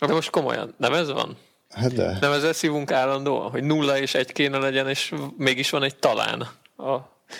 De 0.00 0.12
most 0.12 0.30
komolyan, 0.30 0.74
nem 0.76 0.92
ez 0.92 1.12
van? 1.12 1.36
Hát 1.70 1.92
de. 1.92 2.18
Nem 2.20 2.32
ezzel 2.32 2.52
szívunk 2.52 2.90
állandóan, 2.90 3.50
hogy 3.50 3.62
nulla 3.62 3.98
és 3.98 4.14
egy 4.14 4.32
kéne 4.32 4.58
legyen, 4.58 4.88
és 4.88 5.14
mégis 5.36 5.70
van 5.70 5.82
egy 5.82 5.96
talán 5.96 6.40
a 6.76 6.96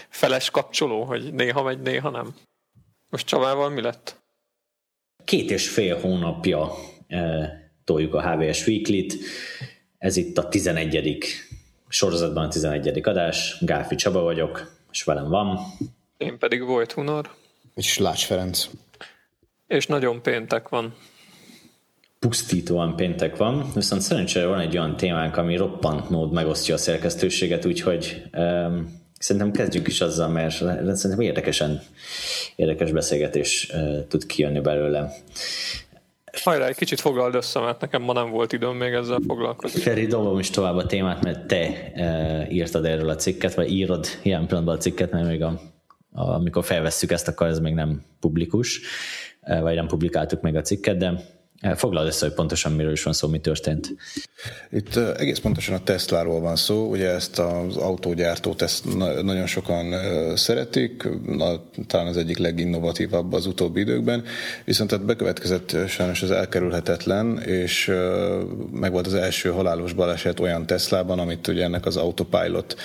feles 0.08 0.50
kapcsoló, 0.50 1.04
hogy 1.04 1.32
néha 1.32 1.62
megy, 1.62 1.80
néha 1.80 2.10
nem. 2.10 2.34
Most 3.08 3.26
Csabával 3.26 3.70
mi 3.70 3.80
lett? 3.80 4.22
Két 5.24 5.50
és 5.50 5.68
fél 5.68 6.00
hónapja 6.00 6.70
e, 7.08 7.50
toljuk 7.84 8.14
a 8.14 8.30
HVS 8.30 8.66
Weekly-t. 8.66 9.14
Ez 9.98 10.16
itt 10.16 10.38
a 10.38 10.48
11. 10.48 11.18
sorozatban 11.88 12.44
a 12.44 12.48
11. 12.48 13.00
adás. 13.08 13.56
Gáfi 13.60 13.94
Csaba 13.94 14.20
vagyok, 14.20 14.76
és 14.90 15.04
velem 15.04 15.28
van. 15.28 15.58
Én 16.16 16.38
pedig 16.38 16.62
volt 16.62 16.92
Hunor. 16.92 17.30
És 17.74 17.92
Slács 17.92 18.24
Ferenc. 18.24 18.68
És 19.66 19.86
nagyon 19.86 20.22
péntek 20.22 20.68
van. 20.68 20.94
Pusztítóan 22.28 22.96
péntek 22.96 23.36
van, 23.36 23.70
viszont 23.74 24.02
szerencsére 24.02 24.46
van 24.46 24.60
egy 24.60 24.76
olyan 24.76 24.96
témánk, 24.96 25.36
ami 25.36 25.56
roppant 25.56 26.10
mód 26.10 26.32
megosztja 26.32 26.74
a 26.74 26.78
szerkesztőséget, 26.78 27.64
úgyhogy 27.64 28.22
um, 28.36 29.00
szerintem 29.18 29.52
kezdjük 29.52 29.86
is 29.86 30.00
azzal, 30.00 30.28
mert 30.28 30.54
szerintem 30.96 31.20
érdekesen, 31.20 31.82
érdekes 32.56 32.92
beszélgetés 32.92 33.70
uh, 33.72 34.06
tud 34.08 34.26
kijönni 34.26 34.60
belőle. 34.60 35.12
Hajrá, 36.42 36.66
egy 36.66 36.76
kicsit 36.76 37.00
foglald 37.00 37.34
össze, 37.34 37.60
mert 37.60 37.80
nekem 37.80 38.02
ma 38.02 38.12
nem 38.12 38.30
volt 38.30 38.52
időm 38.52 38.76
még 38.76 38.92
ezzel 38.92 39.20
foglalkozni. 39.26 39.80
Feri, 39.80 40.06
dobom 40.06 40.38
is 40.38 40.50
tovább 40.50 40.76
a 40.76 40.86
témát, 40.86 41.22
mert 41.22 41.46
te 41.46 41.92
uh, 41.94 42.54
írtad 42.54 42.84
erről 42.84 43.08
a 43.08 43.16
cikket, 43.16 43.54
vagy 43.54 43.70
írod 43.70 44.06
ilyen 44.22 44.46
pillanatban 44.46 44.76
a 44.76 44.80
cikket, 44.80 45.10
mert 45.10 45.26
még 45.26 45.42
a, 45.42 45.60
a, 46.12 46.22
amikor 46.22 46.64
felvesszük 46.64 47.10
ezt, 47.10 47.28
akkor 47.28 47.46
ez 47.46 47.58
még 47.58 47.74
nem 47.74 48.02
publikus, 48.20 48.80
uh, 49.42 49.60
vagy 49.60 49.74
nem 49.74 49.86
publikáltuk 49.86 50.40
még 50.40 50.56
a 50.56 50.60
cikket, 50.60 50.96
de 50.96 51.32
Foglald 51.74 52.06
össze, 52.06 52.26
hogy 52.26 52.34
pontosan 52.34 52.72
miről 52.72 52.92
is 52.92 53.02
van 53.02 53.12
szó, 53.12 53.28
mi 53.28 53.38
történt. 53.38 53.94
Itt 54.70 54.96
egész 54.96 55.38
pontosan 55.38 55.74
a 55.74 55.82
Tesláról 55.82 56.40
van 56.40 56.56
szó, 56.56 56.88
ugye 56.88 57.08
ezt 57.08 57.38
az 57.38 57.76
autógyártót 57.76 58.62
ezt 58.62 58.94
nagyon 59.22 59.46
sokan 59.46 59.94
szeretik, 60.36 61.08
talán 61.86 62.06
az 62.06 62.16
egyik 62.16 62.38
leginnovatívabb 62.38 63.32
az 63.32 63.46
utóbbi 63.46 63.80
időkben, 63.80 64.24
viszont 64.64 64.90
tehát 64.90 65.04
bekövetkezett 65.04 65.76
sajnos 65.88 66.22
az 66.22 66.30
elkerülhetetlen, 66.30 67.38
és 67.38 67.92
meg 68.72 68.92
volt 68.92 69.06
az 69.06 69.14
első 69.14 69.50
halálos 69.50 69.92
baleset 69.92 70.40
olyan 70.40 70.66
Teslában, 70.66 71.18
amit 71.18 71.48
ugye 71.48 71.64
ennek 71.64 71.86
az 71.86 71.96
autopilot 71.96 72.76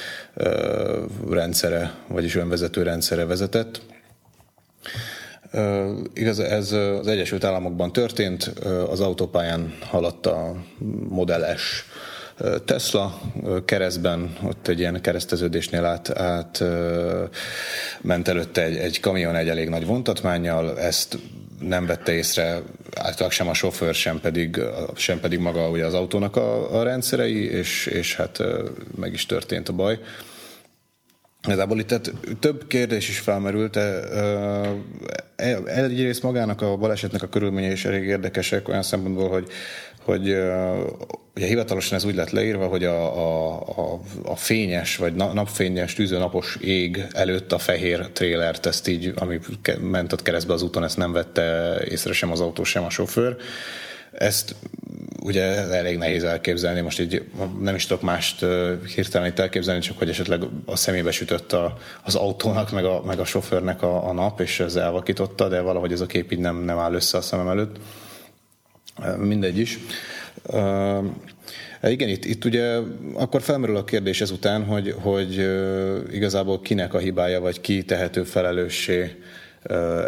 rendszere, 1.29 1.93
vagyis 2.07 2.35
önvezető 2.35 2.83
rendszere 2.83 3.25
vezetett, 3.25 3.81
Igaz, 6.13 6.39
ez 6.39 6.71
az 6.71 7.07
Egyesült 7.07 7.43
Államokban 7.43 7.91
történt, 7.91 8.43
az 8.89 8.99
autópályán 8.99 9.77
haladt 9.81 10.25
a 10.25 10.55
Model 11.09 11.57
S 11.57 11.85
Tesla 12.65 13.21
keresztben, 13.65 14.37
ott 14.43 14.67
egy 14.67 14.79
ilyen 14.79 15.01
kereszteződésnél 15.01 15.85
át, 15.85 16.17
át 16.17 16.63
ment 18.01 18.27
előtte 18.27 18.63
egy, 18.63 18.75
egy 18.75 18.99
kamion 18.99 19.35
egy 19.35 19.49
elég 19.49 19.69
nagy 19.69 19.85
vontatmányjal, 19.85 20.79
ezt 20.79 21.17
nem 21.59 21.85
vette 21.85 22.11
észre 22.11 22.61
általában 22.95 23.29
sem 23.29 23.47
a 23.47 23.53
sofőr, 23.53 23.93
sem 23.93 24.19
pedig, 24.19 24.61
sem 24.95 25.19
pedig 25.19 25.39
maga 25.39 25.69
ugye 25.69 25.85
az 25.85 25.93
autónak 25.93 26.35
a, 26.35 26.79
a 26.79 26.83
rendszerei, 26.83 27.51
és, 27.51 27.85
és 27.85 28.15
hát 28.15 28.43
meg 28.95 29.13
is 29.13 29.25
történt 29.25 29.69
a 29.69 29.73
baj. 29.73 29.99
Igazából 31.47 31.79
itt 31.79 32.11
több 32.39 32.67
kérdés 32.67 33.09
is 33.09 33.19
felmerült, 33.19 33.71
de 33.71 34.01
egyrészt 35.65 36.23
magának 36.23 36.61
a 36.61 36.77
balesetnek 36.77 37.23
a 37.23 37.27
körülményei 37.27 37.71
is 37.71 37.85
elég 37.85 38.03
érdekesek 38.03 38.67
olyan 38.67 38.83
szempontból, 38.83 39.29
hogy, 39.29 39.47
hogy 40.03 40.29
ugye 41.35 41.45
hivatalosan 41.45 41.97
ez 41.97 42.03
úgy 42.03 42.15
lett 42.15 42.29
leírva, 42.29 42.67
hogy 42.67 42.83
a, 42.83 43.17
a, 43.57 43.99
a 44.23 44.35
fényes 44.35 44.97
vagy 44.97 45.13
napfényes, 45.13 45.93
tűzőnapos 45.93 46.57
ég 46.61 47.05
előtt 47.11 47.51
a 47.51 47.57
fehér 47.57 48.09
trélert, 48.09 48.65
ezt 48.65 48.87
így, 48.87 49.13
ami 49.15 49.39
ment 49.81 50.13
ott 50.13 50.21
keresztbe 50.21 50.53
az 50.53 50.61
úton, 50.61 50.83
ezt 50.83 50.97
nem 50.97 51.11
vette 51.11 51.77
észre 51.89 52.13
sem 52.13 52.31
az 52.31 52.39
autó, 52.39 52.63
sem 52.63 52.83
a 52.83 52.89
sofőr. 52.89 53.35
Ezt 54.11 54.55
ugye 55.21 55.43
elég 55.71 55.97
nehéz 55.97 56.23
elképzelni, 56.23 56.81
most 56.81 56.99
így 56.99 57.23
nem 57.59 57.75
is 57.75 57.85
tudok 57.85 58.03
mást 58.03 58.45
hirtelen 58.95 59.27
itt 59.27 59.39
elképzelni, 59.39 59.81
csak 59.81 59.97
hogy 59.97 60.09
esetleg 60.09 60.41
a 60.65 60.75
szemébe 60.75 61.11
sütött 61.11 61.53
a, 61.53 61.77
az 62.03 62.15
autónak, 62.15 62.71
meg 62.71 62.85
a, 62.85 63.01
meg 63.05 63.19
a 63.19 63.25
sofőrnek 63.25 63.81
a, 63.81 64.07
a 64.07 64.13
nap, 64.13 64.39
és 64.39 64.59
ez 64.59 64.75
elvakította, 64.75 65.47
de 65.47 65.61
valahogy 65.61 65.91
ez 65.91 66.01
a 66.01 66.05
kép 66.05 66.31
így 66.31 66.39
nem, 66.39 66.57
nem 66.57 66.77
áll 66.77 66.93
össze 66.93 67.17
a 67.17 67.21
szemem 67.21 67.47
előtt. 67.47 67.75
Mindegy 69.17 69.57
is. 69.57 69.77
Uh, 70.43 71.05
igen, 71.81 72.09
itt, 72.09 72.25
itt 72.25 72.45
ugye 72.45 72.77
akkor 73.13 73.41
felmerül 73.41 73.75
a 73.75 73.83
kérdés 73.83 74.21
ezután, 74.21 74.65
hogy, 74.65 74.95
hogy 75.01 75.33
igazából 76.11 76.61
kinek 76.61 76.93
a 76.93 76.97
hibája, 76.97 77.39
vagy 77.39 77.61
ki 77.61 77.83
tehető 77.83 78.23
felelőssé 78.23 79.15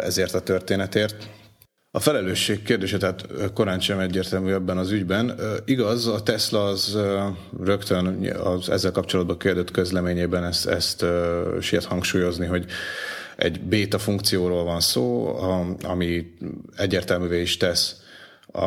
ezért 0.02 0.34
a 0.34 0.40
történetért. 0.40 1.28
A 1.94 2.00
felelősség 2.00 2.62
kérdése 2.62 2.96
tehát 2.96 3.26
korán 3.54 3.80
sem 3.80 3.98
egyértelmű 3.98 4.52
ebben 4.52 4.78
az 4.78 4.90
ügyben. 4.90 5.38
Igaz, 5.64 6.06
a 6.06 6.22
Tesla 6.22 6.64
az 6.64 6.98
rögtön 7.60 8.30
az 8.44 8.68
ezzel 8.68 8.90
kapcsolatban 8.90 9.38
kérdött 9.38 9.70
közleményében 9.70 10.44
ezt, 10.44 10.66
ezt 10.66 11.04
siet 11.60 11.84
hangsúlyozni, 11.84 12.46
hogy 12.46 12.64
egy 13.36 13.60
béta 13.60 13.98
funkcióról 13.98 14.64
van 14.64 14.80
szó, 14.80 15.36
ami 15.82 16.34
egyértelművé 16.76 17.40
is 17.40 17.56
tesz 17.56 17.96
a, 18.46 18.62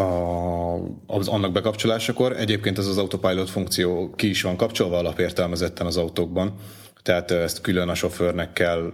a, 0.00 0.74
az 1.06 1.28
annak 1.28 1.52
bekapcsolásakor. 1.52 2.36
Egyébként 2.36 2.78
ez 2.78 2.86
az 2.86 2.98
autopilot 2.98 3.50
funkció 3.50 4.10
ki 4.16 4.28
is 4.28 4.42
van 4.42 4.56
kapcsolva 4.56 4.98
alapértelmezetten 4.98 5.86
az 5.86 5.96
autókban 5.96 6.54
tehát 7.02 7.30
ezt 7.30 7.60
külön 7.60 7.88
a 7.88 7.94
sofőrnek 7.94 8.52
kell 8.52 8.92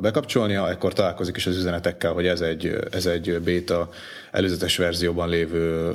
bekapcsolnia, 0.00 0.70
ekkor 0.70 0.92
találkozik 0.92 1.36
is 1.36 1.46
az 1.46 1.56
üzenetekkel, 1.56 2.12
hogy 2.12 2.26
ez 2.26 2.40
egy, 2.40 2.78
ez 2.90 3.06
egy 3.06 3.40
beta 3.40 3.88
előzetes 4.30 4.76
verzióban 4.76 5.28
lévő 5.28 5.94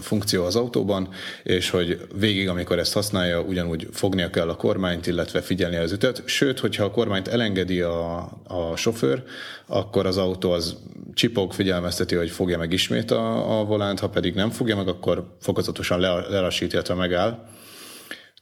funkció 0.00 0.44
az 0.44 0.56
autóban, 0.56 1.08
és 1.42 1.70
hogy 1.70 2.06
végig, 2.18 2.48
amikor 2.48 2.78
ezt 2.78 2.92
használja, 2.92 3.40
ugyanúgy 3.40 3.88
fognia 3.92 4.30
kell 4.30 4.48
a 4.48 4.56
kormányt, 4.56 5.06
illetve 5.06 5.40
figyelni 5.40 5.76
az 5.76 5.92
ütet. 5.92 6.22
Sőt, 6.24 6.60
hogyha 6.60 6.84
a 6.84 6.90
kormányt 6.90 7.28
elengedi 7.28 7.80
a, 7.80 8.16
a 8.44 8.76
sofőr, 8.76 9.22
akkor 9.66 10.06
az 10.06 10.16
autó 10.16 10.52
az 10.52 10.76
csipog, 11.14 11.52
figyelmezteti, 11.52 12.14
hogy 12.14 12.30
fogja 12.30 12.58
meg 12.58 12.72
ismét 12.72 13.10
a, 13.10 13.58
a 13.58 13.64
volánt, 13.64 14.00
ha 14.00 14.08
pedig 14.08 14.34
nem 14.34 14.50
fogja 14.50 14.76
meg, 14.76 14.88
akkor 14.88 15.36
fokozatosan 15.40 16.00
lelassít, 16.30 16.72
illetve 16.72 16.94
megáll 16.94 17.54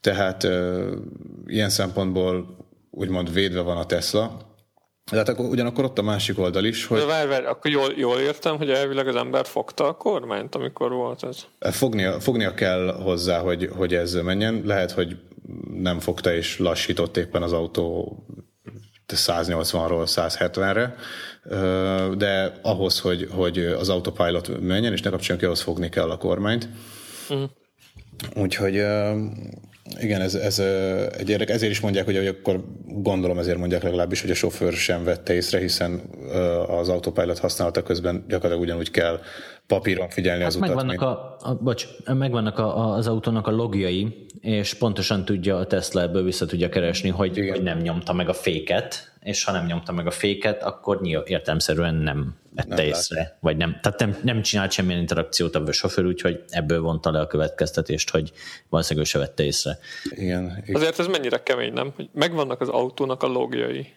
tehát 0.05 0.43
uh, 0.43 0.91
ilyen 1.45 1.69
szempontból 1.69 2.57
úgymond 2.91 3.33
védve 3.33 3.61
van 3.61 3.77
a 3.77 3.85
Tesla. 3.85 4.37
De 5.11 5.17
hát 5.17 5.29
akkor, 5.29 5.45
ugyanakkor 5.45 5.83
ott 5.83 5.97
a 5.97 6.01
másik 6.01 6.39
oldal 6.39 6.65
is, 6.65 6.85
hogy... 6.85 6.99
De 6.99 7.05
várj, 7.05 7.27
várj, 7.27 7.45
akkor 7.45 7.71
jól, 7.71 7.93
jól 7.95 8.19
értem, 8.19 8.57
hogy 8.57 8.69
elvileg 8.69 9.07
az 9.07 9.15
ember 9.15 9.45
fogta 9.45 9.87
a 9.87 9.93
kormányt, 9.93 10.55
amikor 10.55 10.91
volt 10.91 11.23
ez? 11.23 11.45
Fognia, 11.59 12.19
fognia 12.19 12.53
kell 12.53 13.01
hozzá, 13.03 13.39
hogy, 13.39 13.69
hogy 13.75 13.93
ez 13.93 14.13
menjen. 14.13 14.61
Lehet, 14.65 14.91
hogy 14.91 15.17
nem 15.73 15.99
fogta 15.99 16.33
és 16.33 16.59
lassított 16.59 17.17
éppen 17.17 17.43
az 17.43 17.53
autó 17.53 18.17
180-ról 19.13 20.03
170-re, 20.05 20.95
de 22.17 22.59
ahhoz, 22.61 22.99
hogy, 22.99 23.29
hogy 23.31 23.57
az 23.57 23.89
autopilot 23.89 24.61
menjen, 24.61 24.91
és 24.93 25.01
ne 25.01 25.09
kapcsoljon 25.09 25.39
ki, 25.39 25.45
ahhoz 25.45 25.61
fogni 25.61 25.89
kell 25.89 26.09
a 26.09 26.17
kormányt. 26.17 26.67
Uh-huh. 27.29 27.49
Úgyhogy 28.35 28.83
igen, 29.99 30.21
ez, 30.21 30.35
ez 30.35 30.59
egy 31.17 31.29
érdek. 31.29 31.49
Ezért 31.49 31.71
is 31.71 31.79
mondják, 31.79 32.05
hogy, 32.05 32.27
akkor 32.27 32.63
gondolom 32.85 33.37
ezért 33.37 33.57
mondják 33.57 33.83
legalábbis, 33.83 34.21
hogy 34.21 34.29
a 34.29 34.33
sofőr 34.33 34.73
sem 34.73 35.03
vette 35.03 35.33
észre, 35.33 35.59
hiszen 35.59 36.01
az 36.67 36.89
autopilot 36.89 37.39
használata 37.39 37.83
közben 37.83 38.25
gyakorlatilag 38.27 38.61
ugyanúgy 38.61 38.91
kell 38.91 39.19
papíron 39.67 40.09
figyelni 40.09 40.39
hát 40.39 40.49
az 40.49 40.55
utat. 40.55 40.67
Megvannak, 40.67 41.01
a, 41.01 41.37
a, 41.39 41.55
bocs, 41.61 41.87
megvannak 42.05 42.59
a, 42.59 42.93
az 42.93 43.07
autónak 43.07 43.47
a 43.47 43.51
logjai, 43.51 44.27
és 44.41 44.73
pontosan 44.73 45.25
tudja 45.25 45.57
a 45.57 45.67
Tesla 45.67 46.01
ebből 46.01 46.23
vissza 46.23 46.45
tudja 46.45 46.69
keresni, 46.69 47.09
hogy, 47.09 47.49
hogy 47.49 47.63
nem 47.63 47.77
nyomta 47.77 48.13
meg 48.13 48.29
a 48.29 48.33
féket, 48.33 49.14
és 49.25 49.43
ha 49.43 49.51
nem 49.51 49.65
nyomta 49.65 49.91
meg 49.91 50.07
a 50.07 50.11
féket, 50.11 50.63
akkor 50.63 51.01
nyilván 51.01 51.27
értelmszerűen 51.27 51.95
nem 51.95 52.35
vette 52.55 52.75
nem 52.75 52.85
észre, 52.85 53.19
lát. 53.19 53.37
vagy 53.39 53.57
nem, 53.57 53.79
tehát 53.81 53.99
nem, 53.99 54.17
nem 54.23 54.41
csinált 54.41 54.71
semmilyen 54.71 54.99
interakciót 54.99 55.55
a 55.55 55.71
sofőr, 55.71 56.05
úgyhogy 56.05 56.43
ebből 56.49 56.81
vonta 56.81 57.11
le 57.11 57.19
a 57.19 57.27
következtetést, 57.27 58.09
hogy 58.09 58.31
valószínűleg 58.69 59.07
ő 59.07 59.09
se 59.09 59.19
vette 59.19 59.43
észre. 59.43 59.77
Igen, 60.09 60.43
igen. 60.63 60.75
Azért 60.75 60.99
ez 60.99 61.07
mennyire 61.07 61.43
kemény, 61.43 61.73
nem? 61.73 61.93
Hogy 61.95 62.09
megvannak 62.13 62.61
az 62.61 62.69
autónak 62.69 63.23
a 63.23 63.27
logjai. 63.27 63.93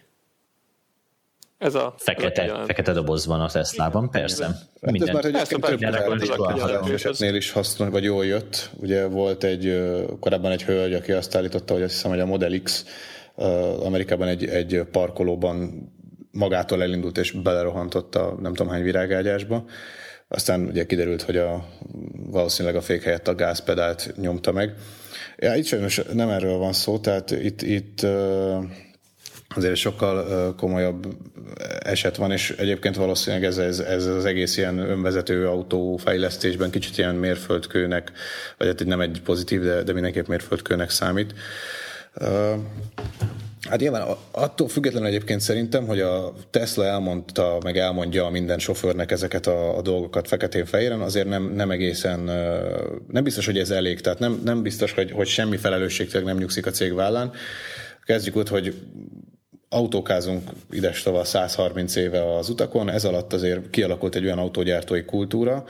Ez 1.57 1.75
a 1.75 1.93
fekete, 1.97 2.43
ez 2.43 2.51
a 2.51 2.63
fekete 2.65 2.91
doboz 2.91 3.25
van 3.25 3.41
a 3.41 3.49
Tesla-ban, 3.49 4.09
persze. 4.09 4.45
Hát 4.45 4.91
Minden. 4.91 5.07
Ez 5.07 5.13
már 5.13 5.25
egyébként 5.25 5.65
több 5.65 6.93
esetnél 6.93 7.35
is 7.35 7.51
hasznos, 7.51 7.89
vagy 7.89 8.03
jól 8.03 8.25
jött. 8.25 8.69
Ugye 8.75 9.05
volt 9.05 9.43
egy, 9.43 9.81
korábban 10.19 10.51
egy 10.51 10.63
hölgy, 10.63 10.93
aki 10.93 11.11
azt 11.11 11.35
állította, 11.35 11.73
hogy 11.73 11.83
azt 11.83 11.93
hiszem, 11.93 12.11
hogy 12.11 12.19
a 12.19 12.25
Model 12.25 12.61
X 12.63 12.85
Amerikában 13.83 14.27
egy, 14.27 14.45
egy 14.45 14.81
parkolóban 14.91 15.87
magától 16.31 16.81
elindult 16.81 17.17
és 17.17 17.31
belerohantott 17.31 18.15
a 18.15 18.35
nem 18.41 18.53
tudom 18.53 18.71
hány 18.71 18.83
virágágyásba. 18.83 19.65
Aztán 20.27 20.65
ugye 20.65 20.85
kiderült, 20.85 21.21
hogy 21.21 21.37
a, 21.37 21.65
valószínűleg 22.13 22.77
a 22.77 22.81
fék 22.81 23.03
helyett 23.03 23.27
a 23.27 23.35
gázpedált 23.35 24.13
nyomta 24.17 24.51
meg. 24.51 24.73
Ja, 25.37 25.55
itt 25.55 25.65
sajnos 25.65 26.01
nem 26.13 26.29
erről 26.29 26.57
van 26.57 26.73
szó, 26.73 26.99
tehát 26.99 27.31
itt, 27.31 27.61
itt 27.61 28.05
azért 29.55 29.75
sokkal 29.75 30.55
komolyabb 30.55 31.07
eset 31.79 32.15
van, 32.15 32.31
és 32.31 32.55
egyébként 32.57 32.95
valószínűleg 32.95 33.45
ez, 33.45 33.57
ez, 33.57 33.79
ez 33.79 34.05
az 34.05 34.25
egész 34.25 34.57
ilyen 34.57 34.77
önvezető 34.77 35.47
autó 35.47 35.97
fejlesztésben 35.97 36.69
kicsit 36.69 36.97
ilyen 36.97 37.15
mérföldkőnek, 37.15 38.11
vagy 38.57 38.67
hát 38.67 38.85
nem 38.85 39.01
egy 39.01 39.21
pozitív, 39.23 39.61
de, 39.61 39.83
de 39.83 39.93
mindenképp 39.93 40.27
mérföldkőnek 40.27 40.89
számít. 40.89 41.33
Hát 43.69 43.79
nyilván 43.79 44.07
attól 44.31 44.67
függetlenül 44.67 45.07
egyébként 45.07 45.41
szerintem, 45.41 45.85
hogy 45.85 45.99
a 45.99 46.33
Tesla 46.49 46.85
elmondta, 46.85 47.57
meg 47.63 47.77
elmondja 47.77 48.29
minden 48.29 48.59
sofőrnek 48.59 49.11
ezeket 49.11 49.47
a, 49.47 49.77
a 49.77 49.81
dolgokat 49.81 50.27
feketén-fehéren, 50.27 51.01
azért 51.01 51.27
nem, 51.27 51.53
nem 51.53 51.71
egészen, 51.71 52.19
nem 53.07 53.23
biztos, 53.23 53.45
hogy 53.45 53.57
ez 53.57 53.69
elég, 53.69 54.01
tehát 54.01 54.19
nem, 54.19 54.41
nem 54.43 54.61
biztos, 54.61 54.91
hogy, 54.91 55.11
hogy 55.11 55.27
semmi 55.27 55.57
felelősség 55.57 56.11
nem 56.23 56.37
nyugszik 56.37 56.65
a 56.65 56.71
cég 56.71 56.93
vállán. 56.93 57.31
Kezdjük 58.03 58.35
ott, 58.35 58.47
hogy 58.49 58.75
autókázunk 59.69 60.49
ides 60.71 61.03
tava 61.03 61.23
130 61.23 61.95
éve 61.95 62.35
az 62.37 62.49
utakon, 62.49 62.89
ez 62.89 63.05
alatt 63.05 63.33
azért 63.33 63.69
kialakult 63.69 64.15
egy 64.15 64.25
olyan 64.25 64.39
autógyártói 64.39 65.05
kultúra, 65.05 65.63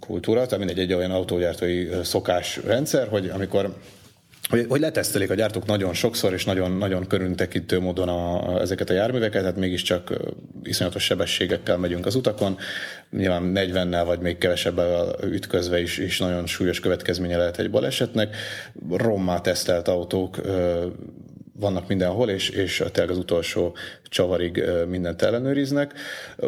kultúra, 0.00 0.46
tehát 0.46 0.64
mindegy 0.64 0.78
egy 0.78 0.92
olyan 0.92 1.10
autógyártói 1.10 1.88
szokásrendszer, 2.02 3.08
hogy 3.08 3.28
amikor 3.28 3.74
hogy, 4.50 4.66
hogy 4.68 4.80
letesztelik 4.80 5.30
a 5.30 5.34
gyártók 5.34 5.66
nagyon 5.66 5.94
sokszor 5.94 6.32
és 6.32 6.44
nagyon, 6.44 6.70
nagyon 6.70 7.06
körüntekintő 7.06 7.80
módon 7.80 8.08
a, 8.08 8.60
ezeket 8.60 8.90
a 8.90 8.92
járműveket, 8.92 9.40
tehát 9.40 9.56
mégiscsak 9.56 10.12
iszonyatos 10.62 11.04
sebességekkel 11.04 11.76
megyünk 11.76 12.06
az 12.06 12.14
utakon, 12.14 12.56
nyilván 13.10 13.52
40-nel 13.54 14.02
vagy 14.06 14.20
még 14.20 14.38
kevesebbel 14.38 15.16
ütközve 15.24 15.80
is, 15.80 15.98
is 15.98 16.18
nagyon 16.18 16.46
súlyos 16.46 16.80
következménye 16.80 17.36
lehet 17.36 17.58
egy 17.58 17.70
balesetnek. 17.70 18.36
Rommá 18.90 19.40
tesztelt 19.40 19.88
autók 19.88 20.40
vannak 21.60 21.88
mindenhol, 21.88 22.28
és, 22.28 22.48
és 22.48 22.84
tényleg 22.92 23.12
az 23.12 23.18
utolsó 23.18 23.76
csavarig 24.10 24.64
mindent 24.88 25.22
ellenőriznek. 25.22 25.92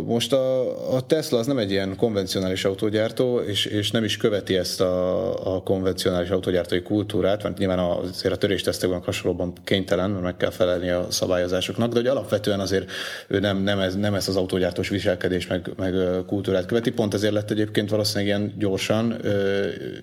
Most 0.04 0.32
a, 0.32 0.94
a 0.94 1.00
Tesla 1.00 1.38
az 1.38 1.46
nem 1.46 1.58
egy 1.58 1.70
ilyen 1.70 1.96
konvencionális 1.96 2.64
autógyártó, 2.64 3.38
és, 3.38 3.64
és 3.64 3.90
nem 3.90 4.04
is 4.04 4.16
követi 4.16 4.56
ezt 4.56 4.80
a, 4.80 5.54
a 5.54 5.62
konvencionális 5.62 6.28
autógyártói 6.28 6.82
kultúrát, 6.82 7.42
mert 7.42 7.58
nyilván 7.58 7.78
azért 7.78 8.34
a 8.34 8.36
töréstesztekben 8.36 9.02
hasonlóban 9.02 9.52
kénytelen, 9.64 10.10
mert 10.10 10.22
meg 10.22 10.36
kell 10.36 10.50
felelni 10.50 10.90
a 10.90 11.06
szabályozásoknak, 11.10 11.92
de 11.92 11.98
hogy 11.98 12.06
alapvetően 12.06 12.60
azért 12.60 12.90
ő 13.28 13.38
nem, 13.38 13.62
nem, 13.62 13.78
ez, 13.78 13.96
nem 13.96 14.14
ezt 14.14 14.28
az 14.28 14.36
autógyártós 14.36 14.88
viselkedés 14.88 15.46
meg, 15.46 15.70
meg 15.76 15.94
kultúrát 16.26 16.66
követi, 16.66 16.90
pont 16.90 17.14
ezért 17.14 17.32
lett 17.32 17.50
egyébként 17.50 17.90
valószínűleg 17.90 18.26
ilyen 18.26 18.54
gyorsan, 18.58 19.16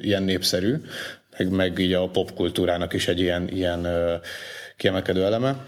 ilyen 0.01 0.23
népszerű, 0.23 0.75
meg, 1.37 1.49
meg 1.49 1.79
így 1.79 1.93
a 1.93 2.07
popkultúrának 2.07 2.93
is 2.93 3.07
egy 3.07 3.19
ilyen, 3.19 3.49
ilyen 3.49 3.87
kiemelkedő 4.79 5.23
eleme. 5.23 5.65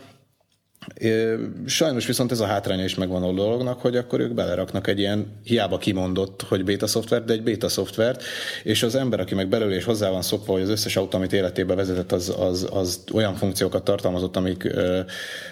Sajnos 1.66 2.06
viszont 2.06 2.31
ez 2.31 2.40
a 2.40 2.46
hátránya 2.46 2.84
is 2.84 2.96
megvan 2.96 3.24
a 3.24 3.31
dolognak, 3.31 3.80
hogy 3.81 3.98
akkor 3.98 4.19
ők 4.19 4.34
beleraknak 4.34 4.88
egy 4.88 5.00
ilyen 5.00 5.40
hiába 5.44 5.78
kimondott, 5.78 6.42
hogy 6.42 6.63
beta 6.63 6.88
szoftvert, 6.88 7.25
de 7.25 7.34
egy 7.34 7.44
beta 7.44 7.69
szoftvert, 7.69 8.24
és 8.63 8.84
az 8.84 8.96
ember, 8.96 9.19
aki 9.19 9.36
meg 9.36 9.48
belőle 9.48 9.75
és 9.75 9.84
hozzá 9.84 10.10
van 10.10 10.22
szokva, 10.22 10.54
hogy 10.54 10.62
az 10.62 10.69
összes 10.69 10.96
autó, 10.96 11.18
amit 11.18 11.34
életébe 11.34 11.75
vezetett, 11.75 12.12
az, 12.12 12.36
az, 12.40 12.68
az 12.72 13.04
olyan 13.13 13.36
funkciókat 13.36 13.84
tartalmazott, 13.84 14.36
amik, 14.36 14.74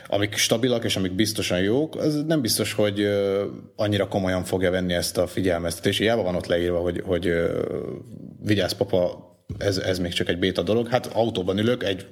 amik 0.07 0.35
stabilak 0.35 0.83
és 0.83 0.95
amik 0.95 1.15
biztosan 1.15 1.59
jók, 1.59 1.95
az 1.95 2.23
nem 2.27 2.41
biztos, 2.41 2.73
hogy 2.73 3.07
annyira 3.75 4.07
komolyan 4.07 4.43
fogja 4.43 4.71
venni 4.71 4.93
ezt 4.93 5.17
a 5.17 5.27
figyelmeztetést. 5.27 5.99
Hiába 5.99 6.23
van 6.23 6.35
ott 6.35 6.47
leírva, 6.47 6.79
hogy, 6.79 7.01
hogy 7.05 7.33
vigyázz 8.43 8.73
papa, 8.73 9.27
ez, 9.57 9.77
ez 9.77 9.99
még 9.99 10.13
csak 10.13 10.29
egy 10.29 10.39
béta 10.39 10.61
dolog. 10.61 10.87
Hát 10.87 11.05
autóban 11.05 11.57
ülök, 11.57 11.83
egy 11.83 12.05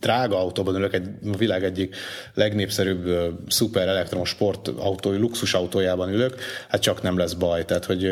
drága 0.00 0.38
autóban 0.38 0.74
ülök, 0.74 0.94
egy 0.94 1.08
a 1.32 1.36
világ 1.36 1.64
egyik 1.64 1.96
legnépszerűbb 2.34 3.32
szuper 3.48 3.88
elektromos 3.88 4.28
sportautó, 4.28 5.12
luxus 5.12 5.54
autójában 5.54 6.12
ülök, 6.12 6.40
hát 6.68 6.80
csak 6.80 7.02
nem 7.02 7.18
lesz 7.18 7.32
baj. 7.32 7.64
Tehát, 7.64 7.84
hogy 7.84 8.04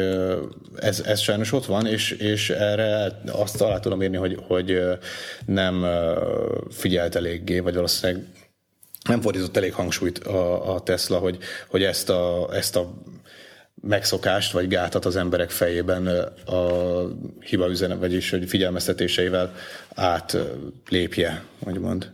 ez, 0.76 1.00
ez 1.00 1.20
sajnos 1.20 1.52
ott 1.52 1.66
van, 1.66 1.86
és, 1.86 2.10
és 2.10 2.50
erre 2.50 3.20
azt 3.26 3.60
alá 3.60 3.78
tudom 3.78 4.02
írni, 4.02 4.16
hogy, 4.16 4.38
hogy 4.46 4.82
nem 5.46 5.86
figyelt 6.70 7.14
eléggé, 7.14 7.58
vagy 7.58 7.74
valószínűleg 7.74 8.24
nem 9.08 9.20
fordított 9.20 9.56
elég 9.56 9.72
hangsúlyt 9.72 10.18
a, 10.18 10.74
a 10.74 10.80
Tesla, 10.80 11.18
hogy, 11.18 11.38
hogy 11.68 11.82
ezt 11.82 12.10
a, 12.10 12.48
ezt 12.52 12.76
a 12.76 12.94
megszokást 13.86 14.52
vagy 14.52 14.68
gátat 14.68 15.04
az 15.04 15.16
emberek 15.16 15.50
fejében 15.50 16.06
a 16.46 16.62
hiba 17.40 17.68
üzenet, 17.68 17.98
vagyis 17.98 18.30
hogy 18.30 18.48
figyelmeztetéseivel 18.48 19.54
átlépje, 19.94 21.44
mond. 21.80 22.12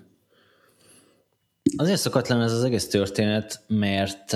Azért 1.76 2.00
szokatlan 2.00 2.42
ez 2.42 2.52
az 2.52 2.64
egész 2.64 2.88
történet, 2.88 3.60
mert 3.66 4.32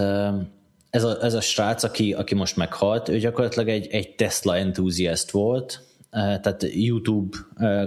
ez 0.90 1.04
a, 1.04 1.22
ez 1.22 1.34
a 1.34 1.40
srác, 1.40 1.82
aki, 1.82 2.12
aki 2.12 2.34
most 2.34 2.56
meghalt, 2.56 3.08
ő 3.08 3.18
gyakorlatilag 3.18 3.68
egy, 3.68 3.86
egy 3.86 4.14
Tesla 4.14 4.56
enthusiast 4.56 5.30
volt, 5.30 5.80
tehát 6.10 6.66
YouTube 6.74 7.36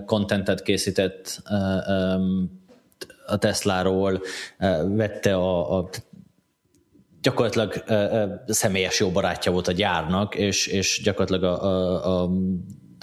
contentet 0.06 0.62
készített 0.62 1.42
a 3.26 3.38
Tesláról, 3.38 4.22
vette 4.86 5.36
a, 5.36 5.78
a 5.78 5.90
gyakorlatilag 7.22 7.84
személyes 8.48 9.00
jó 9.00 9.10
barátja 9.10 9.52
volt 9.52 9.68
a 9.68 9.72
gyárnak, 9.72 10.36
és, 10.36 10.68
és 10.68 11.02
gyakorlatilag 11.04 11.44
a, 11.44 11.64
a, 11.64 12.24
a 12.24 12.30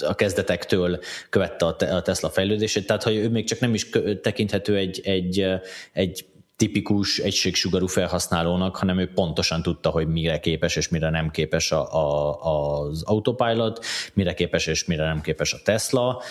a 0.02 0.14
kezdetektől 0.14 0.99
követte 1.31 1.66
a 1.66 2.02
Tesla 2.02 2.31
fejlődését, 2.31 2.87
tehát 2.87 3.02
hogy 3.02 3.16
ő 3.16 3.28
még 3.28 3.46
csak 3.46 3.61
nem 3.61 3.75
is 3.75 3.88
tekinthető 4.22 4.76
egy, 4.76 5.00
egy, 5.05 5.46
egy 5.93 6.26
tipikus 6.56 7.19
egységsugarú 7.19 7.87
felhasználónak, 7.87 8.76
hanem 8.76 8.99
ő 8.99 9.11
pontosan 9.14 9.62
tudta, 9.62 9.90
hogy 9.90 10.08
mire 10.08 10.40
képes 10.40 10.76
és 10.76 10.88
mire 10.88 11.10
nem 11.10 11.31
képes 11.31 11.72
a, 11.72 11.94
a, 11.94 12.38
az 12.81 13.02
autopilot, 13.02 13.84
mire 14.14 14.34
képes 14.34 14.67
és 14.67 14.84
mire 14.84 15.05
nem 15.05 15.20
képes 15.20 15.52
a 15.52 15.58
Tesla, 15.64 16.22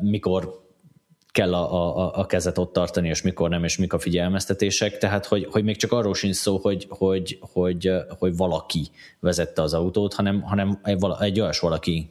mikor 0.00 0.63
kell 1.34 1.54
a, 1.54 1.96
a, 1.98 2.12
a 2.14 2.26
kezet 2.26 2.58
ott 2.58 2.72
tartani, 2.72 3.08
és 3.08 3.22
mikor 3.22 3.48
nem, 3.48 3.64
és 3.64 3.78
mik 3.78 3.92
a 3.92 3.98
figyelmeztetések, 3.98 4.98
tehát 4.98 5.26
hogy, 5.26 5.48
hogy 5.50 5.64
még 5.64 5.76
csak 5.76 5.92
arról 5.92 6.14
sincs 6.14 6.34
szó, 6.34 6.58
hogy, 6.58 6.86
hogy, 6.88 7.38
hogy, 7.52 7.92
hogy 8.18 8.36
valaki 8.36 8.90
vezette 9.20 9.62
az 9.62 9.74
autót, 9.74 10.14
hanem, 10.14 10.42
hanem 10.42 10.80
egy, 10.82 11.04
egy 11.20 11.40
olyas 11.40 11.58
valaki 11.58 12.10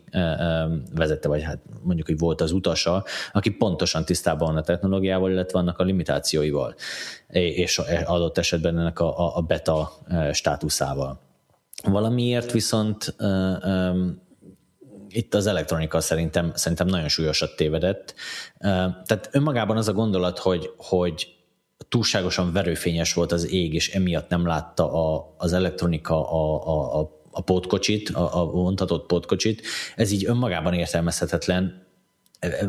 vezette, 0.96 1.28
vagy 1.28 1.44
hát 1.44 1.60
mondjuk, 1.82 2.08
hogy 2.08 2.18
volt 2.18 2.42
az 2.42 2.52
utasa, 2.52 3.04
aki 3.34 3.50
pontosan 3.50 4.06
tisztában 4.06 4.48
van 4.48 4.58
a 4.58 4.62
technológiával, 4.62 5.32
illetve 5.32 5.60
annak 5.60 5.80
a 5.80 5.84
limitációival, 5.84 6.76
és 7.28 7.78
adott 8.06 8.38
esetben 8.38 8.80
ennek 8.80 9.00
a, 9.00 9.38
a 9.38 9.42
beta 9.42 9.92
státuszával. 10.32 11.20
Valamiért 11.84 12.52
viszont 12.52 13.16
itt 15.14 15.34
az 15.34 15.48
elektronika 15.48 16.02
szerintem, 16.02 16.52
szerintem 16.56 16.88
nagyon 16.88 17.08
súlyosat 17.08 17.56
tévedett. 17.56 18.14
Tehát 19.06 19.30
önmagában 19.32 19.78
az 19.78 19.88
a 19.88 19.94
gondolat, 19.94 20.40
hogy, 20.40 20.72
hogy 20.78 21.28
túlságosan 21.90 22.52
verőfényes 22.52 23.14
volt 23.14 23.32
az 23.32 23.52
ég, 23.52 23.74
és 23.74 23.90
emiatt 23.90 24.30
nem 24.30 24.46
látta 24.46 24.94
a, 24.94 25.34
az 25.38 25.54
elektronika 25.54 26.32
a, 26.32 26.68
a, 26.68 27.00
a, 27.00 27.22
a 27.32 27.42
pótkocsit, 27.42 28.10
a, 28.10 28.42
a 28.42 28.46
vontatott 28.46 29.06
pótkocsit, 29.06 29.62
ez 29.96 30.12
így 30.12 30.26
önmagában 30.26 30.74
értelmezhetetlen, 30.74 31.88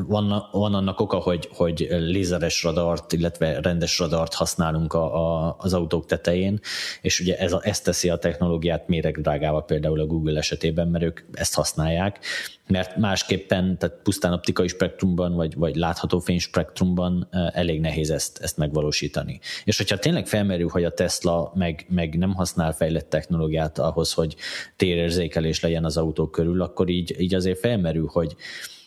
van, 0.07 0.49
van 0.53 0.75
annak 0.75 1.01
oka, 1.01 1.17
hogy, 1.17 1.49
hogy 1.53 1.87
lézeres 1.91 2.63
radart, 2.63 3.13
illetve 3.13 3.61
rendes 3.61 3.99
radart 3.99 4.35
használunk 4.35 4.93
a, 4.93 5.15
a, 5.15 5.57
az 5.59 5.75
autók 5.75 6.07
tetején, 6.07 6.61
és 7.01 7.21
ugye 7.21 7.39
ez 7.39 7.53
a, 7.53 7.61
ezt 7.63 7.85
teszi 7.85 8.09
a 8.09 8.17
technológiát 8.17 8.89
méregdrágával 8.89 9.65
például 9.65 10.01
a 10.01 10.07
Google 10.07 10.39
esetében, 10.39 10.89
mert 10.89 11.05
ők 11.05 11.21
ezt 11.33 11.55
használják, 11.55 12.19
mert 12.67 12.97
másképpen, 12.97 13.79
tehát 13.79 13.97
pusztán 14.03 14.33
optikai 14.33 14.69
spektrumban, 14.69 15.35
vagy, 15.35 15.55
vagy 15.55 15.77
látható 15.77 16.19
fényspektrumban 16.19 17.29
elég 17.53 17.81
nehéz 17.81 18.11
ezt, 18.11 18.39
ezt 18.43 18.57
megvalósítani. 18.57 19.41
És 19.65 19.77
hogyha 19.77 19.99
tényleg 19.99 20.27
felmerül, 20.27 20.69
hogy 20.69 20.85
a 20.85 20.91
Tesla 20.91 21.53
meg, 21.55 21.87
meg 21.89 22.19
nem 22.19 22.35
használ 22.35 22.73
fejlett 22.73 23.09
technológiát 23.09 23.79
ahhoz, 23.79 24.13
hogy 24.13 24.37
térérzékelés 24.77 25.61
legyen 25.61 25.85
az 25.85 25.97
autók 25.97 26.31
körül, 26.31 26.63
akkor 26.63 26.89
így, 26.89 27.21
így 27.21 27.35
azért 27.35 27.59
felmerül, 27.59 28.09
hogy, 28.13 28.37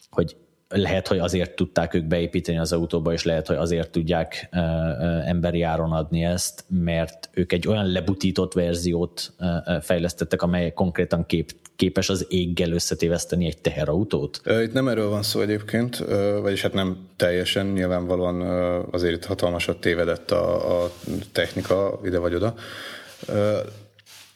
hogy 0.09 0.35
lehet, 0.69 1.07
hogy 1.07 1.19
azért 1.19 1.55
tudták 1.55 1.93
ők 1.93 2.05
beépíteni 2.05 2.57
az 2.57 2.73
autóba, 2.73 3.13
és 3.13 3.23
lehet, 3.23 3.47
hogy 3.47 3.55
azért 3.55 3.89
tudják 3.89 4.49
emberi 5.25 5.61
áron 5.61 5.91
adni 5.91 6.23
ezt, 6.23 6.63
mert 6.67 7.29
ők 7.33 7.53
egy 7.53 7.67
olyan 7.67 7.91
lebutított 7.91 8.53
verziót 8.53 9.33
fejlesztettek, 9.81 10.41
amely 10.41 10.73
konkrétan 10.73 11.25
kép, 11.25 11.51
képes 11.75 12.09
az 12.09 12.25
éggel 12.29 12.71
összetéveszteni 12.71 13.45
egy 13.45 13.57
teherautót? 13.57 14.41
Itt 14.63 14.73
nem 14.73 14.87
erről 14.87 15.09
van 15.09 15.23
szó 15.23 15.41
egyébként, 15.41 16.03
vagyis 16.41 16.61
hát 16.61 16.73
nem 16.73 17.07
teljesen, 17.15 17.65
nyilvánvalóan 17.65 18.41
azért 18.91 19.15
itt 19.15 19.25
hatalmasat 19.25 19.79
tévedett 19.81 20.31
a, 20.31 20.83
a 20.83 20.91
technika 21.31 21.99
ide 22.03 22.17
vagy 22.17 22.33
oda. 22.33 22.55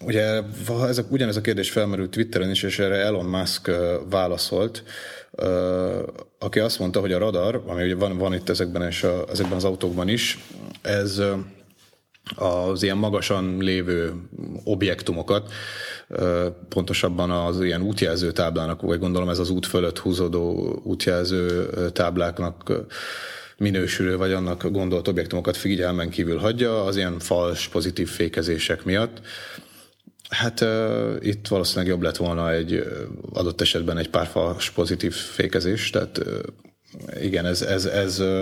Ugye 0.06 0.42
ez 0.88 0.98
a, 0.98 1.04
ugyanez 1.10 1.36
a 1.36 1.42
kérdés 1.42 1.72
felmerült 1.72 2.10
Twitteren 2.10 2.50
is, 2.50 2.64
és 2.64 2.80
erre 2.80 2.96
Elon 2.96 3.26
Musk 3.26 3.72
válaszolt, 4.10 4.84
aki 6.40 6.60
azt 6.60 6.80
mondta, 6.80 7.00
hogy 7.00 7.12
a 7.12 7.18
radar, 7.18 7.64
ami 7.68 7.84
ugye 7.84 7.96
van, 7.96 8.18
van 8.18 8.34
itt 8.34 8.50
ezekben, 8.50 8.82
és 8.82 9.04
a, 9.04 9.26
ezekben 9.30 9.58
az 9.58 9.64
autókban 9.64 10.08
is, 10.08 10.40
ez 10.82 11.22
az 12.36 12.84
ilyen 12.84 12.98
magasan 12.98 13.58
lévő 13.58 14.14
objektumokat, 14.64 15.52
pontosabban 16.70 17.32
az 17.32 17.64
ilyen 17.64 17.82
útjelző 17.82 18.32
táblának, 18.32 18.82
vagy 18.82 19.00
gondolom 19.00 19.30
ez 19.30 19.40
az 19.40 19.50
út 19.50 19.66
fölött 19.66 20.00
húzódó 20.00 20.76
útjelző 20.84 21.70
tábláknak 21.94 22.72
minősülő, 23.58 24.18
vagy 24.18 24.32
annak 24.34 24.72
gondolt 24.72 25.08
objektumokat 25.08 25.58
figyelmen 25.58 26.10
kívül 26.10 26.38
hagyja, 26.38 26.84
az 26.84 26.98
ilyen 26.98 27.20
fals 27.20 27.68
pozitív 27.68 28.10
fékezések 28.10 28.84
miatt. 28.84 29.22
Hát 30.32 30.62
uh, 30.62 31.16
itt 31.20 31.48
valószínűleg 31.48 31.90
jobb 31.90 32.02
lett 32.02 32.18
volna 32.18 32.52
egy 32.52 32.84
adott 33.34 33.62
esetben 33.62 33.98
egy 33.98 34.10
pár 34.10 34.28
fals 34.28 34.70
pozitív 34.70 35.14
fékezés, 35.14 35.90
tehát 35.90 36.18
uh, 36.18 36.40
igen, 37.22 37.46
ez, 37.46 37.62
ez, 37.62 37.86
ez 37.86 38.20
uh, 38.20 38.42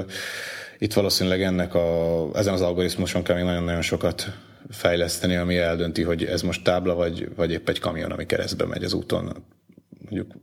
itt 0.77 0.93
valószínűleg 0.93 1.41
ennek 1.41 1.73
a, 1.73 2.29
ezen 2.33 2.53
az 2.53 2.61
algoritmuson 2.61 3.23
kell 3.23 3.35
még 3.35 3.45
nagyon-nagyon 3.45 3.81
sokat 3.81 4.27
fejleszteni, 4.69 5.35
ami 5.35 5.57
eldönti, 5.57 6.01
hogy 6.01 6.25
ez 6.25 6.41
most 6.41 6.63
tábla, 6.63 6.95
vagy, 6.95 7.29
vagy 7.35 7.51
épp 7.51 7.69
egy 7.69 7.79
kamion, 7.79 8.11
ami 8.11 8.25
keresztbe 8.25 8.65
megy 8.65 8.83
az 8.83 8.93
úton. 8.93 9.45
Mondjuk 9.99 10.33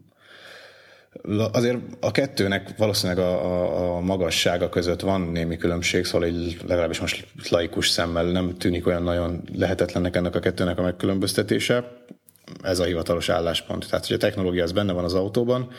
Azért 1.52 1.78
a 2.00 2.10
kettőnek 2.10 2.76
valószínűleg 2.76 3.24
a, 3.24 3.44
a, 3.44 3.96
a 3.96 4.00
magassága 4.00 4.68
között 4.68 5.00
van 5.00 5.20
némi 5.20 5.56
különbség, 5.56 6.04
szóval 6.04 6.28
egy, 6.28 6.58
legalábbis 6.66 7.00
most 7.00 7.26
laikus 7.50 7.88
szemmel 7.88 8.24
nem 8.24 8.56
tűnik 8.58 8.86
olyan 8.86 9.02
nagyon 9.02 9.42
lehetetlennek 9.52 10.16
ennek 10.16 10.34
a 10.34 10.40
kettőnek 10.40 10.78
a 10.78 10.82
megkülönböztetése. 10.82 12.04
Ez 12.62 12.78
a 12.78 12.84
hivatalos 12.84 13.28
álláspont. 13.28 13.88
Tehát, 13.88 14.06
hogy 14.06 14.16
a 14.16 14.18
technológia 14.18 14.62
az 14.62 14.72
benne 14.72 14.92
van 14.92 15.04
az 15.04 15.14
autóban, 15.14 15.70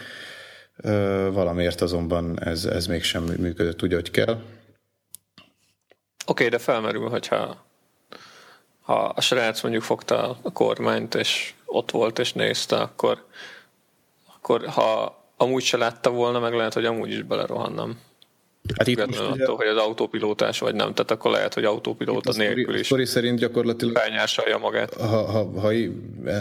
valamiért 1.32 1.82
azonban 1.82 2.44
ez, 2.44 2.66
ez 2.66 2.88
mégsem 2.88 3.24
működött 3.24 3.84
úgy, 3.84 3.94
hogy 3.94 4.12
kell. 4.12 4.32
Oké, 4.34 4.42
okay, 6.26 6.48
de 6.48 6.58
felmerül, 6.58 7.10
hogyha 7.10 7.66
ha 8.82 9.06
a 9.06 9.22
srác 9.22 9.62
mondjuk 9.62 9.84
fogta 9.84 10.38
a 10.42 10.52
kormányt, 10.52 11.16
és 11.16 11.54
ott 11.66 11.92
volt, 11.92 12.20
és 12.20 12.34
nézte, 12.34 12.76
akkor, 12.76 13.26
akkor 14.36 14.68
ha 14.68 15.17
amúgy 15.38 15.64
se 15.64 15.78
látta 15.78 16.10
volna, 16.10 16.40
meg 16.40 16.54
lehet, 16.54 16.74
hogy 16.74 16.86
amúgy 16.86 17.12
is 17.12 17.22
belerohannam. 17.22 18.00
Hát 18.76 18.88
itt 18.88 19.06
most 19.06 19.20
attól, 19.20 19.56
hogy 19.56 19.68
az 19.68 19.78
autópilótás 19.78 20.60
vagy 20.60 20.76
nem, 20.76 20.94
tehát 20.94 21.12
akkor 21.12 21.32
lehet, 21.32 21.54
hogy 21.54 21.64
autópilóta 21.64 22.34
nélkül 22.36 22.76
is. 22.76 22.92
A 22.92 23.06
szerint 23.06 23.40
gyakorlatilag 23.40 23.98
felnyársalja 23.98 24.58
magát. 24.58 24.94
Ha, 24.94 25.06
ha, 25.06 25.60
ha 25.60 25.72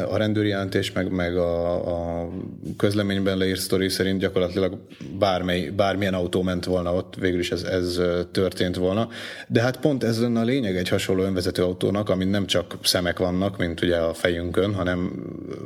a 0.08 0.16
rendőri 0.16 0.48
jelentés 0.48 0.92
meg, 0.92 1.10
meg 1.10 1.36
a, 1.36 1.74
a 1.74 2.28
közleményben 2.76 3.38
leírt 3.38 3.60
sztori 3.60 3.88
szerint 3.88 4.20
gyakorlatilag 4.20 4.78
bármely, 5.18 5.68
bármilyen 5.68 6.14
autó 6.14 6.42
ment 6.42 6.64
volna 6.64 6.94
ott, 6.94 7.14
végül 7.14 7.38
is 7.38 7.50
ez, 7.50 7.62
ez 7.62 8.00
történt 8.30 8.76
volna. 8.76 9.08
De 9.48 9.60
hát 9.60 9.80
pont 9.80 10.04
ez 10.04 10.20
lenne 10.20 10.40
a 10.40 10.44
lényeg 10.44 10.76
egy 10.76 10.88
hasonló 10.88 11.22
önvezető 11.22 11.62
autónak, 11.62 12.08
amin 12.08 12.28
nem 12.28 12.46
csak 12.46 12.74
szemek 12.82 13.18
vannak, 13.18 13.56
mint 13.56 13.82
ugye 13.82 13.96
a 13.96 14.14
fejünkön, 14.14 14.74
hanem 14.74 15.12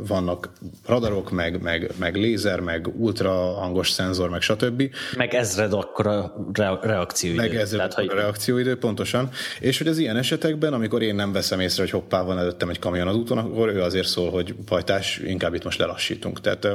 vannak 0.07 0.51
radarok, 0.87 1.31
meg, 1.31 1.63
meg, 1.63 1.91
meg 1.99 2.17
lézer, 2.17 2.61
meg 2.61 2.89
ultra 2.99 3.31
hangos 3.33 3.91
szenzor, 3.91 4.31
meg 4.31 4.41
stb. 4.41 4.83
Meg 5.17 5.35
ezred 5.35 5.73
akkor 5.73 6.33
a 6.53 6.79
reakcióidő. 6.83 7.59
Ez 7.59 7.71
Tehát, 7.71 7.95
hogy... 7.95 8.09
a 8.09 8.15
reakcióidő, 8.15 8.77
pontosan. 8.77 9.31
És 9.61 9.79
hogy 9.79 9.89
az 9.89 9.99
ilyen 9.99 10.17
esetekben, 10.17 10.73
amikor 10.73 11.03
én 11.03 11.15
nem 11.15 11.33
veszem 11.33 11.61
észre, 11.61 11.83
hogy 11.83 11.91
hoppá, 11.91 12.23
van 12.23 12.39
előttem 12.39 12.69
egy 12.69 12.79
kamion 12.79 13.09
az 13.09 13.17
úton, 13.17 13.39
akkor 13.39 13.69
ő 13.69 13.83
azért 13.83 14.09
szól, 14.09 14.31
hogy 14.31 14.55
pajtás, 14.65 15.21
inkább 15.25 15.55
itt 15.55 15.65
most 15.65 15.79
lelassítunk. 15.79 16.41
Tehát 16.41 16.69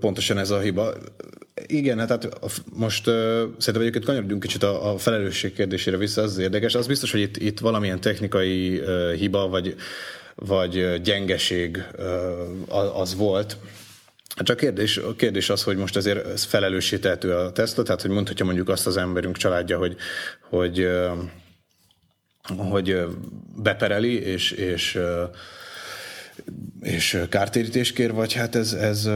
pontosan 0.00 0.38
ez 0.38 0.50
a 0.50 0.58
hiba. 0.58 0.92
Igen, 1.66 1.98
hát, 1.98 2.08
hát 2.08 2.28
most 2.72 3.06
uh, 3.06 3.14
szerintem 3.14 3.80
egyébként 3.80 4.04
kanyarodjunk 4.04 4.42
kicsit 4.42 4.62
a, 4.62 4.92
a 4.92 4.98
felelősség 4.98 5.52
kérdésére 5.52 5.96
vissza, 5.96 6.22
az, 6.22 6.38
érdekes. 6.38 6.74
Az 6.74 6.86
biztos, 6.86 7.10
hogy 7.10 7.20
itt, 7.20 7.36
itt 7.36 7.58
valamilyen 7.58 8.00
technikai 8.00 8.78
uh, 8.78 9.12
hiba, 9.12 9.48
vagy, 9.48 9.74
vagy 10.34 11.00
gyengeség 11.02 11.84
uh, 11.98 13.00
az 13.00 13.14
volt, 13.14 13.56
csak 14.42 14.56
kérdés, 14.56 14.96
a 14.96 15.14
kérdés 15.14 15.50
az, 15.50 15.62
hogy 15.62 15.76
most 15.76 15.96
ezért 15.96 16.26
ez 16.26 16.44
felelőssételtő 16.44 17.34
a 17.34 17.52
Tesla, 17.52 17.82
tehát 17.82 18.02
hogy 18.02 18.10
mondhatja 18.10 18.44
mondjuk 18.44 18.68
azt 18.68 18.86
az 18.86 18.96
emberünk 18.96 19.36
családja, 19.36 19.78
hogy, 19.78 19.96
hogy, 20.48 20.88
hogy 22.56 23.06
bepereli, 23.56 24.20
és, 24.20 24.50
és 24.50 24.98
és 26.80 27.18
kártérítést 27.28 27.94
kér, 27.94 28.12
vagy 28.12 28.32
hát 28.32 28.54
ez, 28.54 28.72
ez 28.72 29.08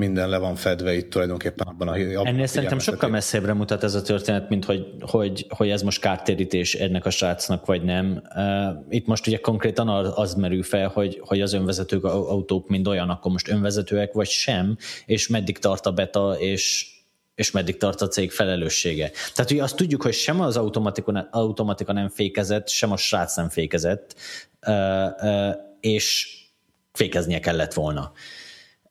minden 0.00 0.28
le 0.28 0.38
van 0.38 0.54
fedve 0.54 0.94
itt 0.94 1.10
tulajdonképpen 1.10 1.66
abban 1.66 1.88
a 1.88 1.92
abban 1.92 2.26
Ennél 2.26 2.42
a 2.42 2.46
szerintem 2.46 2.78
sokkal 2.78 3.08
messzebbre 3.08 3.52
mutat 3.52 3.82
ez 3.82 3.94
a 3.94 4.02
történet, 4.02 4.48
mint 4.48 4.64
hogy, 4.64 4.86
hogy, 5.00 5.46
hogy 5.48 5.70
ez 5.70 5.82
most 5.82 6.00
kártérítés 6.00 6.74
ennek 6.74 7.06
a 7.06 7.10
srácnak, 7.10 7.66
vagy 7.66 7.82
nem. 7.82 8.22
Itt 8.88 9.06
most 9.06 9.26
ugye 9.26 9.38
konkrétan 9.38 9.88
az 9.88 10.34
merül 10.34 10.62
fel, 10.62 10.88
hogy, 10.88 11.20
hogy 11.24 11.40
az 11.40 11.52
önvezető 11.52 11.98
autók 12.08 12.68
mind 12.68 12.88
olyan, 12.88 13.08
akkor 13.08 13.32
most 13.32 13.48
önvezetőek, 13.48 14.12
vagy 14.12 14.28
sem, 14.28 14.76
és 15.06 15.28
meddig 15.28 15.58
tart 15.58 15.86
a 15.86 15.92
beta, 15.92 16.36
és, 16.38 16.86
és 17.34 17.50
meddig 17.50 17.76
tart 17.76 18.00
a 18.00 18.08
cég 18.08 18.30
felelőssége. 18.30 19.10
Tehát 19.34 19.50
ugye 19.50 19.62
azt 19.62 19.76
tudjuk, 19.76 20.02
hogy 20.02 20.14
sem 20.14 20.40
az 20.40 20.56
automatika, 20.56 21.28
automatika 21.30 21.92
nem 21.92 22.08
fékezett, 22.08 22.68
sem 22.68 22.92
a 22.92 22.96
srác 22.96 23.36
nem 23.36 23.48
fékezett, 23.48 24.14
és 25.80 26.36
fékeznie 26.92 27.40
kellett 27.40 27.72
volna. 27.72 28.12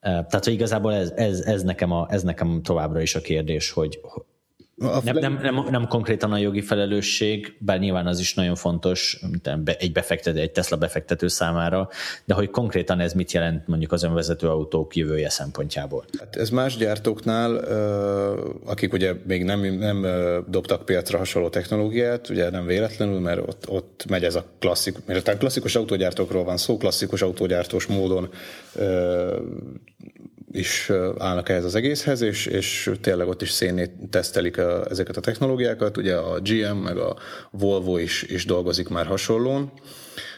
Tehát, 0.02 0.44
hogy 0.44 0.54
igazából 0.54 0.94
ez, 0.94 1.12
ez, 1.16 1.40
ez, 1.40 1.64
nekem 1.64 1.92
a, 1.92 2.08
ez 2.10 2.24
nekem 2.24 2.62
továbbra 2.62 3.02
is 3.02 3.16
a 3.16 3.22
kérdés, 3.22 3.72
hogy, 3.72 4.00
nem, 4.80 5.18
nem, 5.18 5.40
nem, 5.42 5.66
nem 5.70 5.88
konkrétan 5.88 6.32
a 6.32 6.38
jogi 6.38 6.62
felelősség, 6.62 7.56
bár 7.60 7.80
nyilván 7.80 8.08
az 8.08 8.20
is 8.20 8.34
nagyon 8.34 8.56
fontos 8.56 9.20
egy 9.78 9.92
befektető, 9.92 10.40
egy 10.40 10.52
Tesla 10.52 10.78
befektető 10.78 11.28
számára, 11.28 11.90
de 12.26 12.34
hogy 12.34 12.50
konkrétan 12.50 13.00
ez 13.00 13.14
mit 13.14 13.32
jelent 13.32 13.68
mondjuk 13.68 13.92
az 13.92 14.04
önvezető 14.04 14.48
autók 14.48 14.96
jövője 14.96 15.30
szempontjából? 15.30 16.06
Hát 16.20 16.36
ez 16.36 16.50
más 16.50 16.78
gyártóknál, 16.78 17.56
akik 18.66 18.94
ugye 18.94 19.14
még 19.28 19.44
nem, 19.44 19.62
nem 19.62 20.06
dobtak 20.48 20.86
piacra 20.86 21.18
hasonló 21.18 21.50
technológiát, 21.50 22.30
ugye 22.30 22.50
nem 22.50 22.66
véletlenül, 22.66 23.20
mert 23.20 23.48
ott, 23.48 23.70
ott 23.70 24.06
megy 24.10 24.24
ez 24.24 24.36
a 24.36 24.46
klasszikus, 24.60 25.02
mert 25.06 25.38
klasszikus 25.38 25.76
autógyártókról 25.76 26.44
van 26.44 26.58
szó, 26.58 26.78
klasszikus 26.78 27.22
autógyártós 27.22 27.86
módon 27.86 28.30
is 30.52 30.92
állnak 31.18 31.50
ehhez 31.50 31.64
az 31.64 31.76
egészhez, 31.76 32.22
és, 32.22 32.46
és 32.46 32.92
tényleg 33.02 33.28
ott 33.28 33.42
is 33.42 33.52
szénét 33.52 33.92
tesztelik 34.10 34.58
a, 34.58 34.86
ezeket 34.90 35.18
a 35.18 35.22
technológiákat. 35.22 35.98
Ugye 35.98 36.16
a 36.16 36.40
GM 36.40 36.78
meg 36.78 36.98
a 36.98 37.16
Volvo 37.52 37.98
is, 37.98 38.24
is 38.24 38.46
dolgozik 38.46 38.88
már 38.88 39.06
hasonlón. 39.06 39.72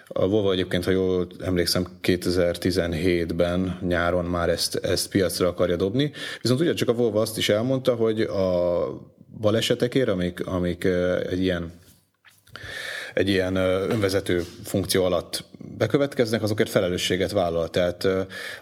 A 0.07 0.27
Volvo 0.27 0.51
egyébként, 0.51 0.85
ha 0.85 0.91
jól 0.91 1.27
emlékszem, 1.39 1.87
2017-ben 2.03 3.79
nyáron 3.87 4.25
már 4.25 4.49
ezt, 4.49 4.75
ezt 4.75 5.09
piacra 5.09 5.47
akarja 5.47 5.75
dobni. 5.75 6.11
Viszont 6.41 6.59
ugye 6.59 6.73
csak 6.73 6.89
a 6.89 6.93
Volvo 6.93 7.19
azt 7.19 7.37
is 7.37 7.49
elmondta, 7.49 7.95
hogy 7.95 8.21
a 8.21 8.83
balesetekért, 9.39 10.09
amik, 10.09 10.45
amik 10.45 10.83
egy 11.29 11.41
ilyen 11.41 11.79
egy 13.13 13.29
ilyen 13.29 13.55
önvezető 13.55 14.43
funkció 14.63 15.03
alatt 15.03 15.43
bekövetkeznek, 15.77 16.43
azokért 16.43 16.69
felelősséget 16.69 17.31
vállal. 17.31 17.69
Tehát 17.69 18.07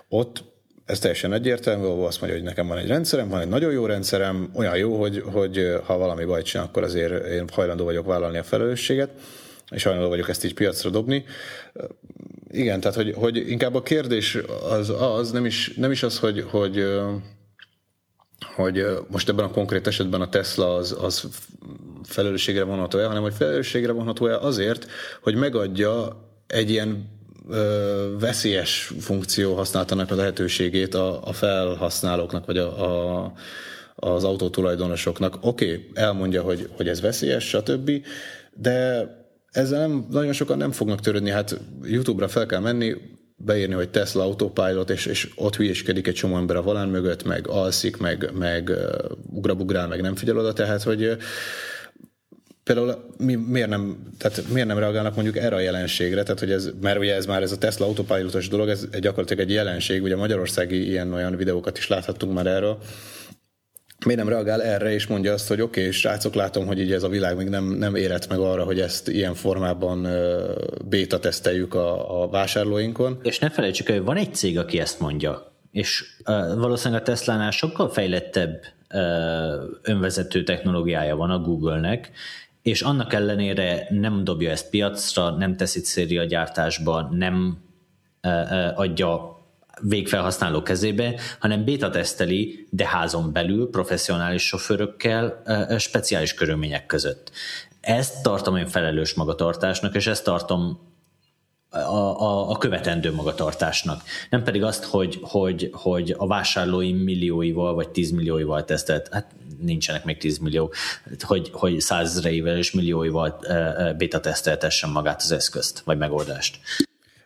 ott 0.08 0.44
ez 0.90 1.00
teljesen 1.00 1.34
egyértelmű, 1.34 1.86
ahol 1.86 2.08
azt 2.08 2.20
mondja, 2.20 2.40
hogy 2.40 2.48
nekem 2.48 2.68
van 2.68 2.78
egy 2.78 2.88
rendszerem, 2.88 3.30
van 3.30 3.42
egy 3.42 3.48
nagyon 3.48 3.72
jó 3.72 3.86
rendszerem, 3.86 4.50
olyan 4.54 4.78
jó, 4.78 5.00
hogy, 5.00 5.24
hogy 5.26 5.80
ha 5.86 5.98
valami 5.98 6.26
bajt 6.26 6.46
csinál, 6.46 6.66
akkor 6.66 6.84
azért 6.84 7.26
én 7.26 7.48
hajlandó 7.52 7.84
vagyok 7.84 8.06
vállalni 8.06 8.38
a 8.38 8.44
felelősséget, 8.44 9.10
és 9.70 9.84
hajlandó 9.84 10.10
vagyok 10.10 10.30
ezt 10.30 10.46
így 10.46 10.54
piacra 10.54 10.90
dobni. 10.90 11.26
Igen, 12.48 12.80
tehát 12.80 12.96
hogy, 12.96 13.14
hogy 13.16 13.50
inkább 13.50 13.76
a 13.76 13.82
kérdés 13.82 14.38
az, 14.70 14.90
az 14.90 15.32
nem, 15.32 15.46
is, 15.46 15.74
nem 15.76 15.92
is 15.92 16.04
az, 16.04 16.20
hogy, 16.20 16.46
hogy 16.50 16.86
hogy 18.56 18.86
most 19.08 19.30
ebben 19.30 19.46
a 19.46 19.52
konkrét 19.52 19.88
esetben 19.88 20.22
a 20.22 20.30
Tesla 20.30 20.76
az, 20.76 20.96
az 21.02 21.28
felelősségre 22.04 22.64
vonható-e, 22.64 23.06
hanem 23.06 23.22
hogy 23.22 23.34
felelősségre 23.34 23.92
vonható-e 23.92 24.38
azért, 24.38 24.88
hogy 25.22 25.36
megadja 25.36 26.24
egy 26.48 26.70
ilyen 26.70 27.19
ö, 27.50 28.18
veszélyes 28.20 28.92
funkció 29.00 29.56
használtanak 29.56 30.12
a 30.12 30.16
lehetőségét 30.16 30.94
a, 30.94 31.28
a 31.28 31.34
felhasználóknak, 31.34 32.46
vagy 32.46 32.58
a, 32.58 33.24
a, 33.24 33.34
az 33.96 34.24
autótulajdonosoknak. 34.24 35.38
Oké, 35.42 35.72
okay, 35.72 35.90
elmondja, 35.94 36.42
hogy, 36.42 36.70
hogy 36.72 36.88
ez 36.88 37.02
veszélyes, 37.02 37.48
stb., 37.48 37.92
de 38.54 39.08
ezzel 39.52 39.80
nem, 39.80 40.08
nagyon 40.12 40.34
sokan 40.34 40.58
nem 40.58 40.72
fognak 40.72 41.00
törődni. 41.00 41.30
Hát 41.30 41.60
YouTube-ra 41.84 42.28
fel 42.28 42.46
kell 42.46 42.60
menni, 42.60 42.96
beírni, 43.38 43.74
hogy 43.74 43.90
Tesla 43.90 44.24
Autopilot, 44.24 44.90
és, 44.90 45.06
és 45.06 45.30
ott 45.36 45.56
hülyéskedik 45.56 46.08
egy 46.08 46.14
csomó 46.14 46.38
ember 46.38 46.56
a 46.56 46.62
volán 46.62 46.90
mögött, 46.90 47.24
meg 47.24 47.48
alszik, 47.48 47.98
meg, 47.98 48.30
meg 48.34 48.72
ugrabugrál, 49.30 49.88
meg 49.88 50.02
nem 50.02 50.16
figyel 50.16 50.38
oda, 50.38 50.54
tehát 50.54 50.84
hogy 50.84 51.18
például 52.74 53.06
mi, 53.18 53.36
miért, 53.36 53.70
nem, 53.70 53.98
tehát 54.18 54.44
miért 54.50 54.68
nem 54.68 54.78
reagálnak 54.78 55.16
mondjuk 55.16 55.38
erre 55.38 55.56
a 55.56 55.60
jelenségre, 55.60 56.24
tehát 56.24 56.40
hogy 56.40 56.52
ez, 56.52 56.70
mert 56.82 57.00
ugye 57.00 57.16
ez 57.16 57.26
már 57.26 57.42
ez 57.42 57.52
a 57.52 57.58
Tesla 57.58 57.86
autopilotos 57.86 58.48
dolog, 58.48 58.70
ez 58.70 58.88
gyakorlatilag 59.00 59.44
egy 59.44 59.54
jelenség, 59.54 60.04
ugye 60.04 60.16
magyarországi 60.16 60.88
ilyen-olyan 60.88 61.36
videókat 61.36 61.78
is 61.78 61.88
láthattunk 61.88 62.34
már 62.34 62.48
erről, 62.48 62.78
miért 64.06 64.22
nem 64.22 64.30
reagál 64.30 64.64
erre, 64.64 64.94
és 64.94 65.08
mondja 65.08 65.34
azt, 65.34 65.48
hogy 65.48 65.62
oké, 65.62 65.80
okay, 65.80 65.92
srácok, 65.92 66.34
látom, 66.34 66.66
hogy 66.66 66.80
így 66.80 66.92
ez 66.92 67.04
a 67.04 67.10
világ 67.10 67.36
még 67.36 67.48
nem, 67.48 67.66
nem 67.66 67.96
érett 67.96 68.28
meg 68.28 68.40
arra, 68.40 68.64
hogy 68.64 68.80
ezt 68.80 69.08
ilyen 69.08 69.34
formában 69.34 70.08
béta 70.86 71.20
teszteljük 71.20 71.74
a, 71.74 72.22
a 72.22 72.28
vásárlóinkon. 72.28 73.20
És 73.24 73.40
ne 73.40 73.50
felejtsük, 73.50 73.88
hogy 73.88 74.04
van 74.04 74.18
egy 74.18 74.34
cég, 74.34 74.58
aki 74.58 74.80
ezt 74.80 75.00
mondja, 75.00 75.54
és 75.72 76.04
uh, 76.26 76.60
valószínűleg 76.60 77.02
a 77.02 77.06
Tesla-nál 77.06 77.52
sokkal 77.52 77.90
fejlettebb 77.90 78.62
önvezető 79.82 80.44
technológiája 80.44 81.16
van 81.16 81.30
a 81.30 81.40
Google-nek, 81.40 82.12
és 82.70 82.82
annak 82.82 83.14
ellenére 83.14 83.88
nem 83.90 84.24
dobja 84.24 84.50
ezt 84.50 84.70
piacra, 84.70 85.30
nem 85.30 85.58
teszi 85.58 85.80
széria 85.80 86.24
gyártásba, 86.24 87.10
nem 87.12 87.58
adja 88.76 89.38
végfelhasználó 89.82 90.62
kezébe, 90.62 91.20
hanem 91.40 91.66
beta 91.66 91.90
teszteli, 91.90 92.68
de 92.70 92.88
házon 92.88 93.34
belül 93.34 93.70
professzionális 93.70 94.48
sofőrökkel 94.48 95.44
speciális 95.78 96.34
körülmények 96.34 96.86
között. 96.86 97.32
Ezt 97.82 98.24
tartom 98.24 98.56
én 98.56 98.68
felelős 98.68 99.14
magatartásnak, 99.14 99.96
és 99.96 100.08
ezt 100.08 100.24
tartom 100.24 100.80
a, 101.70 101.78
a, 101.78 102.50
a 102.50 102.58
követendő 102.58 103.14
magatartásnak. 103.14 104.02
Nem 104.30 104.44
pedig 104.44 104.64
azt, 104.64 104.84
hogy, 104.84 105.20
hogy, 105.22 105.70
hogy 105.74 106.16
a 106.18 106.28
vásárlói 106.28 106.94
millióival 106.94 107.74
vagy 107.74 107.90
tízmillióival 107.90 108.66
tesztelt, 108.66 109.08
hát 109.12 109.32
nincsenek 109.62 110.06
még 110.06 110.18
tízmillió, 110.18 110.74
hogy, 111.22 111.50
hogy 111.54 111.80
százezreivel 111.80 112.58
és 112.58 112.72
millióival 112.72 113.40
beta 113.98 114.20
teszteltessen 114.20 114.90
magát 114.90 115.22
az 115.22 115.32
eszközt, 115.32 115.82
vagy 115.86 115.98
megoldást. 115.98 116.60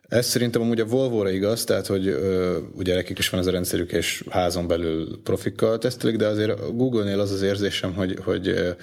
Ez 0.07 0.25
szerintem 0.25 0.61
amúgy 0.61 0.79
a 0.79 0.85
Volvo-ra 0.85 1.29
igaz, 1.29 1.63
tehát 1.63 1.87
hogy 1.87 2.07
ö, 2.07 2.57
ugye 2.75 2.95
nekik 2.95 3.17
is 3.17 3.29
van 3.29 3.39
ez 3.39 3.47
a 3.47 3.51
rendszerük, 3.51 3.91
és 3.91 4.23
házon 4.29 4.67
belül 4.67 5.21
profikkal 5.23 5.77
tesztelik, 5.77 6.15
de 6.15 6.27
azért 6.27 6.59
a 6.59 6.71
Google-nél 6.71 7.19
az 7.19 7.31
az 7.31 7.41
érzésem, 7.41 7.93
hogy, 7.93 8.19
hogy 8.23 8.75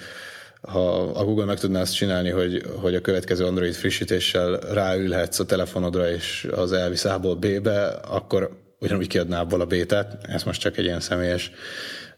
ha 0.61 1.01
a 1.01 1.23
Google 1.23 1.45
meg 1.45 1.59
tudná 1.59 1.81
azt 1.81 1.95
csinálni, 1.95 2.29
hogy, 2.29 2.63
hogy 2.81 2.95
a 2.95 3.01
következő 3.01 3.45
Android 3.45 3.73
frissítéssel 3.73 4.59
ráülhetsz 4.59 5.39
a 5.39 5.45
telefonodra, 5.45 6.09
és 6.09 6.47
az 6.55 6.71
elvisz 6.71 7.05
A-ból 7.05 7.35
B-be, 7.35 7.87
akkor 7.87 8.59
ugyanúgy 8.79 9.07
kiadná 9.07 9.39
abból 9.39 9.61
a 9.61 9.65
bétát. 9.65 10.17
Ez 10.27 10.43
most 10.43 10.61
csak 10.61 10.77
egy 10.77 10.85
ilyen 10.85 10.99
személyes 10.99 11.51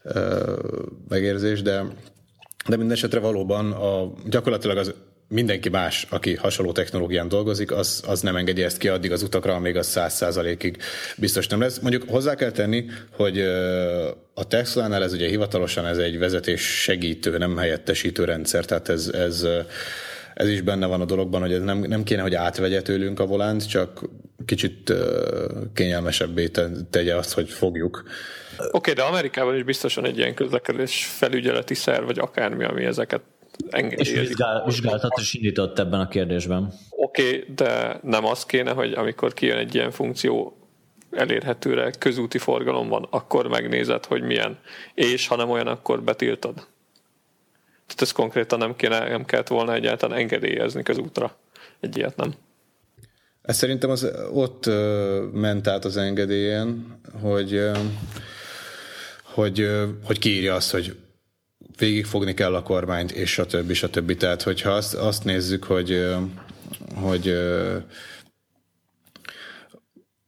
ö, 0.02 0.52
megérzés, 1.08 1.62
de 1.62 1.84
de 2.68 2.76
minden 2.76 2.96
esetre 2.96 3.18
valóban 3.18 3.72
a, 3.72 4.12
gyakorlatilag 4.28 4.76
az 4.76 4.94
mindenki 5.34 5.68
más, 5.68 6.06
aki 6.10 6.34
hasonló 6.34 6.72
technológián 6.72 7.28
dolgozik, 7.28 7.72
az, 7.72 8.02
az 8.06 8.20
nem 8.20 8.36
engedi 8.36 8.62
ezt 8.62 8.78
ki 8.78 8.88
addig 8.88 9.12
az 9.12 9.22
utakra, 9.22 9.54
amíg 9.54 9.76
az 9.76 9.86
száz 9.86 10.14
százalékig 10.14 10.76
biztos 11.16 11.46
nem 11.46 11.60
lesz. 11.60 11.78
Mondjuk 11.78 12.04
hozzá 12.08 12.34
kell 12.34 12.50
tenni, 12.50 12.84
hogy 13.10 13.40
a 14.34 14.46
Tesla-nál 14.48 15.02
ez 15.02 15.12
ugye 15.12 15.28
hivatalosan 15.28 15.86
ez 15.86 15.98
egy 15.98 16.18
vezetés 16.18 16.62
segítő, 16.62 17.38
nem 17.38 17.56
helyettesítő 17.56 18.24
rendszer, 18.24 18.64
tehát 18.64 18.88
ez, 18.88 19.08
ez 19.08 19.46
ez 20.34 20.48
is 20.48 20.60
benne 20.60 20.86
van 20.86 21.00
a 21.00 21.04
dologban, 21.04 21.40
hogy 21.40 21.52
ez 21.52 21.62
nem, 21.62 21.78
nem 21.78 22.02
kéne, 22.02 22.22
hogy 22.22 22.34
átvegye 22.34 22.82
tőlünk 22.82 23.20
a 23.20 23.26
volánt, 23.26 23.68
csak 23.68 24.00
kicsit 24.44 24.92
kényelmesebbé 25.74 26.50
tegye 26.90 27.16
azt, 27.16 27.32
hogy 27.32 27.50
fogjuk. 27.50 28.02
Oké, 28.58 28.68
okay, 28.72 28.92
de 28.92 29.02
Amerikában 29.02 29.56
is 29.56 29.62
biztosan 29.62 30.04
egy 30.04 30.18
ilyen 30.18 30.34
közlekedés 30.34 31.04
felügyeleti 31.04 31.74
szerv, 31.74 32.04
vagy 32.04 32.18
akármi, 32.18 32.64
ami 32.64 32.84
ezeket 32.84 33.20
engedélyezik. 33.70 34.14
És 34.14 34.28
vizsgál, 34.28 34.64
vizsgáltat 34.64 35.18
is 35.18 35.34
indított 35.34 35.78
ebben 35.78 36.00
a 36.00 36.08
kérdésben. 36.08 36.72
Oké, 36.90 37.26
okay, 37.26 37.54
de 37.54 37.98
nem 38.02 38.24
az 38.24 38.46
kéne, 38.46 38.72
hogy 38.72 38.92
amikor 38.92 39.32
kijön 39.34 39.58
egy 39.58 39.74
ilyen 39.74 39.90
funkció 39.90 40.56
elérhetőre 41.10 41.90
közúti 41.98 42.38
forgalom 42.38 42.88
van, 42.88 43.06
akkor 43.10 43.46
megnézed, 43.48 44.04
hogy 44.04 44.22
milyen, 44.22 44.58
és 44.94 45.26
ha 45.26 45.36
nem 45.36 45.50
olyan, 45.50 45.66
akkor 45.66 46.02
betiltod. 46.02 46.54
Tehát 47.86 48.02
ez 48.02 48.12
konkrétan 48.12 48.58
nem, 48.58 48.76
kéne, 48.76 49.08
nem 49.08 49.24
kellett 49.24 49.48
volna 49.48 49.74
egyáltalán 49.74 50.18
engedélyezni 50.18 50.82
közútra. 50.82 51.36
Egy 51.80 51.96
ilyet 51.96 52.16
nem. 52.16 52.34
Ez 53.42 53.56
szerintem 53.56 53.90
az 53.90 54.10
ott 54.32 54.66
ment 55.32 55.66
át 55.66 55.84
az 55.84 55.96
engedélyen, 55.96 56.98
hogy, 57.20 57.70
hogy, 59.22 59.70
hogy 60.04 60.18
kiírja 60.18 60.54
azt, 60.54 60.70
hogy 60.70 60.96
végigfogni 61.78 62.34
kell 62.34 62.54
a 62.54 62.62
kormányt, 62.62 63.12
és 63.12 63.30
stb. 63.32 63.72
stb. 63.72 64.16
Tehát, 64.16 64.42
hogyha 64.42 64.70
azt, 64.70 64.94
azt 64.94 65.24
nézzük, 65.24 65.64
hogy, 65.64 66.06
hogy 66.94 67.38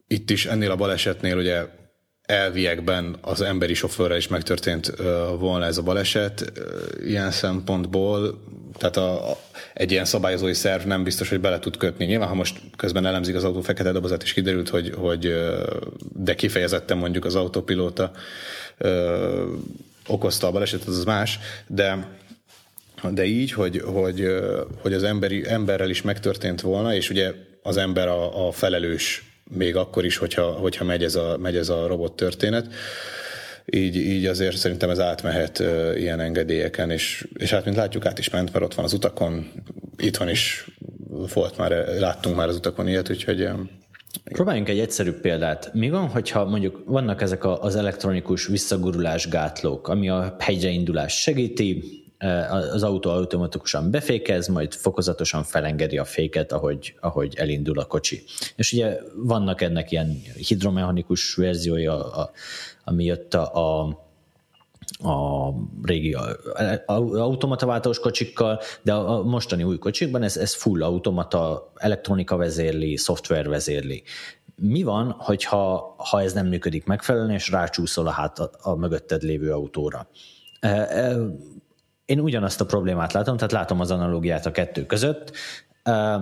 itt 0.07 0.29
is 0.29 0.45
ennél 0.45 0.71
a 0.71 0.75
balesetnél 0.75 1.37
ugye 1.37 1.65
elviekben 2.21 3.17
az 3.21 3.41
emberi 3.41 3.73
sofőrre 3.73 4.17
is 4.17 4.27
megtörtént 4.27 4.93
volna 5.39 5.65
ez 5.65 5.77
a 5.77 5.83
baleset. 5.83 6.51
Ilyen 7.03 7.31
szempontból, 7.31 8.43
tehát 8.77 8.97
a, 8.97 9.31
a, 9.31 9.37
egy 9.73 9.91
ilyen 9.91 10.05
szabályozói 10.05 10.53
szerv 10.53 10.85
nem 10.85 11.03
biztos, 11.03 11.29
hogy 11.29 11.39
bele 11.39 11.59
tud 11.59 11.77
kötni. 11.77 12.05
Nyilván, 12.05 12.27
ha 12.27 12.33
most 12.33 12.59
közben 12.77 13.05
elemzik 13.05 13.35
az 13.35 13.43
autó 13.43 13.61
fekete 13.61 13.91
dobozát, 13.91 14.23
és 14.23 14.33
kiderült, 14.33 14.69
hogy, 14.69 14.93
hogy 14.95 15.35
de 16.13 16.35
kifejezetten 16.35 16.97
mondjuk 16.97 17.25
az 17.25 17.35
autopilóta 17.35 18.11
okozta 20.07 20.47
a 20.47 20.51
balesetet, 20.51 20.87
az 20.87 21.03
más, 21.03 21.39
de 21.67 22.15
de 23.11 23.25
így, 23.25 23.51
hogy, 23.51 23.81
hogy, 23.85 24.27
hogy 24.81 24.93
az 24.93 25.03
emberi, 25.03 25.49
emberrel 25.49 25.89
is 25.89 26.01
megtörtént 26.01 26.61
volna, 26.61 26.95
és 26.95 27.09
ugye 27.09 27.33
az 27.61 27.77
ember 27.77 28.07
a, 28.07 28.47
a 28.47 28.51
felelős 28.51 29.23
még 29.49 29.75
akkor 29.75 30.05
is, 30.05 30.17
hogyha, 30.17 30.51
hogyha 30.51 30.83
megy, 30.83 31.03
ez 31.03 31.15
a, 31.15 31.37
megy 31.37 31.55
ez 31.55 31.69
a 31.69 31.87
robot 31.87 32.15
történet. 32.15 32.73
Így, 33.65 33.95
így 33.95 34.25
azért 34.25 34.57
szerintem 34.57 34.89
ez 34.89 34.99
átmehet 34.99 35.63
ilyen 35.95 36.19
engedélyeken, 36.19 36.89
és, 36.89 37.27
és 37.33 37.49
hát, 37.49 37.65
mint 37.65 37.77
látjuk, 37.77 38.05
át 38.05 38.19
is 38.19 38.29
ment, 38.29 38.53
mert 38.53 38.65
ott 38.65 38.73
van 38.73 38.85
az 38.85 38.93
utakon, 38.93 39.51
itthon 39.97 40.29
is 40.29 40.67
volt 41.33 41.57
már, 41.57 41.71
láttunk 41.99 42.35
már 42.35 42.47
az 42.47 42.55
utakon 42.55 42.87
ilyet, 42.87 43.09
úgyhogy 43.09 43.49
Próbáljunk 44.23 44.69
egy 44.69 44.79
egyszerű 44.79 45.11
példát. 45.11 45.73
Mi 45.73 45.89
van, 45.89 46.07
hogyha 46.07 46.45
mondjuk 46.45 46.81
vannak 46.85 47.21
ezek 47.21 47.45
az 47.45 47.75
elektronikus 47.75 48.47
visszagurulás 48.47 49.29
gátlók, 49.29 49.87
ami 49.87 50.09
a 50.09 50.35
hegyreindulás 50.39 51.21
segíti, 51.21 51.83
e, 52.17 52.51
az 52.51 52.83
autó 52.83 53.09
automatikusan 53.09 53.91
befékez, 53.91 54.47
majd 54.47 54.73
fokozatosan 54.73 55.43
felengedi 55.43 55.97
a 55.97 56.05
féket, 56.05 56.51
ahogy, 56.51 56.95
ahogy 56.99 57.33
elindul 57.35 57.79
a 57.79 57.85
kocsi. 57.85 58.23
És 58.55 58.73
ugye 58.73 58.97
vannak 59.15 59.61
ennek 59.61 59.91
ilyen 59.91 60.21
hidromechanikus 60.47 61.35
verziója, 61.35 62.29
ami 62.83 63.03
jött 63.03 63.33
a, 63.33 63.55
a 63.55 64.06
a 65.03 65.49
régi 65.81 66.17
automataváltós 67.15 67.99
kocsikkal, 67.99 68.59
de 68.81 68.93
a 68.93 69.23
mostani 69.23 69.63
új 69.63 69.77
kocsikban 69.77 70.23
ez, 70.23 70.37
ez 70.37 70.55
full 70.55 70.83
automata, 70.83 71.71
elektronika 71.75 72.37
vezérli, 72.37 72.97
szoftver 72.97 73.47
vezérli. 73.47 74.03
Mi 74.55 74.83
van, 74.83 75.15
hogyha 75.17 75.95
ha 75.97 76.21
ez 76.21 76.33
nem 76.33 76.47
működik 76.47 76.85
megfelelően, 76.85 77.31
és 77.31 77.49
rácsúszol 77.49 78.07
a, 78.07 78.11
hát, 78.11 78.39
a, 78.39 78.49
a 78.61 78.75
mögötted 78.75 79.21
lévő 79.21 79.51
autóra? 79.51 80.09
E, 80.59 80.67
e, 80.69 81.17
én 82.05 82.19
ugyanazt 82.19 82.61
a 82.61 82.65
problémát 82.65 83.13
látom, 83.13 83.35
tehát 83.35 83.51
látom 83.51 83.79
az 83.79 83.91
analógiát 83.91 84.45
a 84.45 84.51
kettő 84.51 84.85
között. 84.85 85.31
E, 85.83 86.19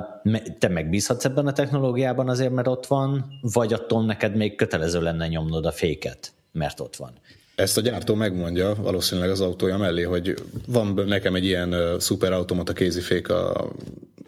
te 0.60 0.67
megbízhatsz 0.67 1.25
ebben 1.25 1.47
a 1.47 1.54
technológiában 1.54 2.30
azért, 2.30 2.51
mert 2.51 2.67
ott 2.67 2.86
van, 2.86 3.25
vagy 3.41 3.73
attól 3.73 4.06
neked 4.06 4.36
még 4.36 4.56
kötelező 4.56 5.01
lenne 5.01 5.28
nyomnod 5.28 5.65
a 5.65 5.71
féket, 5.71 6.34
mert 6.51 6.80
ott 6.80 6.95
van. 6.95 7.19
Ezt 7.55 7.77
a 7.77 7.81
gyártó 7.81 8.15
megmondja 8.15 8.75
valószínűleg 8.75 9.29
az 9.29 9.41
autója 9.41 9.77
mellé, 9.77 10.01
hogy 10.01 10.33
van 10.67 11.03
nekem 11.07 11.35
egy 11.35 11.45
ilyen 11.45 11.99
szuperautomata 11.99 12.73
kézifék 12.73 13.29
a, 13.29 13.71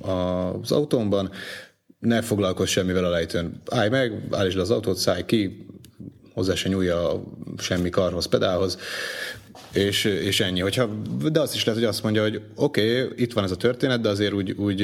a, 0.01 0.11
az 0.61 0.71
autómban, 0.71 1.31
ne 1.99 2.21
foglalkozz 2.21 2.69
semmivel 2.69 3.03
a 3.03 3.09
lejtőn. 3.09 3.61
Állj 3.65 3.89
meg, 3.89 4.27
állítsd 4.31 4.55
le 4.55 4.61
az 4.61 4.71
autót, 4.71 4.97
szállj 4.97 5.25
ki, 5.25 5.65
hozzá 6.33 6.55
se 6.55 6.69
nyúlja 6.69 7.23
semmi 7.57 7.89
karhoz, 7.89 8.25
pedálhoz, 8.25 8.77
és, 9.71 10.03
és 10.03 10.39
ennyi. 10.39 10.59
Hogyha, 10.59 10.89
de 11.31 11.39
azt 11.39 11.55
is 11.55 11.65
lehet, 11.65 11.79
hogy 11.79 11.89
azt 11.89 12.03
mondja, 12.03 12.21
hogy 12.21 12.41
oké, 12.55 13.03
okay, 13.03 13.23
itt 13.23 13.33
van 13.33 13.43
ez 13.43 13.51
a 13.51 13.55
történet, 13.55 14.01
de 14.01 14.09
azért 14.09 14.33
úgy, 14.33 14.51
úgy 14.51 14.81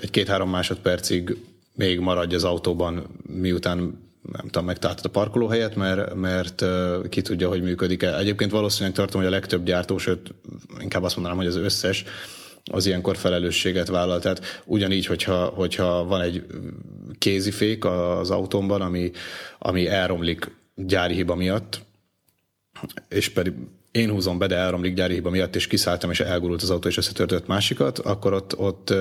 egy 0.00 0.10
két-három 0.10 0.50
másodpercig 0.50 1.36
még 1.74 1.98
maradj 2.00 2.34
az 2.34 2.44
autóban, 2.44 3.06
miután 3.26 3.98
nem 4.22 4.44
tudom, 4.44 4.64
megtaláltad 4.64 5.04
a 5.04 5.08
parkolóhelyet, 5.08 5.74
mert, 5.74 6.14
mert 6.14 6.64
ki 7.08 7.22
tudja, 7.22 7.48
hogy 7.48 7.62
működik-e. 7.62 8.16
Egyébként 8.16 8.50
valószínűleg 8.50 8.94
tartom, 8.94 9.20
hogy 9.20 9.30
a 9.30 9.34
legtöbb 9.34 9.64
gyártó, 9.64 9.98
sőt, 9.98 10.34
inkább 10.80 11.02
azt 11.02 11.14
mondanám, 11.14 11.38
hogy 11.38 11.46
az 11.46 11.56
összes, 11.56 12.04
az 12.64 12.86
ilyenkor 12.86 13.16
felelősséget 13.16 13.88
vállal. 13.88 14.20
Tehát 14.20 14.62
ugyanígy, 14.64 15.06
hogyha, 15.06 15.44
hogyha 15.44 16.04
van 16.04 16.20
egy 16.20 16.46
kézifék 17.18 17.84
az 17.84 18.30
autómban, 18.30 18.80
ami, 18.80 19.10
ami 19.58 19.88
elromlik 19.88 20.56
gyári 20.74 21.14
hiba 21.14 21.34
miatt, 21.34 21.80
és 23.08 23.28
pedig 23.28 23.52
én 23.90 24.10
húzom 24.10 24.38
be, 24.38 24.46
de 24.46 24.56
elromlik 24.56 24.94
gyári 24.94 25.14
hiba 25.14 25.30
miatt, 25.30 25.56
és 25.56 25.66
kiszálltam, 25.66 26.10
és 26.10 26.20
elgurult 26.20 26.62
az 26.62 26.70
autó, 26.70 26.88
és 26.88 26.96
összetörtött 26.96 27.46
másikat, 27.46 27.98
akkor 27.98 28.32
ott, 28.32 28.58
ott, 28.58 28.94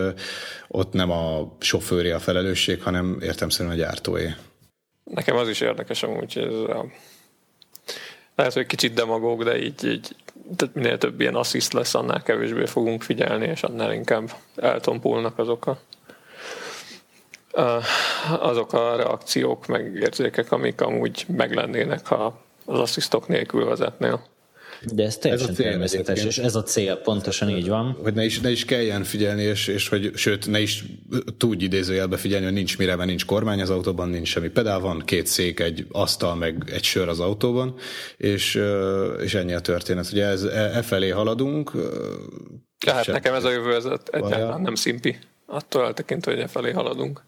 ott 0.67 0.93
nem 0.93 1.11
a 1.11 1.55
sofőri 1.59 2.09
a 2.09 2.19
felelősség, 2.19 2.81
hanem 2.81 3.17
értemszerűen 3.21 3.73
a 3.73 3.77
gyártóé. 3.77 4.33
Nekem 5.03 5.35
az 5.35 5.49
is 5.49 5.61
érdekes 5.61 6.03
amúgy, 6.03 6.33
hogy 6.33 6.43
ez 6.43 6.53
a... 6.53 6.85
lehet, 8.35 8.53
hogy 8.53 8.65
kicsit 8.65 8.93
demagóg, 8.93 9.43
de 9.43 9.57
így, 9.57 9.85
így 9.85 10.15
tehát 10.55 10.75
minél 10.75 10.97
több 10.97 11.21
ilyen 11.21 11.35
assziszt 11.35 11.73
lesz, 11.73 11.95
annál 11.95 12.23
kevésbé 12.23 12.65
fogunk 12.65 13.03
figyelni, 13.03 13.47
és 13.47 13.63
annál 13.63 13.93
inkább 13.93 14.31
eltompulnak 14.55 15.37
azok 15.37 15.65
a 15.65 15.79
azok 18.39 18.73
a 18.73 18.95
reakciók, 18.95 19.67
meg 19.67 19.95
érzékek, 19.95 20.51
amik 20.51 20.81
amúgy 20.81 21.25
meglennének, 21.27 22.07
ha 22.07 22.41
az 22.65 22.79
asszisztok 22.79 23.27
nélkül 23.27 23.65
vezetnél. 23.65 24.21
De 24.93 25.03
ez 25.03 25.17
teljesen 25.17 25.49
ez 25.49 25.53
a 25.53 25.55
cél, 25.55 25.69
természetes, 25.69 26.23
és 26.23 26.37
ez 26.37 26.55
a 26.55 26.63
cél, 26.63 26.95
pontosan 26.95 27.49
így 27.49 27.67
van. 27.67 27.97
Hogy 28.01 28.13
ne 28.13 28.25
is, 28.25 28.39
ne 28.39 28.51
is 28.51 28.65
kelljen 28.65 29.03
figyelni, 29.03 29.43
és, 29.43 29.67
és 29.67 29.87
hogy 29.87 30.11
sőt, 30.15 30.47
ne 30.47 30.59
is 30.59 30.83
tudj 31.37 31.63
idézőjelbe 31.63 32.17
figyelni, 32.17 32.45
hogy 32.45 32.53
nincs 32.53 32.77
mire, 32.77 32.95
mert 32.95 33.09
nincs 33.09 33.25
kormány 33.25 33.61
az 33.61 33.69
autóban, 33.69 34.09
nincs 34.09 34.27
semmi 34.27 34.49
pedál, 34.49 34.79
van 34.79 35.01
két 35.05 35.27
szék, 35.27 35.59
egy 35.59 35.85
asztal, 35.91 36.35
meg 36.35 36.63
egy 36.73 36.83
sör 36.83 37.07
az 37.07 37.19
autóban, 37.19 37.75
és, 38.17 38.61
és 39.23 39.33
ennyi 39.33 39.53
a 39.53 39.59
történet. 39.59 40.11
Ugye 40.11 40.25
ez, 40.25 40.43
e, 40.43 40.71
e 40.73 40.81
felé 40.81 41.09
haladunk. 41.09 41.71
Tehát 42.85 43.07
nekem 43.07 43.33
ez 43.33 43.43
a 43.43 43.51
jövő, 43.51 43.75
ez 43.75 43.85
egyáltalán 44.11 44.61
nem 44.61 44.75
szimpi. 44.75 45.17
Attól 45.45 45.85
eltekintve, 45.85 46.31
hogy 46.31 46.41
e 46.41 46.47
felé 46.47 46.71
haladunk. 46.71 47.23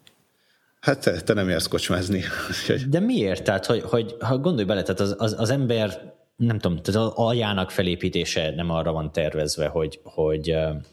Hát 0.80 1.00
te, 1.00 1.20
te 1.20 1.32
nem 1.32 1.48
érsz 1.48 1.66
kocsmázni. 1.66 2.24
De 2.88 3.00
miért? 3.00 3.44
Tehát, 3.44 3.66
hogy, 3.66 3.82
hogy 3.82 4.16
ha 4.20 4.38
gondolj 4.38 4.64
bele, 4.64 4.82
tehát 4.82 5.00
az, 5.00 5.14
az, 5.18 5.34
az 5.38 5.50
ember 5.50 6.13
nem 6.36 6.58
tudom, 6.58 6.82
tehát 6.82 7.00
az 7.00 7.12
aljának 7.14 7.70
felépítése 7.70 8.50
nem 8.50 8.70
arra 8.70 8.92
van 8.92 9.12
tervezve, 9.12 9.66
hogy, 9.66 10.00
hogy 10.02 10.42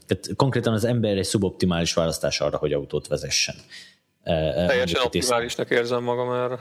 tehát 0.08 0.30
konkrétan 0.36 0.74
az 0.74 0.84
ember 0.84 1.18
egy 1.18 1.24
szuboptimális 1.24 1.94
választás 1.94 2.40
arra, 2.40 2.58
hogy 2.58 2.74
autót 2.74 3.08
vezessen. 3.08 3.56
Teljesen 4.24 5.02
optimálisnak 5.04 5.70
érzem 5.70 6.04
magam 6.04 6.32
erre. 6.32 6.60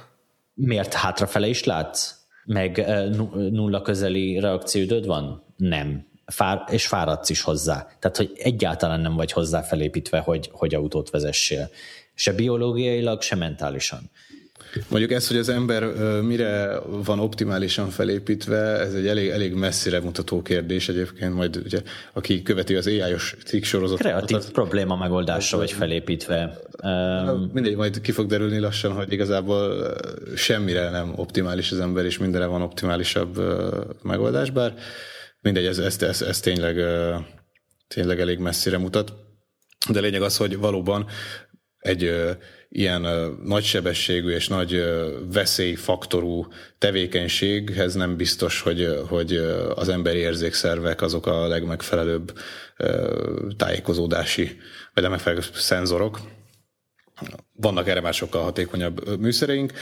Miért 0.54 0.94
hátrafele 0.94 1.46
is 1.46 1.64
látsz? 1.64 2.14
Meg 2.44 2.86
nulla 3.34 3.82
közeli 3.82 4.38
reakciódöd 4.38 5.06
van? 5.06 5.44
Nem. 5.56 6.08
Fár, 6.26 6.64
és 6.70 6.86
fáradsz 6.86 7.30
is 7.30 7.42
hozzá. 7.42 7.86
Tehát, 7.98 8.16
hogy 8.16 8.32
egyáltalán 8.34 9.00
nem 9.00 9.14
vagy 9.14 9.32
hozzá 9.32 9.62
felépítve, 9.62 10.18
hogy, 10.18 10.48
hogy 10.52 10.74
autót 10.74 11.10
vezessél. 11.10 11.70
Se 12.14 12.32
biológiailag, 12.32 13.22
se 13.22 13.36
mentálisan. 13.36 14.10
Mondjuk 14.88 15.12
ez, 15.12 15.28
hogy 15.28 15.37
az 15.37 15.48
ember 15.48 15.85
mire 16.22 16.78
van 17.04 17.18
optimálisan 17.18 17.88
felépítve, 17.88 18.56
ez 18.56 18.94
egy 18.94 19.06
elég, 19.06 19.28
elég 19.28 19.54
messzire 19.54 20.00
mutató 20.00 20.42
kérdés 20.42 20.88
egyébként, 20.88 21.35
majd 21.35 21.56
ugye, 21.64 21.83
aki 22.12 22.42
követi 22.42 22.74
az 22.74 22.87
AI-os 22.87 23.37
cikk 23.44 23.64
sorozatot. 23.64 24.06
Kreatív 24.06 24.37
az, 24.37 24.50
probléma 24.50 24.96
megoldásra 24.96 25.59
vagy 25.59 25.72
felépítve. 25.72 26.59
Um, 26.83 27.50
mindegy, 27.52 27.76
majd 27.76 28.00
ki 28.00 28.12
fog 28.12 28.26
derülni 28.26 28.59
lassan, 28.59 28.92
hogy 28.92 29.12
igazából 29.12 29.94
semmire 30.37 30.90
nem 30.90 31.12
optimális 31.16 31.72
az 31.72 31.80
ember, 31.80 32.04
és 32.04 32.18
mindenre 32.18 32.46
van 32.46 32.62
optimálisabb 32.62 33.40
megoldás, 34.02 34.50
bár 34.50 34.74
mindegy, 35.40 35.66
ez, 35.66 35.78
ez, 35.78 36.02
ez, 36.02 36.22
ez 36.22 36.40
tényleg, 36.40 36.76
tényleg 37.88 38.20
elég 38.20 38.38
messzire 38.38 38.78
mutat. 38.78 39.12
De 39.90 40.00
lényeg 40.00 40.22
az, 40.22 40.37
hogy 40.37 40.59
valóban 40.59 41.06
egy 41.78 42.14
ilyen 42.72 43.06
nagysebességű 43.44 44.30
és 44.30 44.48
nagy 44.48 44.85
veszélyfaktorú 45.33 46.46
tevékenységhez 46.78 47.94
nem 47.94 48.16
biztos, 48.16 48.61
hogy, 48.61 48.88
hogy 49.09 49.35
az 49.74 49.88
emberi 49.88 50.18
érzékszervek 50.18 51.02
azok 51.02 51.26
a 51.26 51.46
legmegfelelőbb 51.46 52.38
tájékozódási, 53.56 54.59
vagy 54.94 55.02
legmegfelelőbb 55.02 55.44
szenzorok. 55.54 56.20
Vannak 57.52 57.88
erre 57.88 58.00
már 58.00 58.14
sokkal 58.14 58.42
hatékonyabb 58.42 59.18
műszereink. 59.18 59.72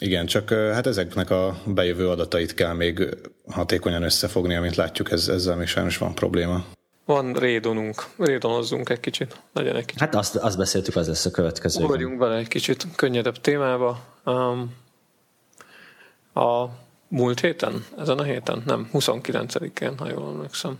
Igen, 0.00 0.26
csak 0.26 0.50
hát 0.50 0.86
ezeknek 0.86 1.30
a 1.30 1.62
bejövő 1.66 2.08
adatait 2.08 2.54
kell 2.54 2.72
még 2.72 3.16
hatékonyan 3.46 4.02
összefogni, 4.02 4.54
amit 4.54 4.76
látjuk, 4.76 5.10
ez, 5.10 5.28
ezzel 5.28 5.56
még 5.56 5.66
sajnos 5.66 5.98
van 5.98 6.14
probléma. 6.14 6.64
Van 7.04 7.32
rédonunk, 7.32 8.04
rédonozzunk 8.18 8.88
egy 8.88 9.00
kicsit, 9.00 9.40
legyen 9.52 9.76
egy 9.76 9.84
kicsit. 9.84 10.00
Hát 10.00 10.14
azt, 10.14 10.36
azt 10.36 10.56
beszéltük, 10.56 10.96
az 10.96 11.06
lesz 11.08 11.26
a 11.26 11.30
következő. 11.30 11.84
Ugorjunk 11.84 12.18
bele 12.18 12.36
egy 12.36 12.48
kicsit 12.48 12.86
könnyedebb 12.96 13.40
témába. 13.40 14.00
Um, 14.24 14.74
a 16.34 16.68
múlt 17.08 17.40
héten, 17.40 17.84
ezen 17.98 18.18
a 18.18 18.22
héten, 18.22 18.62
nem, 18.66 18.88
29-én, 18.92 19.98
ha 19.98 20.08
jól 20.08 20.28
emlékszem. 20.28 20.78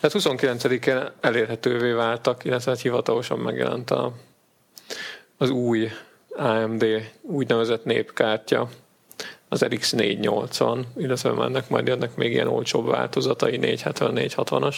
Tehát 0.00 0.16
29-én 0.18 1.10
elérhetővé 1.20 1.92
váltak, 1.92 2.44
illetve 2.44 2.70
hát 2.70 2.80
hivatalosan 2.80 3.38
megjelent 3.38 3.90
a, 3.90 4.12
az 5.36 5.50
új 5.50 5.88
AMD 6.36 6.84
úgynevezett 7.20 7.84
népkártya, 7.84 8.68
az 9.48 9.64
RX 9.64 9.92
480, 9.92 10.86
illetve 10.96 11.30
ennek 11.44 11.68
majd 11.68 11.86
jönnek 11.86 12.16
még 12.16 12.32
ilyen 12.32 12.48
olcsóbb 12.48 12.86
változatai, 12.86 13.56
470, 13.56 14.12
460-as. 14.16 14.76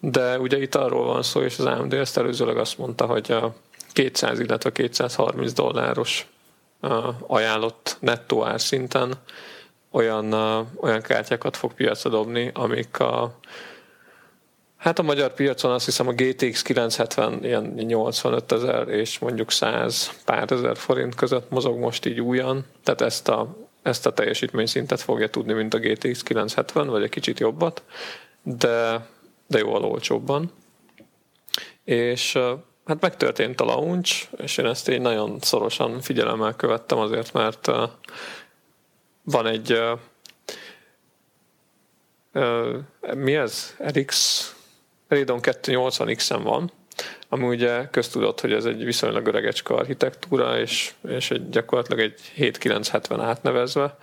De 0.00 0.38
ugye 0.38 0.60
itt 0.60 0.74
arról 0.74 1.04
van 1.04 1.22
szó, 1.22 1.42
és 1.42 1.58
az 1.58 1.64
AMD 1.64 1.92
ezt 1.92 2.18
előzőleg 2.18 2.56
azt 2.56 2.78
mondta, 2.78 3.06
hogy 3.06 3.32
a 3.32 3.54
200, 3.92 4.40
illetve 4.40 4.72
230 4.72 5.52
dolláros 5.52 6.26
ajánlott 7.26 7.96
nettó 8.00 8.44
árszinten 8.44 9.14
olyan, 9.90 10.32
olyan 10.80 11.02
kártyákat 11.02 11.56
fog 11.56 11.74
piacra 11.74 12.10
dobni, 12.10 12.50
amik 12.54 12.98
a 12.98 13.38
Hát 14.78 14.98
a 14.98 15.02
magyar 15.02 15.34
piacon 15.34 15.70
azt 15.70 15.84
hiszem 15.84 16.08
a 16.08 16.12
GTX 16.12 16.62
970 16.62 17.44
ilyen 17.44 17.62
85 17.62 18.52
ezer 18.52 18.88
és 18.88 19.18
mondjuk 19.18 19.50
100 19.50 20.22
pár 20.24 20.52
ezer 20.52 20.76
forint 20.76 21.14
között 21.14 21.50
mozog 21.50 21.78
most 21.78 22.06
így 22.06 22.20
újan, 22.20 22.64
tehát 22.82 23.00
ezt 23.00 23.28
a, 23.28 23.56
ezt 23.82 24.06
a 24.06 24.12
teljesítményszintet 24.12 25.00
fogja 25.00 25.30
tudni, 25.30 25.52
mint 25.52 25.74
a 25.74 25.78
GTX 25.78 26.22
970, 26.22 26.88
vagy 26.88 27.02
egy 27.02 27.08
kicsit 27.08 27.40
jobbat, 27.40 27.82
de, 28.42 29.06
de 29.46 29.58
jóval 29.58 29.84
olcsóbban. 29.84 30.52
És 31.84 32.32
hát 32.84 33.00
megtörtént 33.00 33.60
a 33.60 33.64
launch, 33.64 34.28
és 34.36 34.56
én 34.56 34.66
ezt 34.66 34.88
így 34.88 35.00
nagyon 35.00 35.38
szorosan 35.40 36.00
figyelemmel 36.00 36.56
követtem 36.56 36.98
azért, 36.98 37.32
mert 37.32 37.70
van 39.22 39.46
egy 39.46 39.82
mi 43.14 43.36
ez? 43.36 43.76
RX 43.92 44.52
Radeon 45.08 45.38
280X-en 45.42 46.40
van, 46.42 46.72
ami 47.28 47.46
ugye 47.46 47.88
köztudott, 47.90 48.40
hogy 48.40 48.52
ez 48.52 48.64
egy 48.64 48.84
viszonylag 48.84 49.26
öregecske 49.26 49.74
architektúra, 49.74 50.58
és, 50.58 50.92
és 51.08 51.30
egy, 51.30 51.48
gyakorlatilag 51.48 52.00
egy 52.00 52.20
7970 52.34 53.20
átnevezve, 53.20 53.96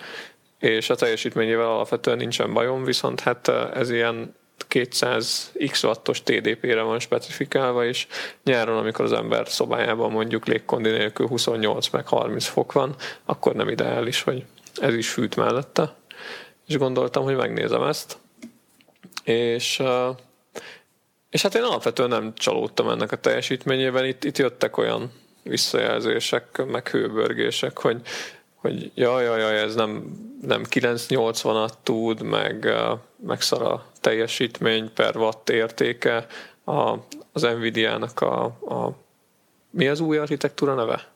és 0.60 0.90
a 0.90 0.96
teljesítményével 0.96 1.70
alapvetően 1.70 2.18
nincsen 2.18 2.54
bajom, 2.54 2.84
viszont 2.84 3.20
hát 3.20 3.48
ez 3.74 3.90
ilyen 3.90 4.36
200 4.68 5.52
x 5.72 5.84
wattos 5.84 6.24
TDP-re 6.24 6.82
van 6.82 7.00
specifikálva, 7.00 7.86
és 7.86 8.08
nyáron, 8.44 8.78
amikor 8.78 9.06
az 9.06 9.14
ember 9.14 9.48
szobájában 9.50 10.12
mondjuk 10.12 10.46
légkondi 10.46 10.90
nélkül 10.90 11.28
28 11.28 11.90
meg 11.90 12.08
30 12.08 12.46
fok 12.46 12.72
van, 12.72 12.96
akkor 13.26 13.54
nem 13.54 13.70
ideális, 13.70 14.22
hogy 14.22 14.46
ez 14.76 14.94
is 14.94 15.10
fűt 15.10 15.36
mellette. 15.36 15.96
És 16.68 16.78
gondoltam, 16.78 17.24
hogy 17.24 17.36
megnézem 17.36 17.84
ezt. 17.84 18.18
És 19.24 19.84
és 21.36 21.42
hát 21.42 21.56
én 21.56 21.64
alapvetően 21.64 22.10
nem 22.10 22.34
csalódtam 22.36 22.90
ennek 22.90 23.12
a 23.12 23.16
teljesítményében. 23.16 24.06
Itt, 24.06 24.24
itt 24.24 24.38
jöttek 24.38 24.78
olyan 24.78 25.12
visszajelzések, 25.44 26.66
meg 26.66 26.88
hőbörgések, 26.88 27.80
hogy, 27.80 28.02
hogy 28.56 28.92
jaj, 28.94 29.24
jaj, 29.24 29.40
jaj, 29.40 29.60
ez 29.60 29.76
nem, 29.76 30.04
nem 30.42 30.64
980-at 30.70 31.72
tud, 31.84 32.22
meg, 32.22 32.74
meg 33.16 33.42
szar 33.42 33.62
a 33.62 33.86
teljesítmény 34.02 34.94
per 34.94 35.18
watt 35.18 35.50
értéke. 35.50 36.26
A, 36.66 36.94
az 37.32 37.42
Nvidia-nak 37.42 38.22
a, 38.22 38.44
a 38.46 38.98
mi 39.70 39.88
az 39.88 40.00
új 40.00 40.18
architektúra 40.18 40.74
neve? 40.74 41.08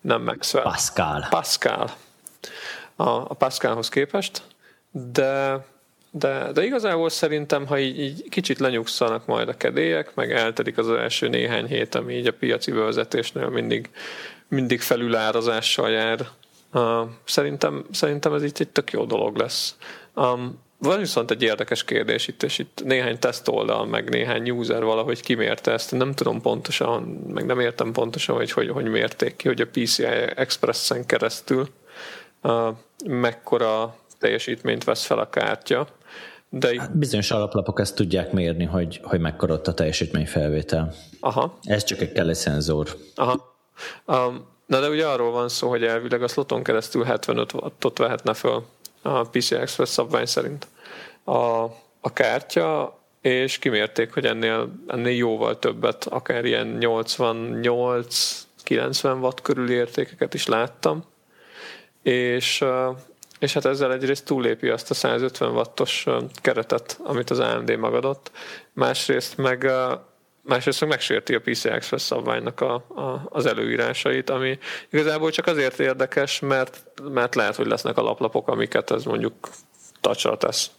Nem 0.00 0.22
Maxwell. 0.22 0.62
Pascal. 0.62 1.26
Pascal. 1.30 1.90
A, 2.96 3.08
a 3.08 3.34
Pascalhoz 3.34 3.88
képest, 3.88 4.42
de 4.90 5.64
de, 6.10 6.52
de 6.52 6.64
igazából 6.64 7.08
szerintem, 7.08 7.66
ha 7.66 7.78
így, 7.78 8.00
így 8.00 8.28
kicsit 8.28 8.58
lenyugszanak 8.58 9.26
majd 9.26 9.48
a 9.48 9.56
kedélyek, 9.56 10.14
meg 10.14 10.32
eltelik 10.32 10.78
az 10.78 10.90
első 10.90 11.28
néhány 11.28 11.66
hét, 11.66 11.94
ami 11.94 12.14
így 12.14 12.26
a 12.26 12.32
piaci 12.32 12.70
bevezetésnél 12.70 13.48
mindig, 13.48 13.90
mindig 14.48 14.80
felülárazással 14.80 15.90
jár, 15.90 16.28
uh, 16.72 17.08
szerintem, 17.24 17.84
szerintem 17.90 18.34
ez 18.34 18.42
itt 18.42 18.58
egy 18.58 18.68
tök 18.68 18.90
jó 18.90 19.04
dolog 19.04 19.36
lesz. 19.36 19.76
Um, 20.14 20.66
van 20.80 20.98
viszont 20.98 21.30
egy 21.30 21.42
érdekes 21.42 21.84
kérdés 21.84 22.28
itt, 22.28 22.42
és 22.42 22.58
itt 22.58 22.82
néhány 22.84 23.18
tesztoldal, 23.18 23.86
meg 23.86 24.08
néhány 24.08 24.50
user 24.50 24.84
valahogy 24.84 25.22
kimérte 25.22 25.72
ezt. 25.72 25.92
Nem 25.92 26.12
tudom 26.12 26.40
pontosan, 26.40 27.02
meg 27.34 27.46
nem 27.46 27.60
értem 27.60 27.92
pontosan, 27.92 28.36
hogy 28.36 28.50
hogy, 28.50 28.68
hogy 28.68 28.84
mérték 28.84 29.36
ki, 29.36 29.48
hogy 29.48 29.60
a 29.60 29.66
PCI 29.66 30.04
Express-en 30.34 31.06
keresztül 31.06 31.68
uh, 32.42 32.68
mekkora 33.06 33.96
teljesítményt 34.18 34.84
vesz 34.84 35.04
fel 35.04 35.18
a 35.18 35.30
kártya. 35.30 35.88
De 36.50 36.80
hát 36.80 36.98
bizonyos 36.98 37.30
alaplapok 37.30 37.80
ezt 37.80 37.94
tudják 37.94 38.32
mérni, 38.32 38.64
hogy, 38.64 39.00
hogy 39.02 39.20
mekkora 39.20 39.54
ott 39.54 39.66
a 39.66 39.74
teljesítményfelvétel. 39.74 40.94
Aha. 41.20 41.58
Ez 41.62 41.84
csak 41.84 42.00
egy 42.00 42.12
kell 42.12 42.28
egy 42.28 42.34
szenzor. 42.34 42.96
Aha. 43.14 43.56
Um, 44.06 44.46
na 44.66 44.80
de 44.80 44.88
ugye 44.88 45.06
arról 45.06 45.30
van 45.30 45.48
szó, 45.48 45.68
hogy 45.68 45.84
elvileg 45.84 46.22
a 46.22 46.28
sloton 46.28 46.62
keresztül 46.62 47.04
75 47.04 47.52
wattot 47.52 47.98
vehetne 47.98 48.34
föl 48.34 48.64
a 49.02 49.22
PCI 49.22 49.54
Express 49.54 49.90
szabvány 49.90 50.26
szerint 50.26 50.66
a, 51.24 51.62
a 52.00 52.12
kártya, 52.12 52.98
és 53.20 53.58
kimérték, 53.58 54.12
hogy 54.12 54.26
ennél, 54.26 54.68
ennél 54.86 55.16
jóval 55.16 55.58
többet, 55.58 56.04
akár 56.04 56.44
ilyen 56.44 56.78
88-90 56.80 59.20
watt 59.20 59.42
körüli 59.42 59.72
értékeket 59.72 60.34
is 60.34 60.46
láttam, 60.46 61.04
és 62.02 62.64
és 63.38 63.52
hát 63.52 63.64
ezzel 63.64 63.92
egyrészt 63.92 64.24
túlépi 64.24 64.68
azt 64.68 64.90
a 64.90 64.94
150 64.94 65.52
wattos 65.52 66.06
keretet, 66.34 67.00
amit 67.02 67.30
az 67.30 67.38
AMD 67.38 67.76
magadott, 67.76 68.30
másrészt 68.72 69.36
meg 69.36 69.70
másrészt 70.42 70.80
meg 70.80 70.88
megsérti 70.88 71.34
a 71.34 71.40
PCI 71.40 71.68
Express 71.68 72.02
szabványnak 72.02 72.60
a, 72.60 72.74
a, 72.74 73.28
az 73.28 73.46
előírásait, 73.46 74.30
ami 74.30 74.58
igazából 74.90 75.30
csak 75.30 75.46
azért 75.46 75.78
érdekes, 75.78 76.40
mert, 76.40 76.82
mert 77.12 77.34
lehet, 77.34 77.56
hogy 77.56 77.66
lesznek 77.66 77.96
alaplapok, 77.96 78.48
amiket 78.48 78.90
ez 78.90 79.04
mondjuk 79.04 79.34
tacsra 80.00 80.36
tesz. 80.36 80.70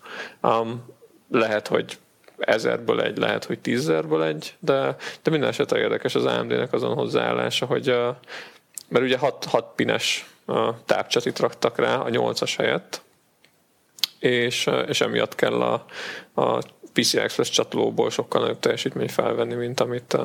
Um, 0.41 0.85
lehet, 1.31 1.67
hogy 1.67 1.97
ezerből 2.37 3.01
egy, 3.01 3.17
lehet, 3.17 3.45
hogy 3.45 3.59
tízzerből 3.59 4.23
egy, 4.23 4.55
de, 4.59 4.95
de 5.23 5.31
minden 5.31 5.49
esetre 5.49 5.79
érdekes 5.79 6.15
az 6.15 6.25
AMD-nek 6.25 6.73
azon 6.73 6.93
hozzáállása, 6.93 7.65
hogy 7.65 7.95
mert 8.89 9.05
ugye 9.05 9.17
6, 9.17 9.45
6 9.45 9.65
pines 9.75 10.29
tápcsatit 10.85 11.39
raktak 11.39 11.77
rá 11.77 11.95
a 11.95 12.09
8-as 12.09 12.53
helyett, 12.57 13.01
és, 14.19 14.69
és 14.87 15.01
emiatt 15.01 15.35
kell 15.35 15.61
a, 15.61 15.85
a 16.33 16.63
PCI 16.93 17.19
Express 17.19 17.49
csatolóból 17.49 18.09
sokkal 18.09 18.41
nagyobb 18.41 18.59
teljesítményt 18.59 19.11
felvenni, 19.11 19.53
mint 19.53 19.79
amit 19.79 20.17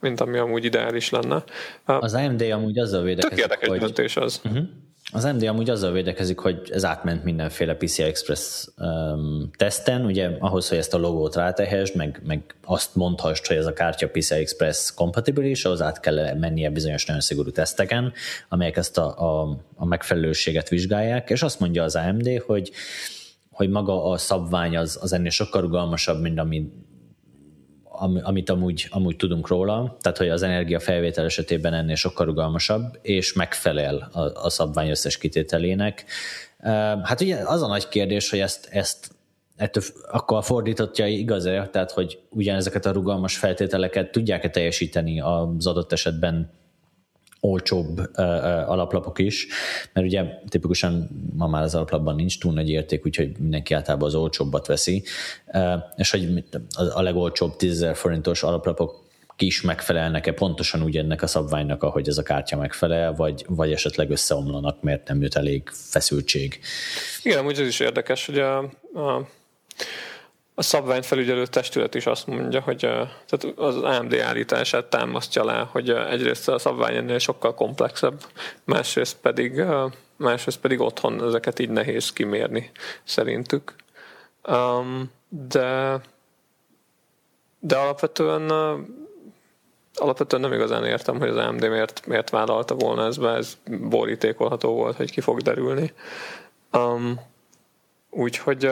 mint 0.00 0.20
ami 0.20 0.38
amúgy 0.38 0.64
ideális 0.64 1.10
lenne. 1.10 1.44
Az 1.84 2.14
AMD 2.14 2.40
amúgy 2.40 2.78
azzal 2.78 3.02
védekezik, 3.02 3.30
Tök 3.30 3.38
érdekes 3.38 3.68
hogy... 3.68 3.78
döntés 3.78 4.16
az. 4.16 4.40
Uh-huh. 4.44 4.64
Az 5.12 5.24
AMD 5.24 5.42
amúgy 5.42 5.70
azzal 5.70 5.92
védekezik, 5.92 6.38
hogy 6.38 6.70
ez 6.72 6.84
átment 6.84 7.24
mindenféle 7.24 7.74
PCI 7.74 8.02
Express 8.02 8.66
um, 8.78 9.50
teszten, 9.56 10.04
ugye 10.04 10.30
ahhoz, 10.38 10.68
hogy 10.68 10.78
ezt 10.78 10.94
a 10.94 10.98
logót 10.98 11.34
rátehesd, 11.34 11.96
meg, 11.96 12.22
meg 12.26 12.54
azt 12.64 12.94
mondhassd, 12.94 13.46
hogy 13.46 13.56
ez 13.56 13.66
a 13.66 13.72
kártya 13.72 14.08
PCI 14.08 14.34
Express 14.34 14.94
kompatibilis, 14.94 15.64
ahhoz 15.64 15.82
át 15.82 16.00
kell 16.00 16.34
mennie 16.34 16.70
bizonyos 16.70 17.06
nagyon 17.06 17.22
szigorú 17.22 17.50
teszteken, 17.50 18.12
amelyek 18.48 18.76
ezt 18.76 18.98
a, 18.98 19.18
a, 19.18 19.58
a 19.76 19.84
megfelelőséget 19.84 20.68
vizsgálják, 20.68 21.30
és 21.30 21.42
azt 21.42 21.60
mondja 21.60 21.82
az 21.82 21.96
AMD, 21.96 22.42
hogy 22.46 22.70
hogy 23.58 23.70
maga 23.70 24.04
a 24.10 24.16
szabvány 24.16 24.76
az, 24.76 24.98
az 25.00 25.12
ennél 25.12 25.30
sokkal 25.30 25.60
rugalmasabb, 25.60 26.20
mint 26.20 26.38
ami, 26.38 26.72
amit 28.22 28.50
amúgy, 28.50 28.86
amúgy 28.90 29.16
tudunk 29.16 29.48
róla, 29.48 29.96
tehát 30.00 30.18
hogy 30.18 30.28
az 30.28 30.42
energia 30.42 30.80
felvétel 30.80 31.24
esetében 31.24 31.74
ennél 31.74 31.94
sokkal 31.94 32.26
rugalmasabb, 32.26 32.98
és 33.02 33.32
megfelel 33.32 34.08
a, 34.12 34.20
a 34.20 34.50
szabvány 34.50 34.88
összes 34.88 35.18
kitételének. 35.18 36.04
Hát 37.02 37.20
ugye 37.20 37.36
az 37.36 37.62
a 37.62 37.66
nagy 37.66 37.88
kérdés, 37.88 38.30
hogy 38.30 38.38
ezt, 38.38 38.68
ezt 38.70 39.10
ettől 39.56 39.82
akkor 40.10 40.44
fordítottja 40.44 41.06
igaz-e, 41.06 41.68
tehát 41.72 41.90
hogy 41.90 42.18
ugyanezeket 42.30 42.86
a 42.86 42.92
rugalmas 42.92 43.36
feltételeket 43.36 44.10
tudják-e 44.10 44.50
teljesíteni 44.50 45.20
az 45.20 45.66
adott 45.66 45.92
esetben 45.92 46.50
olcsóbb 47.40 47.98
uh, 47.98 48.70
alaplapok 48.70 49.18
is, 49.18 49.46
mert 49.92 50.06
ugye 50.06 50.24
tipikusan 50.48 51.08
ma 51.36 51.46
már 51.46 51.62
az 51.62 51.74
alaplapban 51.74 52.14
nincs 52.14 52.40
túl 52.40 52.52
nagy 52.52 52.70
érték, 52.70 53.06
úgyhogy 53.06 53.38
mindenki 53.38 53.74
általában 53.74 54.08
az 54.08 54.14
olcsóbbat 54.14 54.66
veszi, 54.66 55.02
uh, 55.46 55.74
és 55.96 56.10
hogy 56.10 56.44
a 56.94 57.02
legolcsóbb 57.02 57.56
10 57.56 57.86
forintos 57.94 58.42
alaplapok 58.42 59.06
is 59.42 59.60
megfelelnek-e 59.60 60.32
pontosan 60.32 60.82
úgy 60.82 60.96
ennek 60.96 61.22
a 61.22 61.26
szabványnak, 61.26 61.82
ahogy 61.82 62.08
ez 62.08 62.18
a 62.18 62.22
kártya 62.22 62.56
megfelel, 62.56 63.14
vagy, 63.14 63.44
vagy 63.48 63.72
esetleg 63.72 64.10
összeomlanak, 64.10 64.82
mert 64.82 65.08
nem 65.08 65.22
jött 65.22 65.34
elég 65.34 65.68
feszültség. 65.72 66.60
Igen, 67.22 67.46
úgy 67.46 67.60
ez 67.60 67.66
is 67.66 67.80
érdekes, 67.80 68.26
hogy 68.26 68.38
a, 68.38 68.58
a 68.94 69.28
a 70.58 70.62
szabványfelügyelő 70.62 71.46
testület 71.46 71.94
is 71.94 72.06
azt 72.06 72.26
mondja, 72.26 72.60
hogy 72.60 72.78
tehát 73.26 73.56
az 73.56 73.76
AMD 73.76 74.14
állítását 74.14 74.84
támasztja 74.84 75.42
alá, 75.42 75.62
hogy 75.62 75.90
egyrészt 75.90 76.48
a 76.48 76.58
szabvány 76.58 76.96
ennél 76.96 77.18
sokkal 77.18 77.54
komplexebb, 77.54 78.24
másrészt 78.64 79.16
pedig, 79.16 79.62
másrészt 80.16 80.60
pedig 80.60 80.80
otthon 80.80 81.24
ezeket 81.24 81.58
így 81.58 81.70
nehéz 81.70 82.12
kimérni 82.12 82.70
szerintük. 83.04 83.74
De, 85.28 86.00
de 87.58 87.76
alapvetően 87.76 88.50
alapvetően 89.94 90.42
nem 90.42 90.52
igazán 90.52 90.84
értem, 90.84 91.18
hogy 91.18 91.28
az 91.28 91.36
AMD 91.36 91.68
miért, 91.68 92.06
miért 92.06 92.30
vállalta 92.30 92.74
volna 92.74 93.06
ezt 93.06 93.20
be, 93.20 93.30
ez 93.30 93.58
borítékolható 93.66 94.74
volt, 94.74 94.96
hogy 94.96 95.10
ki 95.10 95.20
fog 95.20 95.40
derülni. 95.40 95.92
Um, 96.72 97.20
úgyhogy 98.10 98.70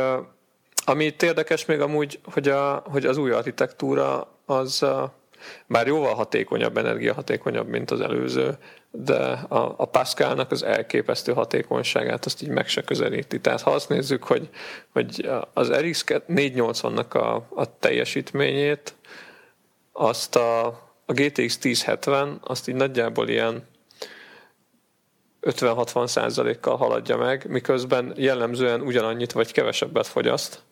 ami 0.89 1.05
itt 1.05 1.23
érdekes 1.23 1.65
még 1.65 1.81
amúgy, 1.81 2.19
hogy, 2.33 2.49
a, 2.49 2.83
hogy 2.91 3.07
az 3.07 3.17
új 3.17 3.31
architektúra 3.31 4.29
az 4.45 4.85
bár 5.67 5.87
jóval 5.87 6.15
hatékonyabb, 6.15 6.77
energiahatékonyabb, 6.77 7.69
mint 7.69 7.91
az 7.91 8.01
előző, 8.01 8.59
de 8.91 9.17
a, 9.49 9.75
a 9.77 9.85
Pascalnak 9.85 10.51
az 10.51 10.63
elképesztő 10.63 11.33
hatékonyságát 11.33 12.25
azt 12.25 12.43
így 12.43 12.49
meg 12.49 12.69
se 12.69 12.83
közelíti. 12.83 13.41
Tehát 13.41 13.61
ha 13.61 13.71
azt 13.71 13.89
nézzük, 13.89 14.25
hogy, 14.25 14.49
hogy 14.93 15.29
az 15.53 15.73
RX 15.73 16.05
480-nak 16.09 17.09
a, 17.09 17.61
a 17.61 17.79
teljesítményét, 17.79 18.95
azt 19.93 20.37
a, 20.37 20.67
a 21.07 21.13
GTX 21.13 21.59
1070, 21.63 22.41
azt 22.43 22.69
így 22.69 22.75
nagyjából 22.75 23.29
ilyen 23.29 23.65
50-60 25.43 26.07
százalékkal 26.07 26.77
haladja 26.77 27.17
meg, 27.17 27.47
miközben 27.49 28.13
jellemzően 28.17 28.81
ugyanannyit 28.81 29.33
vagy 29.33 29.53
kevesebbet 29.53 30.07
fogyaszt, 30.07 30.63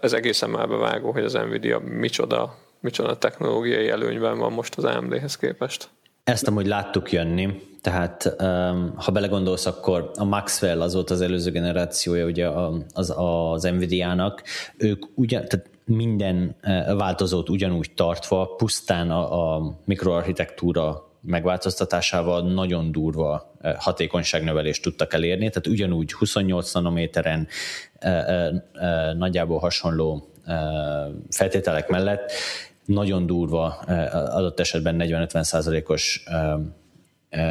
ez 0.00 0.12
egészen 0.12 0.50
már 0.50 0.68
bevágó, 0.68 1.12
hogy 1.12 1.24
az 1.24 1.32
Nvidia 1.32 1.78
micsoda, 1.78 2.56
micsoda 2.80 3.18
technológiai 3.18 3.88
előnyben 3.88 4.38
van 4.38 4.52
most 4.52 4.74
az 4.74 4.84
AMD-hez 4.84 5.36
képest. 5.36 5.88
Ezt 6.24 6.48
amúgy 6.48 6.66
láttuk 6.66 7.12
jönni, 7.12 7.60
tehát 7.80 8.34
ha 8.96 9.12
belegondolsz, 9.12 9.66
akkor 9.66 10.10
a 10.14 10.24
Maxwell 10.24 10.80
az 10.80 10.94
volt 10.94 11.10
az 11.10 11.20
előző 11.20 11.50
generációja 11.50 12.26
ugye 12.26 12.48
az, 12.92 13.14
az 13.16 13.62
Nvidia-nak, 13.62 14.42
ők 14.76 15.04
ugyan, 15.14 15.44
tehát 15.48 15.70
minden 15.84 16.56
változót 16.96 17.48
ugyanúgy 17.48 17.90
tartva, 17.94 18.54
pusztán 18.56 19.10
a, 19.10 19.54
a 19.54 19.76
mikroarchitektúra 19.84 21.11
megváltoztatásával 21.22 22.52
nagyon 22.52 22.92
durva 22.92 23.54
hatékonyságnövelést 23.76 24.82
tudtak 24.82 25.14
elérni, 25.14 25.48
tehát 25.48 25.66
ugyanúgy 25.66 26.12
28 26.12 26.72
nanométeren 26.72 27.48
nagyjából 29.16 29.58
hasonló 29.58 30.28
feltételek 31.30 31.88
mellett 31.88 32.32
nagyon 32.84 33.26
durva, 33.26 33.66
adott 34.10 34.60
esetben 34.60 34.96
40-50 34.98 35.42
százalékos 35.42 36.24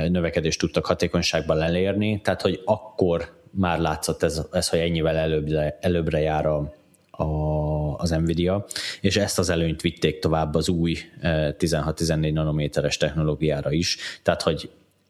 növekedést 0.07 0.60
tudtak 0.60 0.86
hatékonyságban 0.86 1.62
elérni, 1.62 2.21
tehát 2.21 2.41
hogy 2.41 2.62
akkor 2.65 3.39
már 3.51 3.79
látszott 3.79 4.23
ez, 4.23 4.41
ez 4.51 4.69
hogy 4.69 4.79
ennyivel 4.79 5.15
előbbre, 5.15 5.77
előbbre 5.81 6.19
jár 6.19 6.45
a, 6.45 6.73
a, 7.12 7.23
az 7.97 8.10
Nvidia, 8.10 8.65
és 9.01 9.17
ezt 9.17 9.39
az 9.39 9.49
előnyt 9.49 9.82
vitték 9.82 10.19
tovább 10.19 10.56
az 10.56 10.69
új 10.69 10.97
16-14 11.21 12.34
nanométeres 12.34 12.97
technológiára 12.97 13.71
is, 13.71 13.97
tehát 14.23 14.41
hogy 14.41 14.69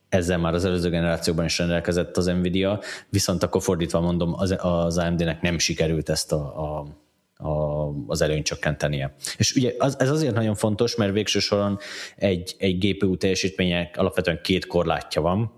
ezzel 0.10 0.38
már 0.38 0.54
az 0.54 0.66
előző 0.66 0.90
generációban 0.90 1.46
is 1.46 1.58
rendelkezett 1.58 2.18
az 2.18 2.26
Nvidia, 2.26 2.80
viszont 3.10 3.44
akkor 3.44 3.62
fordítva 3.62 4.00
mondom, 4.00 4.34
az, 4.34 4.98
AMD-nek 4.98 5.42
nem 5.42 5.60
sikerült 5.60 6.10
ezt 6.10 6.32
a, 6.32 6.38
a 6.38 6.86
a, 7.44 7.88
az 8.08 8.22
előnyt 8.22 8.46
csökkentenie. 8.46 9.16
És 9.38 9.56
ugye 9.56 9.74
az, 9.78 10.00
ez 10.00 10.10
azért 10.10 10.36
nagyon 10.36 10.56
fontos, 10.56 10.96
mert 10.96 11.14
végső 11.14 11.40
soron 11.40 11.80
egy, 12.16 12.56
egy 12.58 12.78
GPU 12.86 13.18
teljesítmények 13.18 13.98
alapvetően 13.98 14.40
két 14.44 14.68
korlátja 14.68 15.22
van. 15.22 15.52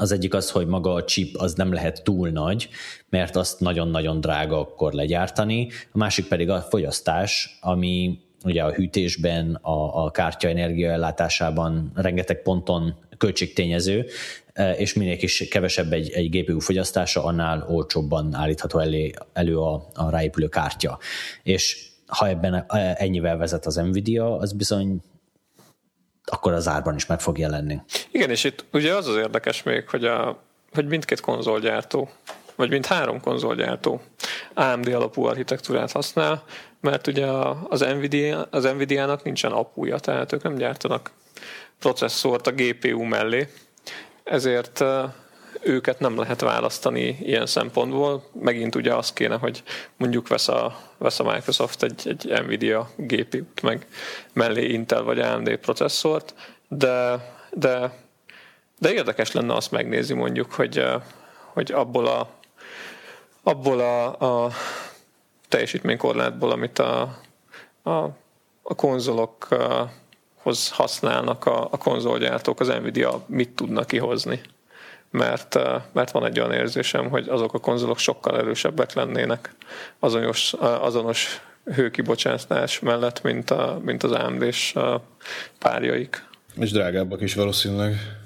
Az 0.00 0.12
egyik 0.12 0.34
az, 0.34 0.50
hogy 0.50 0.66
maga 0.66 0.92
a 0.92 1.04
chip 1.04 1.36
az 1.36 1.54
nem 1.54 1.72
lehet 1.72 2.02
túl 2.04 2.28
nagy, 2.28 2.68
mert 3.08 3.36
azt 3.36 3.60
nagyon-nagyon 3.60 4.20
drága 4.20 4.60
akkor 4.60 4.92
legyártani. 4.92 5.68
A 5.92 5.98
másik 5.98 6.28
pedig 6.28 6.50
a 6.50 6.60
fogyasztás, 6.60 7.58
ami 7.60 8.18
ugye 8.44 8.62
a 8.62 8.72
hűtésben, 8.72 9.54
a, 9.54 10.04
a 10.04 10.10
kártya 10.10 10.48
energiaellátásában 10.48 11.92
rengeteg 11.94 12.42
ponton 12.42 12.94
költségtényező, 13.16 14.06
e, 14.52 14.72
és 14.72 14.94
minél 14.94 15.16
kis 15.16 15.48
kevesebb 15.48 15.92
egy, 15.92 16.10
egy 16.10 16.30
GPU 16.30 16.58
fogyasztása, 16.58 17.24
annál 17.24 17.66
olcsóbban 17.68 18.34
állítható 18.34 18.78
elé, 18.78 19.12
elő 19.32 19.58
a, 19.58 19.88
a 19.94 20.10
ráépülő 20.10 20.48
kártya. 20.48 20.98
És 21.42 21.86
ha 22.06 22.28
ebben 22.28 22.54
e, 22.54 22.94
ennyivel 22.98 23.36
vezet 23.36 23.66
az 23.66 23.76
Nvidia, 23.76 24.36
az 24.36 24.52
bizony 24.52 25.00
akkor 26.30 26.52
az 26.52 26.68
árban 26.68 26.94
is 26.94 27.06
meg 27.06 27.20
fog 27.20 27.38
jelenni. 27.38 27.80
Igen, 28.10 28.30
és 28.30 28.44
itt 28.44 28.64
ugye 28.72 28.94
az 28.94 29.06
az 29.06 29.16
érdekes 29.16 29.62
még, 29.62 29.88
hogy, 29.88 30.04
a, 30.04 30.42
hogy 30.72 30.86
mindkét 30.86 31.20
konzolgyártó, 31.20 32.08
vagy 32.56 32.70
mind 32.70 32.86
három 32.86 33.20
konzolgyártó 33.20 34.00
AMD 34.54 34.88
alapú 34.88 35.24
architektúrát 35.24 35.92
használ, 35.92 36.42
mert 36.80 37.06
ugye 37.06 37.26
az, 37.68 37.80
Nvidia, 37.80 38.46
az 38.50 38.64
Nvidia-nak 38.64 39.22
nincsen 39.22 39.52
apúja, 39.52 39.98
tehát 39.98 40.32
ők 40.32 40.42
nem 40.42 40.54
gyártanak 40.54 41.10
processzort 41.78 42.46
a 42.46 42.52
GPU 42.52 43.02
mellé, 43.02 43.48
ezért 44.24 44.84
őket 45.62 45.98
nem 45.98 46.18
lehet 46.18 46.40
választani 46.40 47.18
ilyen 47.22 47.46
szempontból. 47.46 48.24
Megint 48.32 48.74
ugye 48.74 48.94
az 48.94 49.12
kéne, 49.12 49.36
hogy 49.36 49.62
mondjuk 49.96 50.28
vesz 50.28 50.48
a, 50.48 50.78
vesz 50.98 51.20
a 51.20 51.32
Microsoft 51.32 51.82
egy, 51.82 52.02
egy 52.04 52.42
Nvidia 52.44 52.90
GPU-t, 52.96 53.62
meg 53.62 53.86
mellé 54.32 54.64
Intel 54.64 55.02
vagy 55.02 55.20
AMD 55.20 55.56
processzort, 55.56 56.34
de, 56.68 57.24
de, 57.50 57.92
de 58.78 58.92
érdekes 58.92 59.32
lenne 59.32 59.54
azt 59.54 59.70
megnézni 59.70 60.14
mondjuk, 60.14 60.52
hogy, 60.52 60.84
hogy 61.52 61.72
abból 61.72 62.06
a, 62.06 62.28
abból 63.42 63.80
a, 63.80 64.06
a 64.44 64.50
teljesítménykorlátból, 65.48 66.50
amit 66.50 66.78
a, 66.78 67.18
a, 67.82 67.90
a 68.62 68.74
konzolokhoz 68.76 70.70
használnak 70.70 71.46
a, 71.46 71.68
a 71.70 71.76
konzolgyártók, 71.76 72.60
az 72.60 72.68
Nvidia 72.68 73.24
mit 73.26 73.50
tudnak 73.50 73.86
kihozni 73.86 74.40
mert, 75.10 75.54
eh, 75.54 75.82
mert 75.92 76.10
van 76.10 76.24
egy 76.24 76.40
olyan 76.40 76.52
érzésem, 76.52 77.08
hogy 77.08 77.28
azok 77.28 77.54
a 77.54 77.58
konzolok 77.58 77.98
sokkal 77.98 78.38
erősebbek 78.38 78.92
lennének 78.92 79.54
azonos, 79.98 80.52
eh, 80.52 80.84
azonos 80.84 81.40
hőkibocsátás 81.74 82.80
mellett, 82.80 83.22
mint, 83.22 83.50
a, 83.50 83.80
mint 83.84 84.02
az 84.02 84.12
AMD-s 84.12 84.74
eh, 84.76 84.94
párjaik. 85.58 86.26
És 86.54 86.70
drágábbak 86.70 87.20
is 87.20 87.34
valószínűleg. 87.34 88.17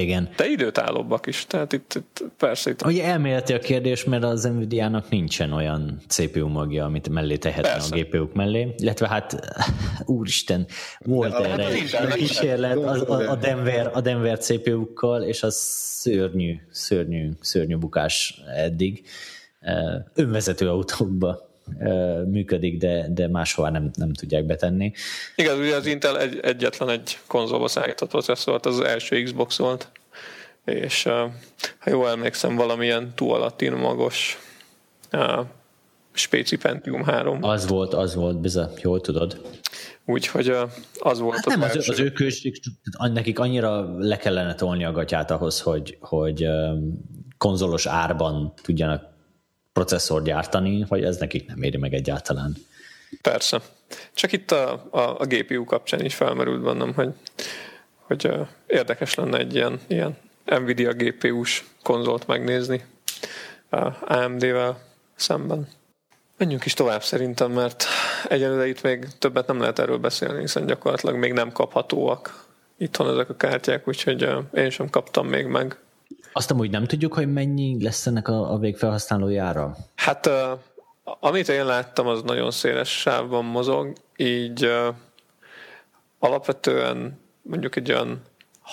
Igen. 0.00 0.28
De 0.36 0.46
időtállóbbak 0.46 1.26
is, 1.26 1.46
tehát 1.46 1.72
itt, 1.72 1.94
itt 1.94 2.24
persze 2.36 2.70
itt... 2.70 2.86
Ugye 2.86 3.04
elméleti 3.04 3.52
a 3.52 3.58
kérdés, 3.58 4.04
mert 4.04 4.24
az 4.24 4.44
Nvidia-nak 4.44 5.08
nincsen 5.08 5.52
olyan 5.52 6.00
CPU 6.08 6.48
magja, 6.48 6.84
amit 6.84 7.08
mellé 7.08 7.36
tehetne 7.36 7.70
persze. 7.70 7.94
a 7.94 7.98
GPU-k 7.98 8.34
mellé, 8.34 8.74
illetve 8.76 9.08
hát 9.08 9.56
úristen, 10.04 10.66
volt 10.98 11.30
De, 11.30 11.50
erre 11.50 11.66
egy 11.66 12.12
kísérlet 12.14 12.76
a, 12.76 13.12
a, 13.12 13.30
a, 13.30 13.36
Denver, 13.36 13.90
a 13.94 14.00
Denver 14.00 14.38
CPU-kkal, 14.38 15.22
és 15.22 15.42
az 15.42 15.54
szörnyű, 16.00 16.56
szörnyű, 16.70 17.30
szörnyű 17.40 17.76
bukás 17.76 18.40
eddig 18.56 19.04
önvezető 20.14 20.68
autókba 20.68 21.54
működik, 22.26 22.78
de, 22.78 23.06
de 23.08 23.28
máshova 23.28 23.70
nem, 23.70 23.90
nem 23.94 24.12
tudják 24.12 24.44
betenni. 24.44 24.92
Igaz, 25.36 25.58
ugye 25.58 25.74
az 25.74 25.86
Intel 25.86 26.20
egy, 26.20 26.38
egyetlen 26.42 26.88
egy 26.88 27.18
konzolba 27.26 27.68
szállított 27.68 28.08
processzort, 28.08 28.66
az 28.66 28.78
az 28.78 28.84
első 28.84 29.22
Xbox 29.22 29.58
volt, 29.58 29.88
és 30.64 31.02
ha 31.78 31.90
jól 31.90 32.08
emlékszem, 32.08 32.56
valamilyen 32.56 33.12
túl 33.14 33.52
magos 33.76 34.38
Spéci 36.12 36.56
Pentium 36.56 37.04
3. 37.04 37.42
Az 37.42 37.68
volt, 37.68 37.94
az 37.94 38.14
volt, 38.14 38.40
bizony, 38.40 38.70
jól 38.82 39.00
tudod. 39.00 39.40
Úgyhogy 40.04 40.56
az 40.98 41.18
volt 41.18 41.36
hát 41.36 41.46
nem, 41.46 41.62
az, 41.62 41.76
az, 41.76 41.88
az 41.88 42.00
ő 42.00 42.10
költség, 42.10 42.60
nekik 42.98 43.38
annyira 43.38 43.98
le 43.98 44.16
kellene 44.16 44.54
tolni 44.54 44.84
a 44.84 44.92
gatyát 44.92 45.30
ahhoz, 45.30 45.60
hogy, 45.60 45.98
hogy 46.00 46.46
konzolos 47.38 47.86
árban 47.86 48.52
tudjanak 48.62 49.15
processzor 49.76 50.22
gyártani, 50.22 50.84
hogy 50.88 51.04
ez 51.04 51.16
nekik 51.16 51.46
nem 51.46 51.62
éri 51.62 51.76
meg 51.76 51.94
egyáltalán. 51.94 52.56
Persze. 53.22 53.60
Csak 54.14 54.32
itt 54.32 54.50
a, 54.50 54.86
a, 54.90 55.00
a 55.00 55.24
GPU 55.26 55.64
kapcsán 55.64 56.04
is 56.04 56.14
felmerült 56.14 56.62
bennem, 56.62 56.94
hogy, 56.94 57.12
hogy 57.98 58.30
érdekes 58.66 59.14
lenne 59.14 59.38
egy 59.38 59.54
ilyen, 59.54 59.80
ilyen 59.86 60.16
Nvidia 60.44 60.92
GPU-s 60.92 61.64
konzolt 61.82 62.26
megnézni 62.26 62.84
AMD-vel 64.00 64.78
szemben. 65.14 65.68
Menjünk 66.36 66.64
is 66.64 66.74
tovább 66.74 67.02
szerintem, 67.02 67.52
mert 67.52 67.84
egyelőre 68.28 68.66
itt 68.66 68.82
még 68.82 69.06
többet 69.18 69.46
nem 69.46 69.60
lehet 69.60 69.78
erről 69.78 69.98
beszélni, 69.98 70.40
hiszen 70.40 70.66
gyakorlatilag 70.66 71.16
még 71.16 71.32
nem 71.32 71.52
kaphatóak 71.52 72.46
itthon 72.78 73.08
ezek 73.08 73.28
a 73.28 73.36
kártyák, 73.36 73.88
úgyhogy 73.88 74.28
én 74.54 74.70
sem 74.70 74.90
kaptam 74.90 75.26
még 75.26 75.46
meg. 75.46 75.78
Azt 76.36 76.50
amúgy 76.50 76.70
nem 76.70 76.84
tudjuk, 76.84 77.14
hogy 77.14 77.32
mennyi 77.32 77.82
lesz 77.82 78.06
ennek 78.06 78.28
a, 78.28 78.52
a 78.52 78.58
végfelhasználójára? 78.58 79.76
Hát 79.94 80.26
uh, 80.26 80.34
amit 81.20 81.48
én 81.48 81.64
láttam, 81.64 82.06
az 82.06 82.22
nagyon 82.22 82.50
széles 82.50 82.88
sávban 82.88 83.44
mozog, 83.44 83.92
így 84.16 84.64
uh, 84.64 84.94
alapvetően 86.18 87.20
mondjuk 87.42 87.76
egy 87.76 87.92
olyan 87.92 88.22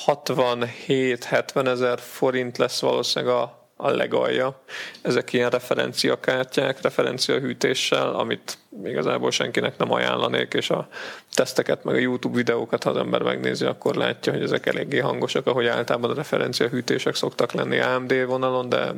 67-70 0.06 1.68
ezer 1.68 2.00
forint 2.00 2.58
lesz 2.58 2.82
valószínűleg 2.82 3.36
a 3.36 3.63
a 3.84 3.90
legalja. 3.90 4.62
Ezek 5.02 5.34
ilyen 5.34 5.50
referenciakártyák, 5.50 6.82
referenciahűtéssel, 6.82 8.16
amit 8.16 8.58
igazából 8.84 9.32
senkinek 9.32 9.78
nem 9.78 9.92
ajánlanék, 9.92 10.54
és 10.54 10.70
a 10.70 10.88
teszteket, 11.34 11.84
meg 11.84 11.96
a 11.96 12.00
YouTube 12.00 12.36
videókat, 12.36 12.84
ha 12.84 12.90
az 12.90 12.98
ember 12.98 13.22
megnézi, 13.22 13.66
akkor 13.66 13.96
látja, 13.96 14.34
hogy 14.34 14.42
ezek 14.42 14.66
eléggé 14.66 14.98
hangosak, 14.98 15.48
ahogy 15.48 15.68
általában 15.68 16.10
a 16.10 16.14
referenciahűtések 16.14 17.16
szoktak 17.16 17.52
lenni 17.52 17.80
AMD 17.80 18.26
vonalon, 18.26 18.70
de 18.70 18.94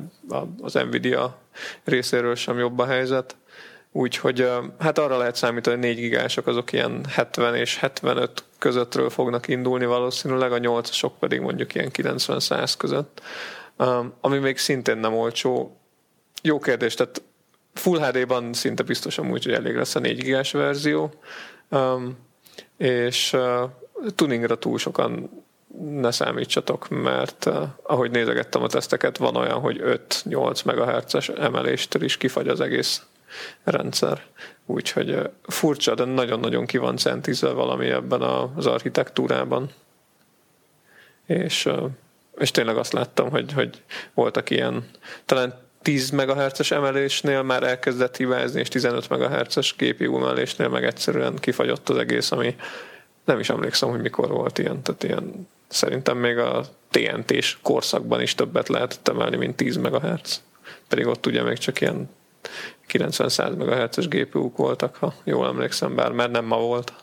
az 0.61 0.73
Nvidia 0.73 1.37
részéről 1.83 2.35
sem 2.35 2.57
jobb 2.57 2.79
a 2.79 2.85
helyzet. 2.85 3.35
Úgyhogy 3.91 4.49
hát 4.79 4.97
arra 4.97 5.17
lehet 5.17 5.35
számítani, 5.35 5.75
hogy 5.75 5.85
4 5.85 5.99
gigások 5.99 6.47
azok 6.47 6.71
ilyen 6.71 7.05
70 7.09 7.55
és 7.55 7.77
75 7.77 8.43
közöttről 8.59 9.09
fognak 9.09 9.47
indulni 9.47 9.85
valószínűleg, 9.85 10.51
a 10.51 10.59
8-asok 10.59 11.11
pedig 11.19 11.39
mondjuk 11.39 11.75
ilyen 11.75 11.89
90-100 11.93 12.73
között 12.77 13.21
ami 14.21 14.37
még 14.37 14.57
szintén 14.57 14.97
nem 14.97 15.13
olcsó. 15.13 15.77
Jó 16.41 16.59
kérdés, 16.59 16.93
tehát 16.93 17.21
Full 17.73 17.99
HD-ban 17.99 18.53
szinte 18.53 18.83
biztosan 18.83 19.31
úgy, 19.31 19.43
hogy 19.43 19.53
elég 19.53 19.75
lesz 19.75 19.95
a 19.95 19.99
4 19.99 20.23
gigás 20.23 20.51
verzió, 20.51 21.13
és 22.77 23.35
tuningra 24.15 24.57
túl 24.57 24.77
sokan 24.77 25.43
ne 25.89 26.11
számítsatok, 26.11 26.89
mert 26.89 27.49
ahogy 27.81 28.11
nézegettem 28.11 28.63
a 28.63 28.67
teszteket, 28.67 29.17
van 29.17 29.35
olyan, 29.35 29.59
hogy 29.59 29.81
5-8 29.83 30.65
MHz-es 30.65 31.29
emeléstől 31.29 32.03
is 32.03 32.17
kifagy 32.17 32.47
az 32.47 32.61
egész 32.61 33.05
rendszer. 33.63 34.23
Úgyhogy 34.65 35.29
furcsa, 35.43 35.95
de 35.95 36.05
nagyon-nagyon 36.05 36.65
ki 36.65 36.77
van 36.77 36.97
centizve 36.97 37.51
valami 37.51 37.89
ebben 37.89 38.21
az 38.21 38.65
architektúrában. 38.65 39.69
És 41.25 41.69
és 42.37 42.51
tényleg 42.51 42.77
azt 42.77 42.93
láttam, 42.93 43.29
hogy, 43.29 43.53
hogy 43.53 43.81
voltak 44.13 44.49
ilyen, 44.49 44.89
talán 45.25 45.63
10 45.81 46.09
MHz-es 46.09 46.71
emelésnél 46.71 47.41
már 47.41 47.63
elkezdett 47.63 48.17
hibázni, 48.17 48.59
és 48.59 48.67
15 48.67 49.09
MHz-es 49.09 49.75
GPU 49.77 50.17
emelésnél 50.17 50.69
meg 50.69 50.83
egyszerűen 50.83 51.35
kifagyott 51.35 51.89
az 51.89 51.97
egész, 51.97 52.31
ami 52.31 52.55
nem 53.25 53.39
is 53.39 53.49
emlékszem, 53.49 53.89
hogy 53.89 54.01
mikor 54.01 54.29
volt 54.29 54.57
ilyen, 54.57 54.81
tehát 54.81 55.03
ilyen 55.03 55.47
szerintem 55.67 56.17
még 56.17 56.37
a 56.37 56.65
TNT-s 56.91 57.57
korszakban 57.61 58.21
is 58.21 58.35
többet 58.35 58.67
lehetett 58.67 59.07
emelni, 59.07 59.35
mint 59.35 59.55
10 59.55 59.77
MHz. 59.77 60.41
Pedig 60.87 61.07
ott 61.07 61.25
ugye 61.25 61.43
még 61.43 61.57
csak 61.57 61.81
ilyen 61.81 62.09
90-100 62.91 63.55
MHz-es 63.57 64.07
GPU-k 64.07 64.57
voltak, 64.57 64.95
ha 64.95 65.13
jól 65.23 65.47
emlékszem, 65.47 65.95
bár 65.95 66.11
mert 66.11 66.31
nem 66.31 66.45
ma 66.45 66.57
volt. 66.57 66.93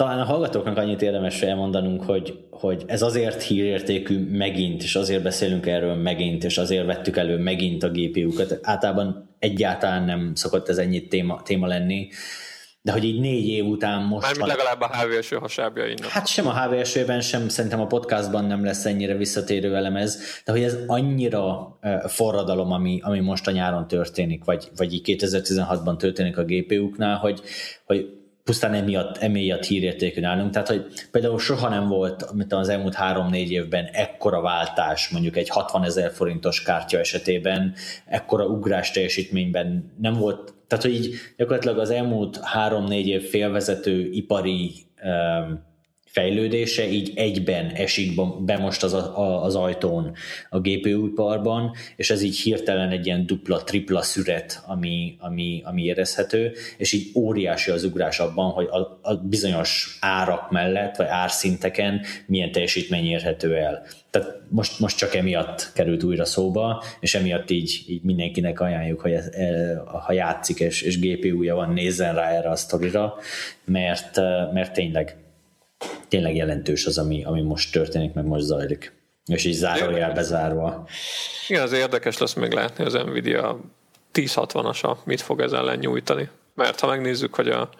Talán 0.00 0.20
a 0.20 0.24
hallgatóknak 0.24 0.76
annyit 0.76 1.02
érdemes 1.02 1.42
elmondanunk, 1.42 2.02
hogy, 2.02 2.38
hogy 2.50 2.84
ez 2.86 3.02
azért 3.02 3.42
hírértékű 3.42 4.28
megint, 4.30 4.82
és 4.82 4.96
azért 4.96 5.22
beszélünk 5.22 5.66
erről 5.66 5.94
megint, 5.94 6.44
és 6.44 6.58
azért 6.58 6.86
vettük 6.86 7.16
elő 7.16 7.38
megint 7.38 7.82
a 7.82 7.90
GPU-kat. 7.90 8.58
Általában 8.62 9.34
egyáltalán 9.38 10.04
nem 10.04 10.34
szokott 10.34 10.68
ez 10.68 10.78
ennyit 10.78 11.08
téma, 11.08 11.42
téma 11.42 11.66
lenni, 11.66 12.08
de 12.82 12.92
hogy 12.92 13.04
így 13.04 13.20
négy 13.20 13.48
év 13.48 13.66
után 13.66 14.02
most... 14.02 14.22
Mármint 14.22 14.46
van... 14.46 14.56
legalább 14.56 14.80
a 14.80 14.96
HVSő 14.96 15.36
hasábjainak. 15.36 16.10
Hát 16.10 16.26
sem 16.26 16.46
a 16.46 16.60
HVSő-ben, 16.60 17.20
sem 17.20 17.48
szerintem 17.48 17.80
a 17.80 17.86
podcastban 17.86 18.44
nem 18.44 18.64
lesz 18.64 18.84
ennyire 18.84 19.14
visszatérő 19.16 19.76
elemez, 19.76 20.40
de 20.44 20.52
hogy 20.52 20.62
ez 20.62 20.76
annyira 20.86 21.78
forradalom, 22.06 22.72
ami, 22.72 23.00
ami 23.02 23.20
most 23.20 23.46
a 23.46 23.50
nyáron 23.50 23.88
történik, 23.88 24.44
vagy, 24.44 24.70
vagy 24.76 24.92
így 24.92 25.16
2016-ban 25.20 25.96
történik 25.96 26.38
a 26.38 26.44
GPU-knál, 26.44 27.16
hogy, 27.16 27.40
hogy 27.84 28.19
pusztán 28.50 28.74
emiatt, 28.74 29.16
emiatt 29.16 29.64
hírértékű 29.64 30.20
nálunk. 30.20 30.52
Tehát, 30.52 30.68
hogy 30.68 30.86
például 31.10 31.38
soha 31.38 31.68
nem 31.68 31.88
volt, 31.88 32.32
mint 32.32 32.52
az 32.52 32.68
elmúlt 32.68 32.94
három-négy 32.94 33.50
évben 33.50 33.84
ekkora 33.92 34.40
váltás, 34.40 35.08
mondjuk 35.08 35.36
egy 35.36 35.48
60 35.48 35.84
ezer 35.84 36.12
forintos 36.12 36.62
kártya 36.62 36.98
esetében, 36.98 37.74
ekkora 38.06 38.44
ugrás 38.44 38.90
teljesítményben 38.90 39.92
nem 40.00 40.12
volt, 40.12 40.54
tehát, 40.66 40.84
hogy 40.84 40.94
így 40.94 41.14
gyakorlatilag 41.36 41.78
az 41.78 41.90
elmúlt 41.90 42.40
három-négy 42.42 43.06
év 43.06 43.28
félvezető 43.28 44.10
ipari 44.10 44.72
um, 45.04 45.62
fejlődése 46.12 46.88
így 46.88 47.12
egyben 47.14 47.66
esik 47.66 48.20
be 48.44 48.58
most 48.58 48.82
az, 48.82 48.92
a, 48.92 49.44
az 49.44 49.54
ajtón 49.54 50.12
a 50.48 50.60
GPU-iparban, 50.60 51.72
és 51.96 52.10
ez 52.10 52.22
így 52.22 52.38
hirtelen 52.38 52.90
egy 52.90 53.06
ilyen 53.06 53.26
dupla, 53.26 53.64
tripla 53.64 54.02
szüret, 54.02 54.62
ami, 54.66 55.16
ami, 55.18 55.62
ami 55.64 55.82
érezhető, 55.82 56.52
és 56.76 56.92
így 56.92 57.10
óriási 57.14 57.70
az 57.70 57.84
ugrás 57.84 58.18
abban, 58.20 58.50
hogy 58.50 58.66
a, 58.70 58.98
a 59.02 59.14
bizonyos 59.14 59.98
árak 60.00 60.50
mellett, 60.50 60.96
vagy 60.96 61.06
árszinteken 61.08 62.00
milyen 62.26 62.52
teljesítmény 62.52 63.06
érhető 63.06 63.56
el. 63.56 63.82
Tehát 64.10 64.40
most, 64.48 64.78
most 64.78 64.96
csak 64.96 65.14
emiatt 65.14 65.70
került 65.74 66.02
újra 66.02 66.24
szóba, 66.24 66.84
és 67.00 67.14
emiatt 67.14 67.50
így, 67.50 67.84
így 67.88 68.02
mindenkinek 68.02 68.60
ajánljuk, 68.60 69.00
hogy 69.00 69.12
ez, 69.12 69.26
e, 69.26 69.76
ha 69.84 70.12
játszik 70.12 70.60
és, 70.60 70.82
és 70.82 70.98
GPU-ja 70.98 71.54
van, 71.54 71.72
nézzen 71.72 72.14
rá 72.14 72.30
erre 72.30 72.50
a 72.50 72.56
sztorira, 72.56 73.14
mert, 73.64 74.16
mert 74.52 74.72
tényleg 74.72 75.16
tényleg 76.08 76.36
jelentős 76.36 76.86
az, 76.86 76.98
ami, 76.98 77.24
ami 77.24 77.42
most 77.42 77.72
történik, 77.72 78.12
meg 78.12 78.24
most 78.24 78.44
zajlik. 78.44 78.92
És 79.26 79.44
így 79.44 79.54
zárójel 79.54 80.12
bezárva. 80.12 80.86
Igen, 81.48 81.62
az 81.62 81.72
érdekes 81.72 82.18
lesz 82.18 82.34
még 82.34 82.52
látni 82.52 82.84
az 82.84 82.92
Nvidia 82.92 83.60
1060-asa 84.14 84.96
mit 85.04 85.20
fog 85.20 85.40
ez 85.40 85.52
ellen 85.52 85.78
nyújtani. 85.78 86.28
Mert 86.54 86.80
ha 86.80 86.86
megnézzük, 86.86 87.34
hogy 87.34 87.48
a, 87.48 87.70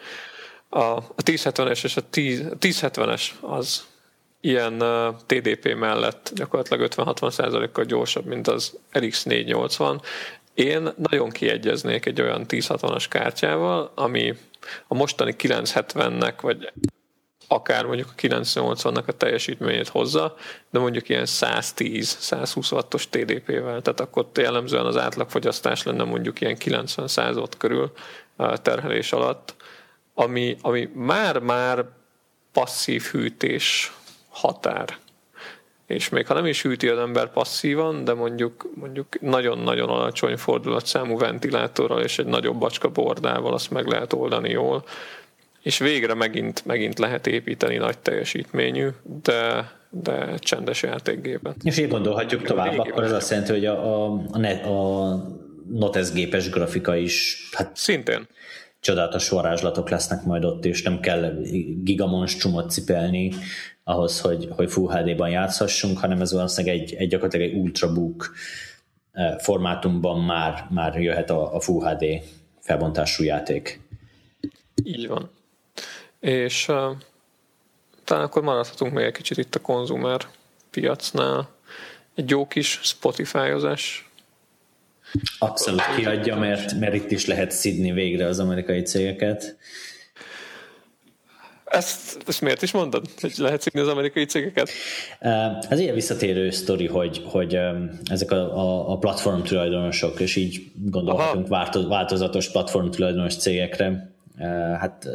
a, 0.68 0.80
a 0.80 1.22
1070-es 1.24 1.84
és 1.84 1.96
a 1.96 2.02
10, 2.10 2.44
1070-es 2.60 3.22
az 3.40 3.84
ilyen 4.40 4.84
TDP 5.26 5.74
mellett 5.74 6.30
gyakorlatilag 6.34 6.88
50-60 6.96 7.68
kal 7.72 7.84
gyorsabb, 7.84 8.26
mint 8.26 8.48
az 8.48 8.78
RX 8.98 9.22
480. 9.22 10.00
Én 10.54 10.88
nagyon 10.96 11.30
kiegyeznék 11.30 12.06
egy 12.06 12.20
olyan 12.20 12.44
1060-as 12.48 13.04
kártyával, 13.08 13.92
ami 13.94 14.34
a 14.86 14.94
mostani 14.94 15.34
970-nek, 15.38 16.34
vagy 16.40 16.72
akár 17.52 17.84
mondjuk 17.84 18.08
a 18.16 18.20
980-nak 18.20 19.06
a 19.06 19.12
teljesítményét 19.12 19.88
hozza, 19.88 20.34
de 20.70 20.78
mondjuk 20.78 21.08
ilyen 21.08 21.26
110-120 21.26 22.72
wattos 22.72 23.08
TDP-vel, 23.08 23.82
tehát 23.82 24.00
akkor 24.00 24.26
jellemzően 24.34 24.86
az 24.86 24.96
átlagfogyasztás 24.96 25.82
lenne 25.82 26.04
mondjuk 26.04 26.40
ilyen 26.40 26.56
90-100 26.64 27.36
watt 27.36 27.56
körül 27.56 27.92
terhelés 28.62 29.12
alatt, 29.12 29.54
ami, 30.14 30.56
ami 30.62 30.90
már-már 30.94 31.84
passzív 32.52 33.02
hűtés 33.02 33.92
határ. 34.28 34.96
És 35.86 36.08
még 36.08 36.26
ha 36.26 36.34
nem 36.34 36.46
is 36.46 36.62
hűti 36.62 36.88
az 36.88 36.98
ember 36.98 37.32
passzívan, 37.32 38.04
de 38.04 38.14
mondjuk, 38.14 38.66
mondjuk 38.74 39.20
nagyon-nagyon 39.20 39.88
alacsony 39.88 40.36
fordulatszámú 40.36 41.18
ventilátorral 41.18 42.00
és 42.00 42.18
egy 42.18 42.26
nagyobb 42.26 42.58
bacska 42.58 42.88
bordával 42.88 43.52
azt 43.52 43.70
meg 43.70 43.86
lehet 43.86 44.12
oldani 44.12 44.50
jól, 44.50 44.84
és 45.62 45.78
végre 45.78 46.14
megint, 46.14 46.64
megint 46.66 46.98
lehet 46.98 47.26
építeni 47.26 47.76
nagy 47.76 47.98
teljesítményű, 47.98 48.88
de, 49.22 49.72
de 49.90 50.34
csendes 50.38 50.82
játékgépen. 50.82 51.54
És 51.62 51.78
így 51.78 51.88
gondolhatjuk 51.88 52.42
tovább, 52.42 52.78
akkor 52.78 53.02
ez 53.02 53.12
azt 53.12 53.30
jelenti, 53.30 53.52
hogy 53.52 53.66
a, 53.66 54.04
a, 54.04 54.20
a, 54.32 54.68
a 54.68 55.38
Notes 55.68 56.12
gépes 56.12 56.50
grafika 56.50 56.96
is 56.96 57.48
hát 57.52 57.70
szintén 57.76 58.28
csodálatos 58.80 59.28
varázslatok 59.28 59.88
lesznek 59.88 60.24
majd 60.24 60.44
ott, 60.44 60.64
és 60.64 60.82
nem 60.82 61.00
kell 61.00 61.32
gigamons 61.82 62.36
csomót 62.36 62.70
cipelni 62.70 63.32
ahhoz, 63.84 64.20
hogy, 64.20 64.48
hogy 64.50 64.70
Full 64.70 64.92
HD-ban 64.92 65.30
játszhassunk, 65.30 65.98
hanem 65.98 66.20
ez 66.20 66.32
valószínűleg 66.32 66.76
egy, 66.76 66.94
egy 66.94 67.08
gyakorlatilag 67.08 67.50
egy 67.50 67.56
ultrabook 67.56 68.34
eh, 69.12 69.38
formátumban 69.38 70.20
már, 70.20 70.66
már 70.70 71.00
jöhet 71.00 71.30
a, 71.30 71.54
a 71.54 71.60
Full 71.60 71.88
HD 71.88 72.04
felbontású 72.60 73.24
játék. 73.24 73.80
Így 74.84 75.08
van. 75.08 75.30
És 76.20 76.68
uh, 76.68 76.90
talán 78.04 78.24
akkor 78.24 78.42
maradhatunk 78.42 78.92
még 78.92 79.04
egy 79.04 79.12
kicsit 79.12 79.38
itt 79.38 79.54
a 79.54 79.60
konzumer 79.60 80.26
piacnál. 80.70 81.48
Egy 82.14 82.30
jó 82.30 82.46
kis 82.46 82.80
Spotify-ozás. 82.82 84.10
Abszolút 85.38 85.94
kiadja, 85.96 86.36
mert, 86.36 86.78
mert 86.78 86.94
itt 86.94 87.10
is 87.10 87.26
lehet 87.26 87.50
szidni 87.50 87.92
végre 87.92 88.26
az 88.26 88.38
amerikai 88.38 88.82
cégeket. 88.82 89.56
Ezt, 91.64 92.22
ezt 92.26 92.40
miért 92.40 92.62
is 92.62 92.72
mondod, 92.72 93.06
hogy 93.20 93.34
lehet 93.36 93.60
szidni 93.60 93.80
az 93.80 93.88
amerikai 93.88 94.24
cégeket? 94.24 94.70
Ez 95.68 95.78
ilyen 95.78 95.94
visszatérő 95.94 96.50
sztori, 96.50 96.86
hogy, 96.86 97.22
hogy 97.24 97.58
ezek 98.04 98.30
a, 98.30 98.36
a, 98.36 98.92
a 98.92 98.98
platform 98.98 99.42
tulajdonosok, 99.42 100.20
és 100.20 100.36
így 100.36 100.62
gondolhatunk 100.74 101.44
Aha. 101.44 101.94
változatos 101.96 102.50
platform 102.50 102.90
tulajdonos 102.90 103.36
cégekre, 103.36 104.12
hát 104.78 105.08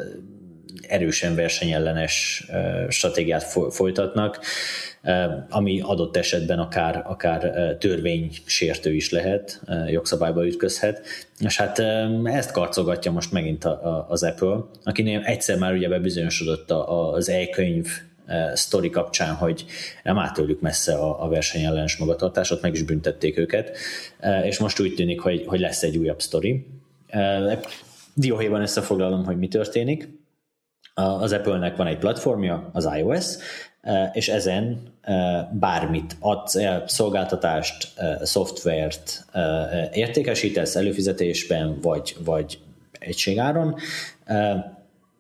erősen 0.88 1.36
versenyellenes 1.36 2.46
stratégiát 2.90 3.44
folytatnak, 3.70 4.40
ami 5.50 5.82
adott 5.82 6.18
esetben 6.18 6.60
akár, 6.60 7.04
akár 7.08 7.52
törvénysértő 7.80 8.94
is 8.94 9.12
lehet, 9.12 9.62
jogszabályba 9.88 10.46
ütközhet. 10.46 11.06
És 11.40 11.58
hát 11.58 11.80
ezt 12.24 12.52
karcolgatja 12.52 13.12
most 13.12 13.32
megint 13.32 13.68
az 14.08 14.24
Apple, 14.24 14.58
akinél 14.84 15.22
egyszer 15.26 15.58
már 15.58 15.74
ugye 15.74 15.90
bebizonyosodott 15.90 16.72
az 16.72 17.30
e-könyv 17.30 17.88
sztori 18.54 18.90
kapcsán, 18.90 19.34
hogy 19.34 19.66
nem 20.04 20.18
áll 20.18 20.32
tőlük 20.32 20.62
messze 20.62 20.94
a, 20.94 21.24
a 21.24 21.30
versenyellenes 21.30 21.98
magatartásot, 21.98 22.62
meg 22.62 22.74
is 22.74 22.84
büntették 22.84 23.38
őket, 23.38 23.78
és 24.44 24.60
most 24.60 24.80
úgy 24.80 24.94
tűnik, 24.96 25.20
hogy, 25.20 25.44
hogy 25.46 25.60
lesz 25.60 25.84
egy 25.84 25.98
újabb 25.98 26.22
sztori. 26.22 26.66
Dióhéjban 28.14 28.62
összefoglalom, 28.62 29.26
hogy 29.26 29.38
mi 29.38 29.48
történik 29.48 30.08
az 30.96 31.32
Apple-nek 31.32 31.76
van 31.76 31.88
egy 31.88 31.98
platformja, 31.98 32.70
az 32.74 32.90
iOS, 32.98 33.26
e, 33.82 34.12
és 34.14 34.30
ezen 34.30 34.94
e, 35.02 35.50
bármit 35.54 36.16
adsz 36.20 36.56
el, 36.56 36.84
szolgáltatást, 36.88 37.92
e, 37.96 38.26
szoftvert 38.26 39.26
értékesítesz 39.94 40.76
előfizetésben, 40.76 41.80
vagy, 41.82 42.16
vagy 42.26 42.60
egységáron, 43.00 43.76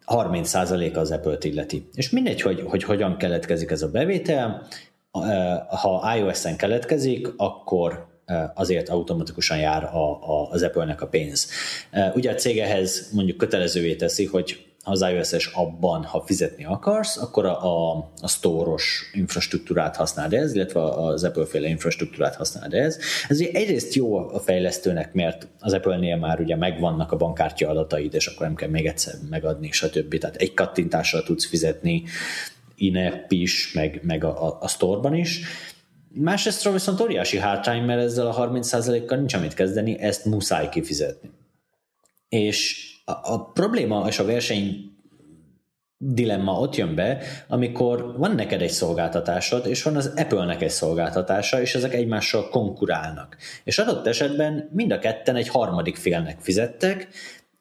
30% 0.05 0.95
az 0.95 1.11
Apple-t 1.11 1.43
illeti. 1.43 1.89
És 1.93 2.09
mindegy, 2.09 2.41
hogy, 2.41 2.63
hogy 2.67 2.83
hogyan 2.83 3.17
keletkezik 3.17 3.71
ez 3.71 3.81
a 3.81 3.91
bevétel, 3.91 4.67
ha 5.67 6.15
iOS-en 6.17 6.55
keletkezik, 6.55 7.27
akkor 7.37 8.07
azért 8.53 8.89
automatikusan 8.89 9.57
jár 9.57 9.83
a, 9.83 10.49
az 10.51 10.63
Apple-nek 10.63 11.01
a 11.01 11.07
pénz. 11.07 11.49
Ugye 12.13 12.31
a 12.31 12.35
cégehez 12.35 13.09
mondjuk 13.13 13.37
kötelezővé 13.37 13.95
teszi, 13.95 14.25
hogy 14.25 14.74
az 14.87 15.01
iOS-es 15.01 15.45
abban, 15.45 16.03
ha 16.03 16.23
fizetni 16.25 16.65
akarsz, 16.65 17.17
akkor 17.17 17.45
a, 17.45 17.63
a, 17.63 18.09
a 18.21 18.27
store-os 18.27 19.11
infrastruktúrát 19.13 19.95
használd 19.95 20.33
ez, 20.33 20.53
illetve 20.53 20.81
az 20.83 21.23
Apple-féle 21.23 21.67
infrastruktúrát 21.67 22.35
használd 22.35 22.73
ez. 22.73 22.97
Ez 23.27 23.39
ugye 23.39 23.49
egyrészt 23.51 23.93
jó 23.93 24.17
a 24.17 24.39
fejlesztőnek, 24.39 25.13
mert 25.13 25.47
az 25.59 25.73
Apple-nél 25.73 26.15
már 26.15 26.39
ugye 26.39 26.55
megvannak 26.55 27.11
a 27.11 27.17
bankkártya 27.17 27.69
adataid, 27.69 28.13
és 28.13 28.27
akkor 28.27 28.45
nem 28.45 28.55
kell 28.55 28.69
még 28.69 28.85
egyszer 28.85 29.13
megadni, 29.29 29.71
stb. 29.71 30.17
Tehát 30.17 30.35
egy 30.35 30.53
kattintással 30.53 31.23
tudsz 31.23 31.45
fizetni 31.45 32.03
in 32.75 33.25
is, 33.27 33.73
meg, 33.73 33.99
meg 34.03 34.23
a, 34.23 34.47
a, 34.47 34.57
a 34.61 34.67
store-ban 34.67 35.15
is. 35.15 35.41
Másrésztről 36.07 36.73
viszont 36.73 37.01
óriási 37.01 37.37
hátrány, 37.37 37.83
mert 37.83 38.01
ezzel 38.01 38.27
a 38.27 38.49
30%-kal 38.49 39.17
nincs 39.17 39.33
amit 39.33 39.53
kezdeni, 39.53 39.99
ezt 39.99 40.25
muszáj 40.25 40.69
kifizetni. 40.69 41.29
És 42.29 42.93
a, 43.05 43.33
a 43.33 43.51
probléma 43.51 44.07
és 44.07 44.19
a 44.19 44.25
verseny 44.25 44.93
dilemma 45.97 46.59
ott 46.59 46.75
jön 46.75 46.95
be, 46.95 47.21
amikor 47.47 48.17
van 48.17 48.31
neked 48.31 48.61
egy 48.61 48.71
szolgáltatásod, 48.71 49.65
és 49.65 49.83
van 49.83 49.95
az 49.95 50.13
Apple-nek 50.15 50.61
egy 50.61 50.69
szolgáltatása, 50.69 51.61
és 51.61 51.75
ezek 51.75 51.93
egymással 51.93 52.49
konkurálnak. 52.49 53.37
És 53.63 53.77
adott 53.77 54.07
esetben 54.07 54.69
mind 54.73 54.91
a 54.91 54.99
ketten 54.99 55.35
egy 55.35 55.47
harmadik 55.47 55.95
félnek 55.95 56.39
fizettek, 56.39 57.07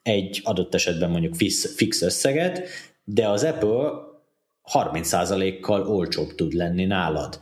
egy 0.03 0.41
adott 0.45 0.75
esetben 0.75 1.11
mondjuk 1.11 1.35
fix, 1.35 1.75
fix 1.75 2.03
összeget, 2.03 2.69
de 3.05 3.29
az 3.29 3.45
Apple 3.45 3.91
30%-kal 4.73 5.87
olcsóbb 5.89 6.35
tud 6.35 6.53
lenni 6.53 6.85
nálad 6.85 7.39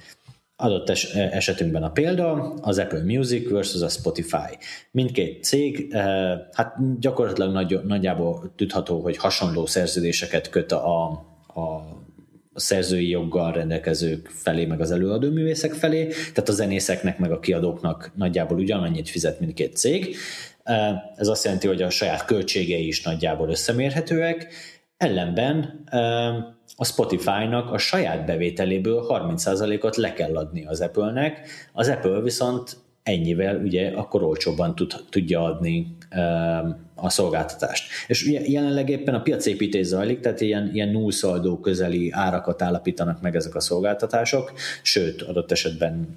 adott 0.62 0.90
es- 0.90 1.14
esetünkben 1.14 1.82
a 1.82 1.90
példa, 1.90 2.54
az 2.60 2.78
Apple 2.78 3.02
Music 3.04 3.50
versus 3.50 3.82
a 3.82 3.88
Spotify. 3.88 4.58
Mindkét 4.90 5.44
cég, 5.44 5.88
eh, 5.90 6.38
hát 6.52 7.00
gyakorlatilag 7.00 7.52
nagy, 7.52 7.80
nagyjából 7.84 8.52
tudható, 8.56 9.00
hogy 9.00 9.16
hasonló 9.16 9.66
szerződéseket 9.66 10.50
köt 10.50 10.72
a, 10.72 11.08
a 11.46 12.00
a 12.54 12.60
szerzői 12.60 13.08
joggal 13.08 13.52
rendelkezők 13.52 14.28
felé, 14.28 14.64
meg 14.64 14.80
az 14.80 14.90
előadó 14.90 15.30
művészek 15.30 15.72
felé, 15.72 16.06
tehát 16.06 16.48
a 16.48 16.52
zenészeknek, 16.52 17.18
meg 17.18 17.32
a 17.32 17.40
kiadóknak 17.40 18.12
nagyjából 18.16 18.58
ugyanannyit 18.58 19.08
fizet 19.08 19.40
mindkét 19.40 19.76
cég. 19.76 20.16
Eh, 20.62 20.92
ez 21.16 21.28
azt 21.28 21.44
jelenti, 21.44 21.66
hogy 21.66 21.82
a 21.82 21.90
saját 21.90 22.24
költségei 22.24 22.86
is 22.86 23.02
nagyjából 23.02 23.48
összemérhetőek, 23.48 24.54
ellenben 24.96 25.84
a 26.76 26.84
Spotify-nak 26.84 27.72
a 27.72 27.78
saját 27.78 28.26
bevételéből 28.26 29.06
30%-ot 29.08 29.96
le 29.96 30.12
kell 30.12 30.36
adni 30.36 30.64
az 30.64 30.80
Apple-nek, 30.80 31.48
az 31.72 31.88
Apple 31.88 32.20
viszont 32.20 32.76
ennyivel 33.02 33.56
ugye 33.56 33.90
akkor 33.90 34.22
olcsóbban 34.22 34.74
tud, 34.74 34.94
tudja 35.10 35.44
adni 35.44 35.96
a 36.94 37.10
szolgáltatást. 37.10 37.90
És 38.06 38.26
ugye 38.26 38.40
jelenleg 38.46 38.88
éppen 38.88 39.14
a 39.14 39.22
piacépítés 39.22 39.86
zajlik, 39.86 40.20
tehát 40.20 40.40
ilyen, 40.40 40.70
ilyen 40.72 40.88
nullszaldó 40.88 41.60
közeli 41.60 42.10
árakat 42.12 42.62
állapítanak 42.62 43.20
meg 43.20 43.36
ezek 43.36 43.54
a 43.54 43.60
szolgáltatások, 43.60 44.52
sőt, 44.82 45.22
adott 45.22 45.52
esetben 45.52 46.14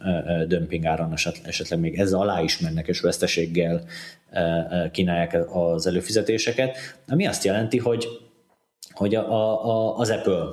dömping 0.47 0.85
áron 0.85 1.13
esetleg 1.43 1.79
még 1.79 1.99
ezzel 1.99 2.19
alá 2.19 2.41
is 2.41 2.59
mennek, 2.59 2.87
és 2.87 2.99
veszteséggel 2.99 3.83
kínálják 4.91 5.55
az 5.55 5.87
előfizetéseket, 5.87 6.77
ami 7.07 7.27
azt 7.27 7.43
jelenti, 7.43 7.77
hogy, 7.77 8.07
hogy 8.95 9.15
a, 9.15 9.29
a, 9.65 9.97
az 9.97 10.09
Apple 10.09 10.45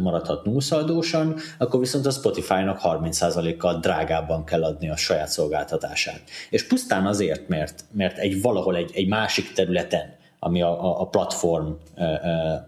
maradhat 0.00 0.44
nullszaldósan, 0.44 1.36
akkor 1.58 1.80
viszont 1.80 2.06
a 2.06 2.10
Spotify-nak 2.10 2.80
30%-kal 2.82 3.78
drágábban 3.80 4.44
kell 4.44 4.64
adni 4.64 4.90
a 4.90 4.96
saját 4.96 5.28
szolgáltatását. 5.28 6.22
És 6.50 6.66
pusztán 6.66 7.06
azért, 7.06 7.48
mert, 7.48 7.84
mert 7.92 8.18
egy 8.18 8.42
valahol 8.42 8.76
egy, 8.76 8.90
egy 8.94 9.08
másik 9.08 9.52
területen 9.52 10.16
ami 10.40 10.62
a, 10.62 11.00
a 11.00 11.06
platform, 11.06 11.70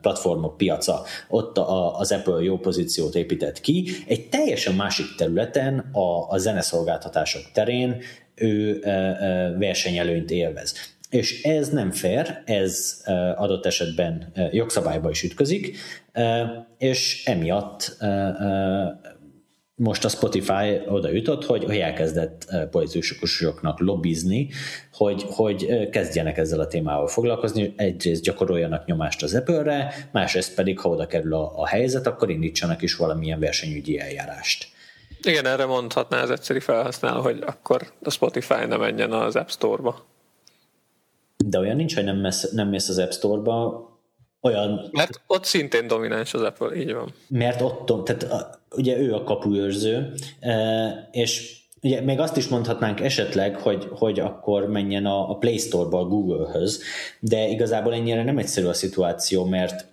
platformok 0.01 0.57
piaca, 0.57 1.03
ott 1.29 1.59
a, 1.59 1.99
az 1.99 2.13
Apple 2.13 2.43
jó 2.43 2.59
pozíciót 2.59 3.15
épített 3.15 3.61
ki, 3.61 3.91
egy 4.07 4.29
teljesen 4.29 4.75
másik 4.75 5.15
területen, 5.17 5.79
a, 5.93 6.31
a 6.31 6.39
zeneszolgáltatások 6.39 7.43
terén 7.53 8.01
ő 8.35 8.81
versenyelőnyt 9.59 10.31
élvez. 10.31 10.75
És 11.11 11.43
ez 11.43 11.69
nem 11.69 11.91
fair, 11.91 12.43
ez 12.45 13.03
adott 13.37 13.67
esetben 13.67 14.33
jogszabályba 14.51 15.11
is 15.11 15.23
ütközik, 15.23 15.77
és 16.79 17.25
emiatt 17.25 17.97
most 19.81 20.05
a 20.05 20.09
Spotify 20.09 20.81
oda 20.89 21.11
jutott, 21.11 21.45
hogy, 21.45 21.79
elkezdett 21.79 22.47
politikusoknak 22.71 23.81
lobbizni, 23.81 24.49
hogy, 24.93 25.25
hogy 25.29 25.89
kezdjenek 25.91 26.39
ezzel 26.39 26.61
a 26.61 26.67
témával 26.67 27.07
foglalkozni, 27.07 27.75
egyrészt 27.77 28.23
gyakoroljanak 28.23 28.87
nyomást 28.87 29.23
az 29.23 29.35
Apple-re, 29.35 29.95
másrészt 30.13 30.55
pedig, 30.55 30.79
ha 30.79 30.89
oda 30.89 31.07
kerül 31.07 31.35
a, 31.35 31.53
a 31.61 31.67
helyzet, 31.67 32.07
akkor 32.07 32.31
indítsanak 32.31 32.83
is 32.83 32.97
valamilyen 32.97 33.41
versenyügyi 33.41 33.99
eljárást. 33.99 34.69
Igen, 35.23 35.47
erre 35.47 35.67
mondhatná 35.67 36.23
az 36.23 36.31
egyszerű 36.31 36.59
felhasználó, 36.59 37.21
hogy 37.21 37.43
akkor 37.47 37.93
a 38.03 38.11
Spotify 38.11 38.67
ne 38.69 38.77
menjen 38.77 39.13
az 39.13 39.37
App 39.37 39.49
Store-ba. 39.49 40.07
De 41.45 41.59
olyan 41.59 41.77
nincs, 41.77 41.95
hogy 41.95 42.05
nem, 42.05 42.17
messz, 42.17 42.51
nem 42.51 42.69
mész 42.69 42.89
az 42.89 42.99
App 42.99 43.11
Store-ba, 43.11 43.89
olyan... 44.41 44.89
Mert 44.91 45.21
ott 45.27 45.45
szintén 45.45 45.87
domináns 45.87 46.35
az 46.35 46.43
Apple, 46.43 46.75
így 46.75 46.93
van. 46.93 47.15
Mert 47.29 47.61
ott, 47.61 48.05
tehát 48.05 48.59
ugye 48.77 48.99
ő 48.99 49.15
a 49.15 49.25
kapuőrző, 49.25 50.13
e, 50.41 51.09
és 51.13 51.59
ugye 51.83 52.01
még 52.01 52.19
azt 52.19 52.37
is 52.37 52.49
mondhatnánk 52.49 53.01
esetleg, 53.01 53.57
hogy, 53.57 53.89
hogy 53.91 54.21
akkor 54.21 54.67
menjen 54.67 55.07
a, 55.07 55.31
a 55.31 55.37
Play 55.37 55.59
Store-ba 55.59 55.99
a 55.99 56.05
Google-höz, 56.05 56.83
de 57.21 57.49
igazából 57.49 57.95
ennyire 57.95 58.25
nem 58.25 58.39
egyszerű 58.39 58.67
a 58.67 58.73
szituáció, 58.73 59.45
mert 59.45 59.89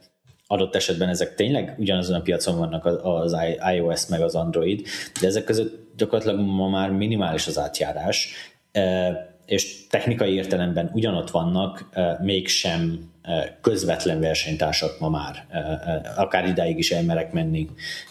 adott 0.47 0.75
esetben 0.75 1.09
ezek 1.09 1.35
tényleg 1.35 1.75
ugyanazon 1.77 2.15
a 2.15 2.21
piacon 2.21 2.57
vannak 2.57 2.85
az 3.03 3.35
iOS 3.73 4.07
meg 4.07 4.21
az 4.21 4.35
Android, 4.35 4.87
de 5.21 5.27
ezek 5.27 5.43
között 5.43 5.95
gyakorlatilag 5.97 6.45
ma 6.45 6.69
már 6.69 6.91
minimális 6.91 7.47
az 7.47 7.57
átjárás, 7.57 8.33
e, 8.71 9.26
és 9.47 9.87
technikai 9.87 10.33
értelemben 10.33 10.91
ugyanott 10.93 11.29
vannak, 11.29 11.89
mégsem 12.21 13.11
közvetlen 13.61 14.19
versenytársak 14.19 14.99
ma 14.99 15.09
már, 15.09 15.45
akár 16.15 16.47
idáig 16.47 16.77
is 16.77 16.91
elmerek 16.91 17.31
menni 17.31 17.69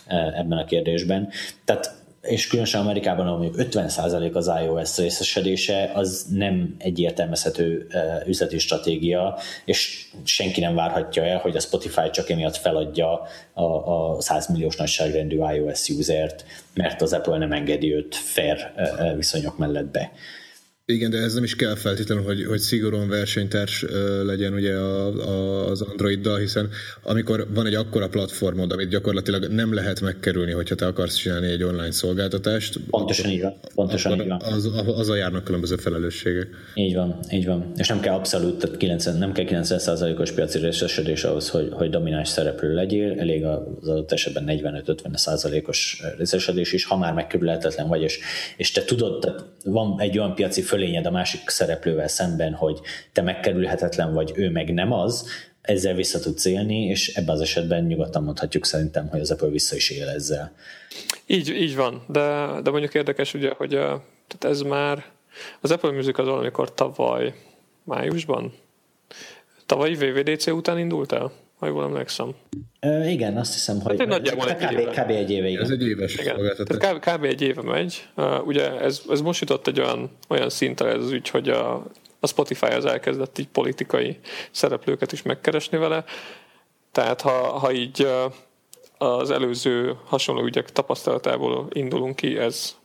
ebben 0.08 0.58
a 0.58 0.64
kérdésben. 0.64 1.28
Tehát 1.64 2.04
és 2.26 2.46
különösen 2.46 2.80
Amerikában, 2.80 3.26
ahol 3.26 3.38
mondjuk 3.38 3.68
50% 3.72 4.32
az 4.32 4.50
iOS 4.62 4.96
részesedése, 4.96 5.90
az 5.94 6.26
nem 6.30 6.74
egy 6.78 6.98
értelmezhető 6.98 7.86
üzleti 8.26 8.58
stratégia, 8.58 9.38
és 9.64 10.08
senki 10.24 10.60
nem 10.60 10.74
várhatja 10.74 11.24
el, 11.24 11.38
hogy 11.38 11.56
a 11.56 11.60
Spotify 11.60 12.10
csak 12.10 12.30
emiatt 12.30 12.56
feladja 12.56 13.22
a, 13.52 13.62
a 13.62 14.20
100 14.20 14.48
milliós 14.48 14.76
nagyságrendű 14.76 15.36
iOS 15.36 15.88
usert, 15.88 16.44
mert 16.74 17.02
az 17.02 17.12
Apple 17.12 17.38
nem 17.38 17.52
engedi 17.52 17.94
őt 17.94 18.14
fair 18.14 18.72
viszonyok 19.16 19.58
mellett 19.58 19.90
be. 19.90 20.12
Igen, 20.92 21.10
de 21.10 21.18
ez 21.18 21.34
nem 21.34 21.44
is 21.44 21.56
kell 21.56 21.74
feltétlenül, 21.74 22.24
hogy, 22.24 22.44
hogy 22.44 22.58
szigorúan 22.58 23.08
versenytárs 23.08 23.84
legyen 24.24 24.52
ugye 24.52 24.74
a, 24.74 25.06
a, 25.28 25.66
az 25.70 25.80
Androiddal, 25.80 26.38
hiszen 26.38 26.68
amikor 27.02 27.46
van 27.54 27.66
egy 27.66 27.74
akkora 27.74 28.08
platformod, 28.08 28.72
amit 28.72 28.88
gyakorlatilag 28.88 29.44
nem 29.44 29.74
lehet 29.74 30.00
megkerülni, 30.00 30.52
hogyha 30.52 30.74
te 30.74 30.86
akarsz 30.86 31.14
csinálni 31.14 31.46
egy 31.46 31.62
online 31.62 31.90
szolgáltatást. 31.90 32.80
Pontosan 32.90 33.30
így 33.30 33.40
van. 33.40 33.54
Pontosan 33.74 34.20
így 34.20 34.28
van. 34.28 34.40
Az, 34.40 34.70
az 34.86 35.08
a 35.08 35.14
járnak 35.14 35.44
különböző 35.44 35.76
felelősségek. 35.76 36.48
Így 36.74 36.94
van, 36.94 37.18
így 37.30 37.46
van. 37.46 37.72
És 37.76 37.88
nem 37.88 38.00
kell 38.00 38.14
abszolút, 38.14 38.58
tehát 38.58 38.76
90, 38.76 39.18
nem 39.18 39.32
kell 39.32 39.44
90%-os 39.48 40.32
piaci 40.32 40.58
részesedés 40.58 41.24
ahhoz, 41.24 41.48
hogy, 41.48 41.68
hogy 41.72 41.90
domináns 41.90 42.28
szereplő 42.28 42.74
legyél, 42.74 43.14
elég 43.18 43.44
az 43.44 43.88
adott 43.88 44.12
esetben 44.12 44.44
45-50%-os 44.46 46.02
részesedés 46.16 46.72
is, 46.72 46.84
ha 46.84 46.96
már 46.96 47.12
megkerülhetetlen 47.12 47.88
vagy, 47.88 48.02
és, 48.02 48.18
és 48.56 48.70
te 48.70 48.84
tudod, 48.84 49.20
tehát 49.20 49.44
van 49.64 50.00
egy 50.00 50.18
olyan 50.18 50.34
piaci 50.34 50.62
fölényed 50.76 51.06
a 51.06 51.10
másik 51.10 51.48
szereplővel 51.48 52.08
szemben, 52.08 52.54
hogy 52.54 52.80
te 53.12 53.22
megkerülhetetlen 53.22 54.14
vagy, 54.14 54.32
ő 54.34 54.50
meg 54.50 54.74
nem 54.74 54.92
az, 54.92 55.28
ezzel 55.60 55.94
vissza 55.94 56.18
tudsz 56.18 56.44
élni, 56.44 56.84
és 56.84 57.08
ebben 57.08 57.34
az 57.34 57.40
esetben 57.40 57.84
nyugodtan 57.84 58.22
mondhatjuk 58.22 58.64
szerintem, 58.64 59.08
hogy 59.08 59.20
az 59.20 59.30
Apple 59.30 59.48
vissza 59.48 59.76
is 59.76 59.90
él 59.90 60.08
ezzel. 60.08 60.52
Így, 61.26 61.48
így 61.48 61.76
van, 61.76 62.04
de, 62.08 62.48
de 62.62 62.70
mondjuk 62.70 62.94
érdekes 62.94 63.34
ugye, 63.34 63.52
hogy 63.56 63.68
tehát 63.68 64.44
ez 64.44 64.60
már 64.60 65.04
az 65.60 65.70
Apple 65.70 65.90
Music 65.90 66.18
az 66.18 66.26
valamikor 66.26 66.74
tavaly 66.74 67.34
májusban, 67.82 68.52
tavalyi 69.66 69.94
VVDC 69.94 70.46
után 70.46 70.78
indult 70.78 71.12
el? 71.12 71.32
Ha 71.58 71.66
jól 71.66 71.84
emlékszem. 71.84 72.34
Ö, 72.80 73.04
igen, 73.04 73.36
azt 73.36 73.52
hiszem, 73.52 73.80
hogy 73.80 73.98
hát 73.98 74.08
nagyjából 74.08 74.50
egy 74.50 74.56
kb, 74.56 75.00
kb. 75.00 75.10
egy 75.10 75.30
éve, 75.30 75.48
igen. 75.48 75.62
Ez 75.62 75.70
egy 75.70 75.86
éves 75.86 76.14
igen. 76.14 76.36
Tehát 76.36 76.94
kb, 76.94 77.14
kb. 77.14 77.24
egy 77.24 77.42
éve 77.42 77.62
megy. 77.62 78.08
Uh, 78.16 78.46
ugye 78.46 78.80
ez, 78.80 79.02
ez 79.08 79.20
most 79.20 79.40
jutott 79.40 79.66
egy 79.66 79.80
olyan, 79.80 80.10
olyan 80.28 80.50
szintre 80.50 80.88
ez 80.88 81.04
az 81.04 81.10
ügy, 81.10 81.28
hogy 81.28 81.48
a, 81.48 81.74
a 82.20 82.26
Spotify 82.26 82.66
az 82.66 82.84
elkezdett 82.84 83.38
így 83.38 83.48
politikai 83.48 84.18
szereplőket 84.50 85.12
is 85.12 85.22
megkeresni 85.22 85.78
vele. 85.78 86.04
Tehát 86.92 87.20
ha, 87.20 87.30
ha 87.30 87.72
így 87.72 88.02
uh, 88.02 88.32
az 88.98 89.30
előző 89.30 89.96
hasonló 90.04 90.44
ügyek 90.44 90.72
tapasztalatából 90.72 91.68
indulunk 91.72 92.16
ki, 92.16 92.38
ez, 92.38 92.76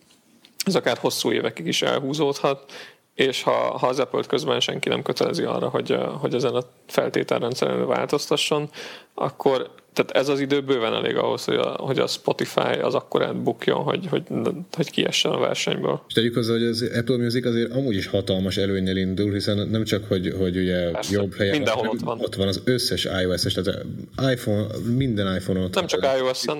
ez 0.65 0.75
akár 0.75 0.97
hosszú 0.97 1.31
évekig 1.31 1.67
is 1.67 1.81
elhúzódhat, 1.81 2.71
és 3.15 3.43
ha, 3.43 3.77
ha 3.77 3.87
az 3.87 3.99
Apple-t 3.99 4.27
közben 4.27 4.59
senki 4.59 4.89
nem 4.89 5.01
kötelezi 5.01 5.43
arra, 5.43 5.69
hogy, 5.69 5.97
hogy 6.19 6.33
ezen 6.33 6.55
a 6.55 6.61
feltételrendszeren 6.87 7.87
változtasson, 7.87 8.69
akkor 9.13 9.71
tehát 9.93 10.11
ez 10.11 10.27
az 10.27 10.39
idő 10.39 10.61
bőven 10.61 10.93
elég 10.93 11.15
ahhoz, 11.15 11.43
hogy 11.43 11.55
a, 11.55 11.69
hogy 11.69 11.99
a 11.99 12.07
Spotify 12.07 12.79
az 12.81 12.93
akkor 12.93 13.35
bukjon, 13.35 13.83
hogy, 13.83 14.07
hogy, 14.09 14.23
hogy 14.71 14.91
kiessen 14.91 15.31
a 15.31 15.37
versenyből. 15.37 16.01
És 16.07 16.13
tegyük 16.13 16.33
hozzá, 16.33 16.53
hogy 16.53 16.63
az 16.63 16.91
Apple 16.95 17.17
Music 17.17 17.45
azért 17.45 17.71
amúgy 17.71 17.95
is 17.95 18.07
hatalmas 18.07 18.57
előnyel 18.57 18.97
indul, 18.97 19.31
hiszen 19.31 19.67
nem 19.67 19.83
csak, 19.83 20.03
hogy, 20.07 20.33
hogy 20.37 20.57
ugye 20.57 20.91
Persze, 20.91 21.13
jobb 21.13 21.35
helyen 21.35 21.55
mindenhol 21.55 21.87
ott 21.87 21.99
van. 21.99 22.19
Ott 22.19 22.35
van 22.35 22.47
az 22.47 22.61
összes 22.63 23.07
iOS-es, 23.21 23.53
tehát 23.53 23.85
iPhone, 24.31 24.65
minden 24.95 25.35
iPhone 25.35 25.59
ott 25.59 25.75
Nem 25.75 25.87
csak 25.87 26.07
iOS-en, 26.17 26.59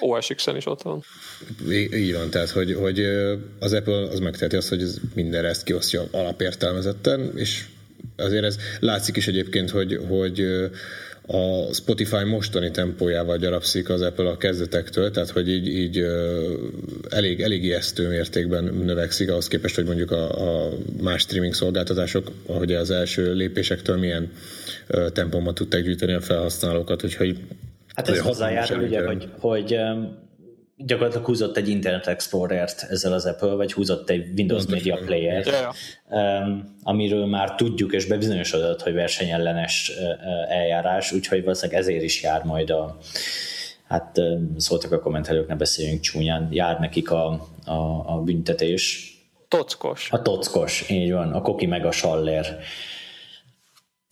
OS 0.00 0.26
X-en 0.34 0.56
is 0.56 0.66
ott 0.66 0.82
van. 0.82 1.02
Í- 1.70 1.94
így 1.94 2.12
van, 2.14 2.30
tehát 2.30 2.50
hogy, 2.50 2.74
hogy 2.74 3.00
az 3.58 3.72
Apple 3.72 4.08
az 4.08 4.18
megteheti 4.18 4.56
azt, 4.56 4.68
hogy 4.68 4.84
mindenre 5.14 5.48
ezt 5.48 5.64
kiosztja 5.64 6.02
alapértelmezetten, 6.10 7.32
és 7.34 7.64
azért 8.16 8.44
ez 8.44 8.58
látszik 8.80 9.16
is 9.16 9.28
egyébként, 9.28 9.70
hogy, 9.70 10.00
hogy 10.08 10.46
a 11.26 11.72
Spotify 11.72 12.24
mostani 12.24 12.70
tempójával 12.70 13.36
gyarapszik 13.36 13.88
az 13.88 14.00
Apple 14.00 14.28
a 14.28 14.36
kezdetektől, 14.36 15.10
tehát 15.10 15.30
hogy 15.30 15.48
így, 15.48 15.66
így 15.66 16.06
elég, 17.08 17.40
elég 17.40 17.64
ijesztő 17.64 18.08
mértékben 18.08 18.64
növekszik 18.64 19.30
ahhoz 19.30 19.48
képest, 19.48 19.74
hogy 19.74 19.84
mondjuk 19.84 20.10
a, 20.10 20.66
a 20.66 20.72
más 21.02 21.20
streaming 21.20 21.54
szolgáltatások, 21.54 22.30
ahogy 22.46 22.72
az 22.72 22.90
első 22.90 23.34
lépésektől 23.34 23.96
milyen 23.96 24.32
tempóban 25.12 25.54
tudták 25.54 25.82
gyűjteni 25.82 26.12
a 26.12 26.20
felhasználókat, 26.20 27.04
úgyhogy 27.04 27.38
Hát 27.94 28.08
ez 28.08 28.18
hozzájárul, 28.18 28.82
ugye, 28.82 29.06
hogy, 29.06 29.28
hogy 29.38 29.76
gyakorlatilag 30.86 31.26
húzott 31.26 31.56
egy 31.56 31.68
Internet 31.68 32.06
Explorer-t 32.06 32.86
ezzel 32.90 33.12
az 33.12 33.26
Apple, 33.26 33.54
vagy 33.54 33.72
húzott 33.72 34.10
egy 34.10 34.26
Windows 34.36 34.64
Pontosan. 34.64 34.92
Media 34.92 35.06
Player-t, 35.06 35.46
yeah. 35.46 36.46
um, 36.46 36.76
amiről 36.82 37.26
már 37.26 37.54
tudjuk, 37.54 37.92
és 37.92 38.06
bebizonyosodott, 38.06 38.82
hogy 38.82 38.92
versenyellenes 38.92 39.92
eljárás, 40.48 41.12
úgyhogy 41.12 41.42
valószínűleg 41.42 41.80
ezért 41.80 42.02
is 42.02 42.22
jár 42.22 42.44
majd 42.44 42.70
a 42.70 42.98
hát 43.88 44.20
szóltak 44.56 44.92
a 44.92 45.00
kommentelők, 45.00 45.48
ne 45.48 45.56
beszéljünk 45.56 46.00
csúnyán, 46.00 46.48
jár 46.50 46.78
nekik 46.78 47.10
a, 47.10 47.48
a, 47.64 47.72
a 48.06 48.20
büntetés. 48.24 49.16
Tockos. 49.48 50.08
A 50.10 50.22
tockos, 50.22 50.90
így 50.90 51.12
van, 51.12 51.32
a 51.32 51.40
koki 51.40 51.66
meg 51.66 51.84
a 51.86 51.90
sallér. 51.90 52.56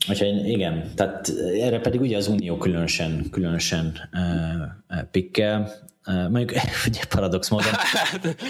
Úgyhogy 0.08 0.48
igen, 0.48 0.92
tehát 0.94 1.32
erre 1.60 1.80
pedig 1.80 2.00
ugye 2.00 2.16
az 2.16 2.28
Unió 2.28 2.56
különösen, 2.56 3.26
különösen 3.30 3.92
uh, 4.12 5.02
pikkel. 5.10 5.72
Mondjuk 6.04 6.50
ugye 6.86 7.00
paradox 7.08 7.48
módon. 7.48 7.72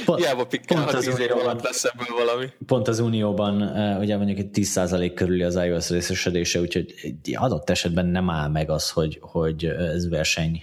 Pont, 0.04 0.18
Hiába 0.18 0.46
pont 0.66 0.92
az 0.92 1.06
Unióban 1.06 1.60
lesz 1.62 1.84
ebből 1.84 2.16
valami. 2.24 2.46
Pont 2.66 2.88
az 2.88 2.98
Unióban 2.98 3.62
ugye 3.98 4.16
mondjuk 4.16 4.38
egy 4.38 4.48
10% 4.52 5.12
körüli 5.14 5.42
az 5.42 5.54
iOS 5.54 5.88
részesedése, 5.88 6.60
úgyhogy 6.60 6.94
adott 7.34 7.70
esetben 7.70 8.06
nem 8.06 8.30
áll 8.30 8.48
meg 8.48 8.70
az, 8.70 8.90
hogy, 8.90 9.18
hogy 9.20 9.64
ez 9.64 10.08
verseny 10.08 10.62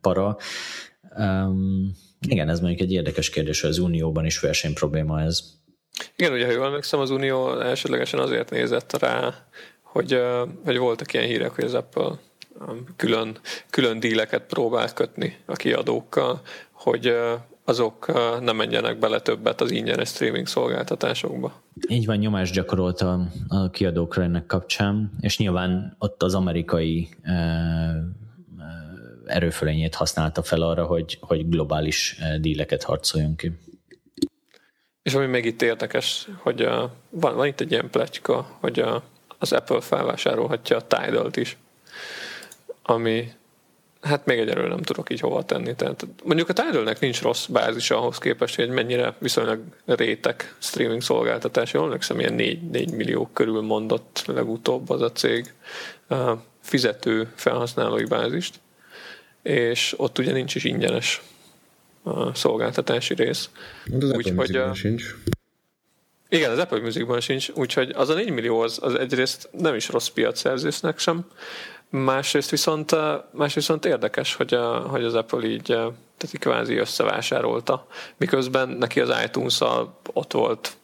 para. 0.00 0.36
Um, 1.18 1.92
igen, 2.28 2.48
ez 2.48 2.60
mondjuk 2.60 2.80
egy 2.80 2.92
érdekes 2.92 3.30
kérdés, 3.30 3.60
hogy 3.60 3.70
az 3.70 3.78
Unióban 3.78 4.24
is 4.24 4.40
verseny 4.40 4.74
probléma 4.74 5.20
ez. 5.20 5.40
Igen, 6.16 6.32
ugye, 6.32 6.46
ha 6.46 6.52
jól 6.52 6.66
emlékszem, 6.66 7.00
az 7.00 7.10
Unió 7.10 7.60
elsődlegesen 7.60 8.20
azért 8.20 8.50
nézett 8.50 8.98
rá, 8.98 9.34
hogy, 9.82 10.20
hogy 10.64 10.78
voltak 10.78 11.12
ilyen 11.12 11.26
hírek, 11.26 11.50
hogy 11.50 11.64
az 11.64 11.74
Apple 11.74 12.18
külön, 12.96 13.38
külön 13.70 14.00
díleket 14.00 14.42
próbált 14.42 14.92
kötni 14.92 15.36
a 15.46 15.52
kiadókkal, 15.52 16.40
hogy 16.70 17.14
azok 17.64 18.06
nem 18.40 18.56
menjenek 18.56 18.98
bele 18.98 19.20
többet 19.20 19.60
az 19.60 19.70
ingyenes 19.70 20.08
streaming 20.08 20.46
szolgáltatásokba. 20.46 21.62
Így 21.88 22.06
van, 22.06 22.16
nyomást 22.16 22.54
gyakorolt 22.54 23.00
a, 23.00 23.20
a 23.48 23.70
kiadókra 23.70 24.22
ennek 24.22 24.46
kapcsán, 24.46 25.10
és 25.20 25.38
nyilván 25.38 25.96
ott 25.98 26.22
az 26.22 26.34
amerikai 26.34 27.08
e, 27.22 27.34
erőfölényét 29.26 29.94
használta 29.94 30.42
fel 30.42 30.62
arra, 30.62 30.84
hogy, 30.84 31.18
hogy 31.20 31.48
globális 31.48 32.18
díleket 32.40 32.82
harcoljon 32.82 33.36
ki. 33.36 33.52
És 35.02 35.14
ami 35.14 35.26
még 35.26 35.44
itt 35.44 35.62
érdekes, 35.62 36.28
hogy 36.36 36.62
a, 36.62 36.92
van, 37.10 37.34
van 37.36 37.46
itt 37.46 37.60
egy 37.60 37.70
ilyen 37.70 37.90
pletyka, 37.90 38.56
hogy 38.60 38.78
a, 38.78 39.02
az 39.38 39.52
Apple 39.52 39.80
felvásárolhatja 39.80 40.76
a 40.76 40.86
tidal 40.86 41.30
is, 41.34 41.56
ami 42.82 43.32
hát 44.00 44.24
még 44.24 44.38
egyelőre 44.38 44.68
nem 44.68 44.82
tudok 44.82 45.10
így 45.10 45.20
hova 45.20 45.42
tenni. 45.42 45.74
Tehát 45.74 46.06
mondjuk 46.24 46.48
a 46.48 46.52
tidal 46.52 46.94
nincs 47.00 47.22
rossz 47.22 47.46
bázis 47.46 47.90
ahhoz 47.90 48.18
képest, 48.18 48.56
hogy 48.56 48.68
mennyire 48.68 49.14
viszonylag 49.18 49.60
rétek 49.84 50.54
streaming 50.58 51.02
szolgáltatás. 51.02 51.72
Jól 51.72 51.84
emlékszem, 51.84 52.18
ilyen 52.18 52.34
4, 52.34 52.70
4 52.70 52.90
millió 52.90 53.30
körül 53.32 53.60
mondott 53.60 54.22
legutóbb 54.26 54.90
az 54.90 55.02
a 55.02 55.12
cég 55.12 55.52
fizető 56.60 57.32
felhasználói 57.34 58.04
bázist, 58.04 58.60
és 59.42 59.94
ott 59.96 60.18
ugye 60.18 60.32
nincs 60.32 60.54
is 60.54 60.64
ingyenes 60.64 61.22
a 62.02 62.34
szolgáltatási 62.34 63.14
rész. 63.14 63.50
De 63.84 64.06
az 64.06 64.12
Úgy, 64.12 64.32
hogy, 64.36 64.60
sincs. 64.74 65.14
Igen, 66.28 66.50
az 66.50 66.58
Apple 66.58 66.80
Musicban 66.80 67.20
sincs, 67.20 67.48
úgyhogy 67.54 67.90
az 67.94 68.08
a 68.08 68.14
4 68.14 68.30
millió 68.30 68.60
az, 68.60 68.78
az 68.82 68.94
egyrészt 68.94 69.48
nem 69.52 69.74
is 69.74 69.88
rossz 69.88 70.08
piacszerzésnek 70.08 70.98
sem, 70.98 71.26
másrészt 71.90 72.50
viszont, 72.50 72.90
másrészt 73.30 73.54
viszont 73.54 73.84
érdekes, 73.84 74.34
hogy, 74.34 74.54
a, 74.54 74.78
hogy 74.78 75.04
az 75.04 75.14
Apple 75.14 75.46
így 75.46 75.62
tehát 76.20 76.34
így 76.34 76.40
kvázi 76.40 76.76
összevásárolta, 76.76 77.86
miközben 78.16 78.68
neki 78.68 79.00
az 79.00 79.12
itunes 79.24 79.60
ott 80.12 80.32
volt 80.32 80.76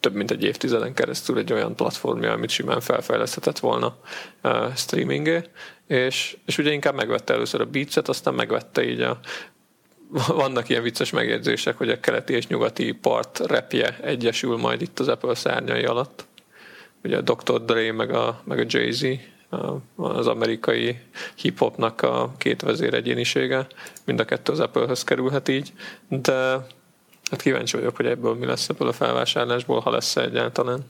több 0.00 0.14
mint 0.14 0.30
egy 0.30 0.44
évtizeden 0.44 0.94
keresztül 0.94 1.38
egy 1.38 1.52
olyan 1.52 1.76
platformja, 1.76 2.32
amit 2.32 2.50
simán 2.50 2.80
felfejleszthetett 2.80 3.58
volna 3.58 3.96
uh, 4.42 4.74
streamingé, 4.74 5.42
és, 5.86 6.36
és 6.46 6.58
ugye 6.58 6.72
inkább 6.72 6.94
megvette 6.94 7.32
először 7.32 7.60
a 7.60 7.66
Beats-et, 7.66 8.08
aztán 8.08 8.34
megvette 8.34 8.88
így 8.88 9.00
a 9.00 9.18
vannak 10.42 10.68
ilyen 10.68 10.82
vicces 10.82 11.10
megjegyzések, 11.10 11.76
hogy 11.76 11.90
a 11.90 12.00
keleti 12.00 12.32
és 12.34 12.46
nyugati 12.46 12.92
part 12.92 13.38
repje 13.38 13.98
egyesül 14.02 14.56
majd 14.56 14.82
itt 14.82 14.98
az 14.98 15.08
Apple 15.08 15.34
szárnyai 15.34 15.84
alatt. 15.84 16.26
Ugye 17.04 17.16
a 17.16 17.20
Dr. 17.20 17.64
Dre 17.64 17.92
meg 17.92 18.12
a, 18.12 18.40
meg 18.44 18.58
a 18.58 18.64
Jay-Z, 18.66 19.06
az 19.96 20.26
amerikai 20.26 20.98
hip-hopnak 21.36 22.02
a 22.02 22.32
két 22.38 22.62
vezéregyénisége, 22.62 23.66
mind 24.04 24.20
a 24.20 24.24
kettő 24.24 24.52
az 24.52 24.60
Apple-höz 24.60 25.04
kerülhet 25.04 25.48
így, 25.48 25.72
de 26.08 26.32
hát 27.30 27.42
kíváncsi 27.42 27.76
vagyok, 27.76 27.96
hogy 27.96 28.06
ebből 28.06 28.34
mi 28.34 28.46
lesz 28.46 28.68
ebből 28.68 28.88
a 28.88 28.92
felvásárlásból, 28.92 29.80
ha 29.80 29.90
lesz 29.90 30.16
egyáltalán. 30.16 30.84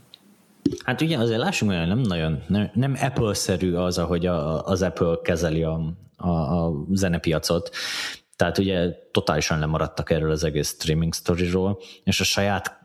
Hát 0.85 1.01
ugye 1.01 1.19
azért 1.19 1.39
lássunk 1.39 1.71
olyan, 1.71 1.89
nem 1.89 1.99
nagyon, 1.99 2.43
nem, 2.47 2.71
nem 2.75 2.97
Apple-szerű 3.01 3.75
az, 3.75 3.99
ahogy 3.99 4.27
a, 4.27 4.67
az 4.67 4.83
Apple 4.83 5.19
kezeli 5.23 5.63
a, 5.63 5.81
a, 6.17 6.29
a 6.29 6.73
zenepiacot. 6.93 7.71
Tehát 8.37 8.59
ugye 8.59 8.93
totálisan 9.11 9.59
lemaradtak 9.59 10.11
erről 10.11 10.31
az 10.31 10.45
egész 10.45 10.69
streaming 10.69 11.15
storyról, 11.15 11.79
és 12.05 12.21
a 12.21 12.25
saját 12.25 12.78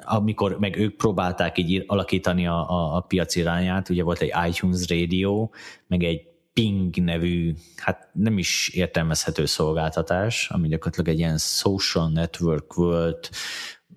amikor 0.00 0.58
meg 0.58 0.76
ők 0.76 0.96
próbálták 0.96 1.58
így 1.58 1.84
alakítani 1.86 2.46
a, 2.46 2.70
a, 2.70 2.96
a 2.96 3.00
piac 3.00 3.36
irányát, 3.36 3.88
ugye 3.88 4.02
volt 4.02 4.20
egy 4.20 4.32
iTunes 4.48 4.88
Radio, 4.88 5.48
meg 5.86 6.02
egy 6.02 6.32
Ping 6.52 6.96
nevű, 6.96 7.54
hát 7.76 8.08
nem 8.12 8.38
is 8.38 8.68
értelmezhető 8.68 9.44
szolgáltatás, 9.44 10.48
ami 10.50 10.68
gyakorlatilag 10.68 11.08
egy 11.08 11.18
ilyen 11.18 11.38
social 11.38 12.08
network 12.08 12.74
volt, 12.74 13.30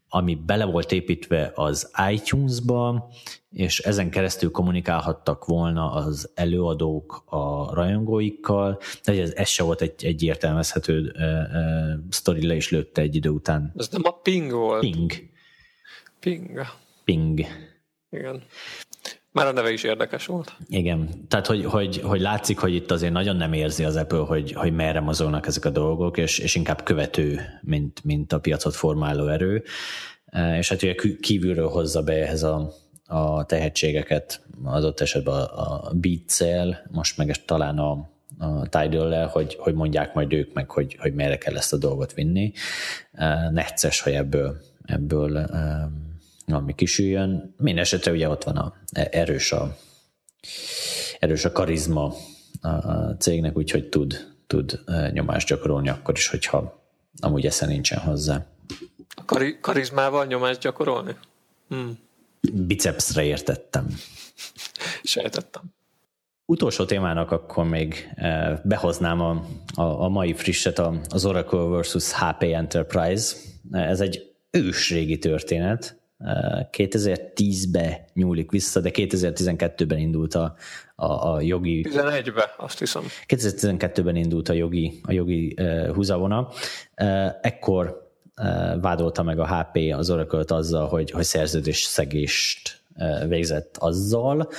ami 0.09 0.35
bele 0.35 0.65
volt 0.65 0.91
építve 0.91 1.51
az 1.55 1.91
iTunes-ba, 2.11 3.09
és 3.51 3.79
ezen 3.79 4.09
keresztül 4.09 4.51
kommunikálhattak 4.51 5.45
volna 5.45 5.91
az 5.91 6.31
előadók 6.33 7.23
a 7.25 7.73
rajongóikkal, 7.73 8.79
de 9.03 9.21
ez, 9.21 9.31
ez 9.35 9.47
se 9.47 9.63
volt 9.63 9.81
egy, 9.81 10.05
egy 10.05 10.23
értelmezhető 10.23 10.99
uh, 10.99 11.21
uh, 11.21 12.03
sztori, 12.09 12.47
le 12.47 12.55
is 12.55 12.69
lőtte 12.69 13.01
egy 13.01 13.15
idő 13.15 13.29
után. 13.29 13.73
Ez 13.75 13.89
nem 13.89 14.01
a 14.03 14.11
Ping 14.11 14.51
volt? 14.51 14.79
Ping. 14.79 15.11
Ping. 16.19 16.65
Ping. 17.03 17.39
Igen. 18.09 18.43
Már 19.37 19.47
a 19.47 19.51
neve 19.51 19.71
is 19.71 19.83
érdekes 19.83 20.25
volt. 20.25 20.55
Igen, 20.67 21.09
tehát 21.27 21.47
hogy, 21.47 21.65
hogy, 21.65 22.01
hogy 22.01 22.21
látszik, 22.21 22.57
hogy 22.57 22.73
itt 22.73 22.91
azért 22.91 23.11
nagyon 23.11 23.35
nem 23.35 23.53
érzi 23.53 23.83
az 23.83 23.95
Apple, 23.95 24.17
hogy, 24.17 24.51
hogy 24.51 24.73
merre 24.73 24.99
mozognak 24.99 25.47
ezek 25.47 25.65
a 25.65 25.69
dolgok, 25.69 26.17
és, 26.17 26.39
és 26.39 26.55
inkább 26.55 26.83
követő, 26.83 27.41
mint, 27.61 28.03
mint 28.03 28.33
a 28.33 28.39
piacot 28.39 28.75
formáló 28.75 29.27
erő. 29.27 29.63
E, 30.25 30.57
és 30.57 30.69
hát 30.69 30.83
ugye 30.83 30.95
kívülről 31.21 31.67
hozza 31.69 32.01
be 32.01 32.13
ehhez 32.13 32.43
a, 32.43 32.73
a 33.05 33.45
tehetségeket, 33.45 34.41
ott 34.63 34.99
esetben 34.99 35.33
a, 35.33 35.87
a 35.87 35.91
Beats-el, 35.93 36.87
most 36.91 37.17
meg 37.17 37.45
talán 37.45 37.77
a, 37.77 38.09
a 38.37 38.67
tidal 38.69 39.27
hogy, 39.27 39.55
hogy 39.59 39.73
mondják 39.73 40.13
majd 40.13 40.33
ők 40.33 40.53
meg, 40.53 40.71
hogy, 40.71 40.95
hogy 40.99 41.13
merre 41.13 41.37
kell 41.37 41.57
ezt 41.57 41.73
a 41.73 41.77
dolgot 41.77 42.13
vinni. 42.13 42.51
E, 43.11 43.49
necces, 43.49 44.01
hogy 44.01 44.13
ebből, 44.13 44.57
ebből 44.85 45.49
um, 45.51 46.06
ami 46.51 46.75
kisüljön. 46.75 47.53
Minden 47.57 47.83
esetre 47.83 48.11
ugye 48.11 48.29
ott 48.29 48.43
van 48.43 48.57
a 48.57 48.73
erős 48.93 49.51
a, 49.51 49.77
erős 51.19 51.45
a 51.45 51.51
karizma 51.51 52.13
a 52.61 53.11
cégnek, 53.19 53.57
úgyhogy 53.57 53.89
tud, 53.89 54.33
tud 54.47 54.79
nyomást 55.11 55.47
gyakorolni 55.47 55.89
akkor 55.89 56.17
is, 56.17 56.27
hogyha 56.27 56.83
amúgy 57.19 57.45
esze 57.45 57.65
nincsen 57.65 57.99
hozzá. 57.99 58.45
Kari- 59.25 59.57
karizmával 59.61 60.25
nyomást 60.25 60.59
gyakorolni? 60.59 61.15
Hmm. 61.69 61.99
Bicepsre 62.53 63.23
értettem. 63.23 63.87
Sejtettem. 65.03 65.63
Utolsó 66.45 66.85
témának 66.85 67.31
akkor 67.31 67.65
még 67.65 68.09
behoznám 68.63 69.21
a, 69.21 69.45
a, 69.75 69.81
a 69.81 70.09
mai 70.09 70.33
frisset, 70.33 70.79
az 71.09 71.25
Oracle 71.25 71.59
versus 71.59 72.11
HP 72.11 72.41
Enterprise. 72.41 73.35
Ez 73.71 73.99
egy 73.99 74.35
ősrégi 74.51 75.17
történet, 75.17 75.96
2010-be 76.19 78.05
nyúlik 78.13 78.51
vissza, 78.51 78.79
de 78.79 78.89
2012-ben 78.93 79.97
indult 79.97 80.35
a, 80.35 80.55
a, 80.95 81.33
a 81.33 81.41
jogi... 81.41 81.85
11-be, 81.89 82.53
azt 82.57 82.79
hiszem. 82.79 83.03
2012-ben 83.27 84.15
indult 84.15 84.49
a 84.49 84.53
jogi, 84.53 84.99
a 85.03 85.11
jogi 85.11 85.55
uh, 85.59 85.93
húzavona. 85.93 86.49
Uh, 87.01 87.25
ekkor 87.41 88.09
uh, 88.37 88.81
vádolta 88.81 89.23
meg 89.23 89.39
a 89.39 89.47
HP 89.47 89.93
az 89.93 90.09
oracle 90.09 90.43
azzal, 90.47 90.87
hogy, 90.87 91.11
hogy 91.11 91.23
szerződés 91.23 91.81
szegést 91.81 92.81
uh, 92.95 93.27
végzett 93.27 93.77
azzal, 93.77 94.49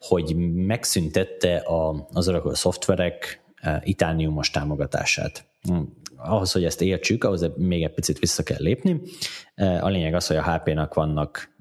hogy 0.00 0.36
megszüntette 0.54 1.56
a, 1.56 2.08
az 2.12 2.28
Oracle 2.28 2.54
szoftverek 2.54 3.42
uh, 3.62 3.88
itániumos 3.88 4.50
támogatását. 4.50 5.44
Ahhoz, 6.16 6.52
hogy 6.52 6.64
ezt 6.64 6.82
értsük, 6.82 7.24
ahhoz 7.24 7.50
még 7.56 7.82
egy 7.82 7.94
picit 7.94 8.18
vissza 8.18 8.42
kell 8.42 8.60
lépni. 8.60 9.00
A 9.56 9.88
lényeg 9.88 10.14
az, 10.14 10.26
hogy 10.26 10.36
a 10.36 10.52
HP-nak 10.52 10.94
vannak 10.94 11.56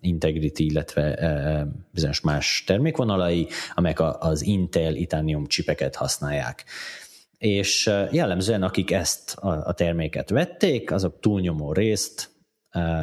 Integrity, 0.00 0.58
illetve 0.60 1.66
bizonyos 1.90 2.20
más 2.20 2.64
termékvonalai, 2.66 3.48
amelyek 3.74 4.00
az 4.00 4.42
Intel 4.42 4.94
Itanium 4.94 5.46
csipeket 5.46 5.94
használják. 5.94 6.64
És 7.38 7.90
jellemzően 8.10 8.62
akik 8.62 8.90
ezt 8.90 9.34
a 9.40 9.72
terméket 9.72 10.30
vették, 10.30 10.90
azok 10.92 11.20
túlnyomó 11.20 11.72
részt 11.72 12.30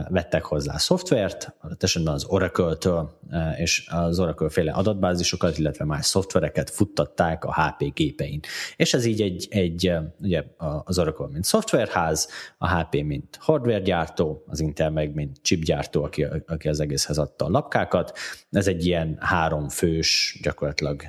vettek 0.10 0.44
hozzá 0.44 0.78
szoftvert, 0.78 1.56
adott 1.62 1.84
esetben 1.84 2.14
az 2.14 2.26
Oracle-től, 2.26 3.20
és 3.58 3.88
az 3.92 4.20
Oracle 4.20 4.50
féle 4.50 4.72
adatbázisokat, 4.72 5.58
illetve 5.58 5.86
más 5.86 6.06
szoftvereket 6.06 6.70
futtatták 6.70 7.46
a 7.46 7.54
HP 7.54 7.94
gépein. 7.94 8.40
És 8.76 8.94
ez 8.94 9.06
így 9.06 9.22
egy, 9.22 9.48
egy 9.50 9.92
ugye 10.22 10.44
az 10.84 11.00
Oracle 11.00 11.28
mint 11.32 11.44
szoftverház, 11.44 12.28
a 12.58 12.80
HP 12.80 13.04
mint 13.04 13.38
hardwaregyártó, 13.40 14.44
az 14.48 14.60
Intel 14.60 14.90
meg 14.90 15.14
mint 15.14 15.38
chipgyártó, 15.42 16.04
aki, 16.04 16.24
aki 16.48 16.68
az 16.68 16.80
egészhez 16.80 17.18
adta 17.18 17.46
a 17.46 17.50
lapkákat. 17.50 18.18
Ez 18.52 18.68
egy 18.68 18.86
ilyen 18.86 19.18
három 19.20 19.70
fős, 19.70 20.40
gyakorlatilag 20.44 21.04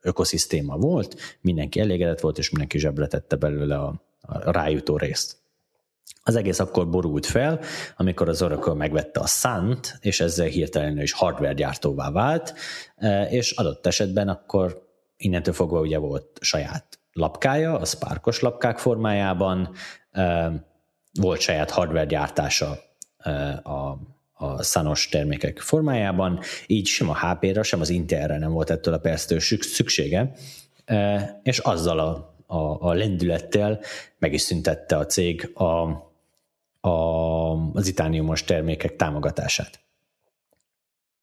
ökoszisztéma 0.00 0.76
volt, 0.76 1.16
mindenki 1.40 1.80
elégedett 1.80 2.20
volt, 2.20 2.38
és 2.38 2.50
mindenki 2.50 2.78
zsebre 2.78 3.06
tette 3.06 3.36
belőle 3.36 3.76
a, 3.76 4.02
a 4.20 4.50
rájutó 4.50 4.96
részt. 4.96 5.43
Az 6.26 6.36
egész 6.36 6.58
akkor 6.58 6.88
borult 6.88 7.26
fel, 7.26 7.60
amikor 7.96 8.28
az 8.28 8.42
Oracle 8.42 8.74
megvette 8.74 9.20
a 9.20 9.26
sun 9.26 9.80
és 10.00 10.20
ezzel 10.20 10.46
hirtelen 10.46 11.00
is 11.00 11.12
hardware 11.12 11.52
gyártóvá 11.52 12.10
vált, 12.10 12.54
e, 12.96 13.24
és 13.24 13.50
adott 13.50 13.86
esetben 13.86 14.28
akkor 14.28 14.88
innentől 15.16 15.54
fogva 15.54 15.80
ugye 15.80 15.98
volt 15.98 16.38
saját 16.40 16.98
lapkája, 17.12 17.78
a 17.78 17.84
Sparkos 17.84 18.40
lapkák 18.40 18.78
formájában, 18.78 19.70
e, 20.10 20.52
volt 21.20 21.40
saját 21.40 21.70
hardware 21.70 22.04
gyártása 22.04 22.78
e, 23.18 23.30
a, 23.62 23.98
a 24.32 24.62
szanos 24.62 25.08
termékek 25.08 25.58
formájában, 25.58 26.40
így 26.66 26.86
sem 26.86 27.08
a 27.08 27.18
HP-ra, 27.18 27.62
sem 27.62 27.80
az 27.80 27.88
Intelre 27.88 28.38
nem 28.38 28.52
volt 28.52 28.70
ettől 28.70 28.94
a 28.94 28.98
perctől 28.98 29.40
szüksége, 29.40 30.32
és 31.42 31.58
azzal 31.58 31.98
a 31.98 32.33
a, 32.54 32.78
a 32.80 32.92
lendülettel 32.92 33.80
meg 34.18 34.32
is 34.32 34.40
szüntette 34.40 34.96
a 34.96 35.06
cég 35.06 35.50
a, 35.54 35.62
a, 36.88 36.90
az 37.72 37.86
itániumos 37.88 38.44
termékek 38.44 38.96
támogatását. 38.96 39.82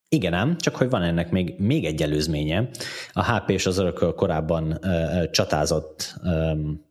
Igen 0.10 0.34
ám, 0.34 0.58
csak 0.58 0.76
hogy 0.76 0.90
van 0.90 1.04
ennek 1.04 1.32
még, 1.32 1.56
még 1.58 1.86
egy 1.86 2.02
előzménye. 2.02 2.70
A 3.14 3.34
HP 3.34 3.50
és 3.50 3.66
az 3.66 3.80
Oracle 3.80 4.12
korábban 4.16 4.72
uh, 4.72 5.30
csatázott 5.30 6.16
um, 6.24 6.86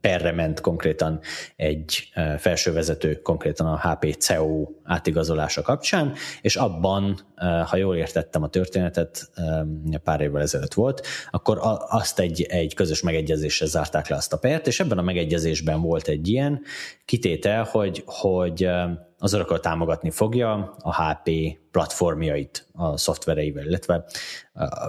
perre 0.00 0.32
ment 0.32 0.60
konkrétan 0.60 1.20
egy 1.56 2.08
felsővezető, 2.38 3.14
konkrétan 3.14 3.66
a 3.66 3.80
HP 3.80 4.16
CEO 4.18 4.68
átigazolása 4.84 5.62
kapcsán, 5.62 6.12
és 6.40 6.56
abban, 6.56 7.20
ha 7.64 7.76
jól 7.76 7.96
értettem 7.96 8.42
a 8.42 8.48
történetet, 8.48 9.30
pár 10.04 10.20
évvel 10.20 10.42
ezelőtt 10.42 10.74
volt, 10.74 11.06
akkor 11.30 11.58
azt 11.88 12.18
egy, 12.18 12.42
egy 12.42 12.74
közös 12.74 13.02
megegyezéssel 13.02 13.68
zárták 13.68 14.08
le 14.08 14.16
azt 14.16 14.32
a 14.32 14.38
pert, 14.38 14.66
és 14.66 14.80
ebben 14.80 14.98
a 14.98 15.02
megegyezésben 15.02 15.80
volt 15.80 16.08
egy 16.08 16.28
ilyen 16.28 16.60
kitétel, 17.04 17.64
hogy, 17.64 18.02
hogy 18.06 18.68
az 19.18 19.34
Oracle 19.34 19.58
támogatni 19.58 20.10
fogja 20.10 20.76
a 20.82 20.94
HP 20.94 21.30
platformjait 21.70 22.66
a 22.72 22.96
szoftvereivel, 22.96 23.64
illetve 23.64 24.04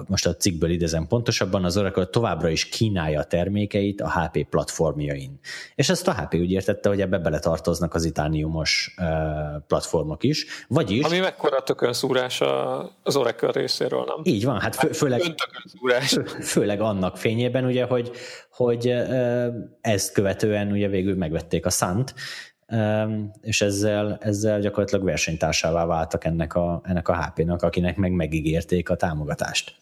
most 0.07 0.25
a 0.25 0.35
cikkből 0.35 0.69
idezem 0.69 1.07
pontosabban, 1.07 1.63
az 1.63 1.77
Oracle 1.77 2.05
továbbra 2.05 2.49
is 2.49 2.69
kínálja 2.69 3.19
a 3.19 3.23
termékeit 3.23 4.01
a 4.01 4.11
HP 4.11 4.49
platformjain. 4.49 5.39
És 5.75 5.89
ezt 5.89 6.07
a 6.07 6.13
HP 6.13 6.33
úgy 6.33 6.51
értette, 6.51 6.89
hogy 6.89 7.01
ebbe 7.01 7.17
beletartoznak 7.17 7.93
az 7.93 8.05
itániumos 8.05 8.95
platformok 9.67 10.23
is. 10.23 10.45
Vagyis... 10.67 11.05
Ami 11.05 11.19
mekkora 11.19 11.61
tökönszúrás 11.63 12.41
az 13.03 13.15
Oracle 13.15 13.51
részéről, 13.51 14.03
nem? 14.03 14.19
Így 14.23 14.45
van, 14.45 14.59
hát 14.59 14.75
fő, 14.75 14.91
főleg, 14.91 15.21
fő, 16.01 16.23
főleg 16.23 16.81
annak 16.81 17.17
fényében, 17.17 17.65
ugye, 17.65 17.85
hogy, 17.85 18.11
hogy 18.51 18.93
ezt 19.81 20.13
követően 20.13 20.71
ugye 20.71 20.87
végül 20.87 21.15
megvették 21.15 21.65
a 21.65 21.69
Szant, 21.69 22.13
és 23.41 23.61
ezzel, 23.61 24.17
ezzel 24.21 24.59
gyakorlatilag 24.59 25.05
versenytársává 25.05 25.85
váltak 25.85 26.23
ennek 26.23 26.55
a, 26.55 26.81
ennek 26.83 27.07
a 27.07 27.23
HP-nak, 27.23 27.61
akinek 27.61 27.95
meg 27.95 28.11
megígérték 28.11 28.89
a 28.89 28.95
támogatást. 28.95 29.75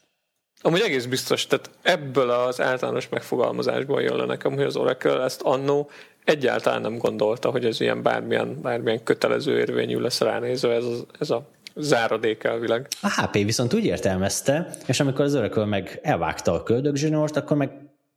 Amúgy 0.61 0.81
egész 0.81 1.05
biztos, 1.05 1.47
tehát 1.47 1.69
ebből 1.81 2.29
az 2.29 2.61
általános 2.61 3.09
megfogalmazásból 3.09 4.01
jön 4.01 4.15
le 4.15 4.25
nekem, 4.25 4.53
hogy 4.53 4.63
az 4.63 4.75
Oracle 4.75 5.23
ezt 5.23 5.41
annó 5.41 5.89
egyáltalán 6.23 6.81
nem 6.81 6.97
gondolta, 6.97 7.49
hogy 7.49 7.65
ez 7.65 7.81
ilyen 7.81 8.01
bármilyen, 8.01 8.61
bármilyen 8.61 9.03
kötelező 9.03 9.57
érvényű 9.59 9.97
lesz 9.97 10.19
ránézve 10.19 10.73
ez 10.73 10.83
a, 10.83 11.05
ez 11.19 11.29
a 11.29 11.47
záradék 11.75 12.43
elvileg. 12.43 12.87
A 13.01 13.21
HP 13.21 13.33
viszont 13.33 13.73
úgy 13.73 13.85
értelmezte, 13.85 14.69
és 14.85 14.99
amikor 14.99 15.25
az 15.25 15.35
Oracle 15.35 15.65
meg 15.65 15.99
elvágta 16.03 16.53
a 16.53 16.63
köldögzsinort, 16.63 17.35
akkor 17.35 17.57
meg 17.57 17.71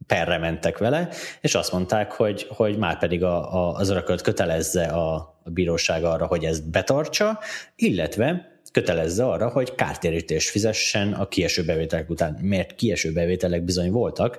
perre 0.09 0.39
mentek 0.39 0.79
vele, 0.79 1.09
és 1.41 1.55
azt 1.55 1.73
mondták, 1.73 2.13
hogy, 2.13 2.47
hogy 2.49 2.79
már 2.79 2.99
pedig 2.99 3.25
a, 3.25 3.55
a, 3.55 3.75
az 3.75 3.89
örökölt 3.89 4.21
kötelezze 4.21 4.85
a, 4.85 5.15
a 5.45 5.51
bíróság 5.51 6.05
arra, 6.05 6.27
hogy 6.27 6.45
ezt 6.45 6.71
betartsa, 6.71 7.39
illetve 7.77 8.57
kötelezze 8.73 9.25
arra, 9.25 9.49
hogy 9.49 9.75
kártérítés 9.75 10.51
fizessen 10.51 11.13
a 11.13 11.29
kieső 11.29 11.65
bevételek 11.65 12.11
után, 12.11 12.39
mert 12.43 12.75
kieső 12.75 13.13
bevételek 13.13 13.65
bizony 13.65 13.91
voltak. 13.91 14.39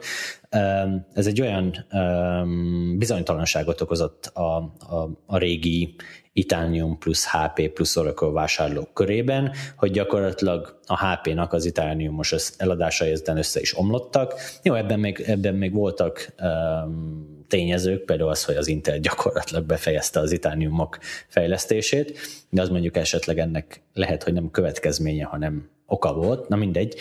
Ez 1.14 1.28
egy 1.28 1.42
olyan 1.42 1.86
bizonytalanságot 2.98 3.82
okozott 3.82 4.26
a, 4.26 4.56
a, 4.80 5.10
a 5.26 5.38
régi 5.38 5.96
Itanium 6.40 6.98
plusz 6.98 7.28
HP 7.32 7.70
plusz 7.74 7.96
Oracle 7.96 8.30
vásárlók 8.30 8.94
körében, 8.94 9.52
hogy 9.76 9.92
gyakorlatilag 9.92 10.80
a 10.86 11.08
HP-nak 11.08 11.54
az 11.54 11.66
Itaniumos 11.66 12.34
eladásai 12.58 13.12
ezden 13.12 13.38
össze 13.38 13.60
is 13.60 13.78
omlottak. 13.78 14.34
Jó, 14.64 14.74
ebben 14.74 15.00
még, 15.00 15.24
ebben 15.26 15.56
még 15.56 15.74
voltak 15.74 16.34
um, 16.42 17.46
tényezők, 17.48 18.06
például 18.06 18.30
az, 18.30 18.46
hogy 18.46 18.56
az 18.56 18.68
Intel 18.68 19.00
gyakorlatilag 19.00 19.66
befejezte 19.66 20.20
az 20.20 20.32
Itaniumok 20.32 20.98
fejlesztését, 21.28 22.20
de 22.50 22.62
az 22.62 22.70
mondjuk 22.70 22.98
esetleg 22.98 23.40
ennek 23.40 23.82
lehet, 23.94 24.24
hogy 24.24 24.34
nem 24.34 24.52
következménye, 24.52 25.26
hanem 25.26 25.70
oka 25.86 26.14
volt, 26.14 26.48
na 26.48 26.56
mindegy. 26.56 26.96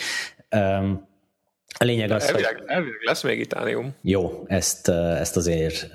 Um, 0.55 1.07
a 1.77 1.83
lényeg 1.83 2.11
az, 2.11 2.23
elvileg, 2.23 2.57
hogy... 2.57 2.63
Elvileg 2.67 3.01
lesz 3.01 3.23
még 3.23 3.39
Itánium. 3.39 3.95
Jó, 4.01 4.43
ezt, 4.47 4.89
ezt 4.89 5.37
azért 5.37 5.89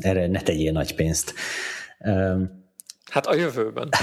erre 0.00 0.26
ne 0.26 0.40
tegyél 0.40 0.72
nagy 0.72 0.94
pénzt. 0.94 1.34
Hát 3.10 3.26
a 3.26 3.34
jövőben. 3.34 3.88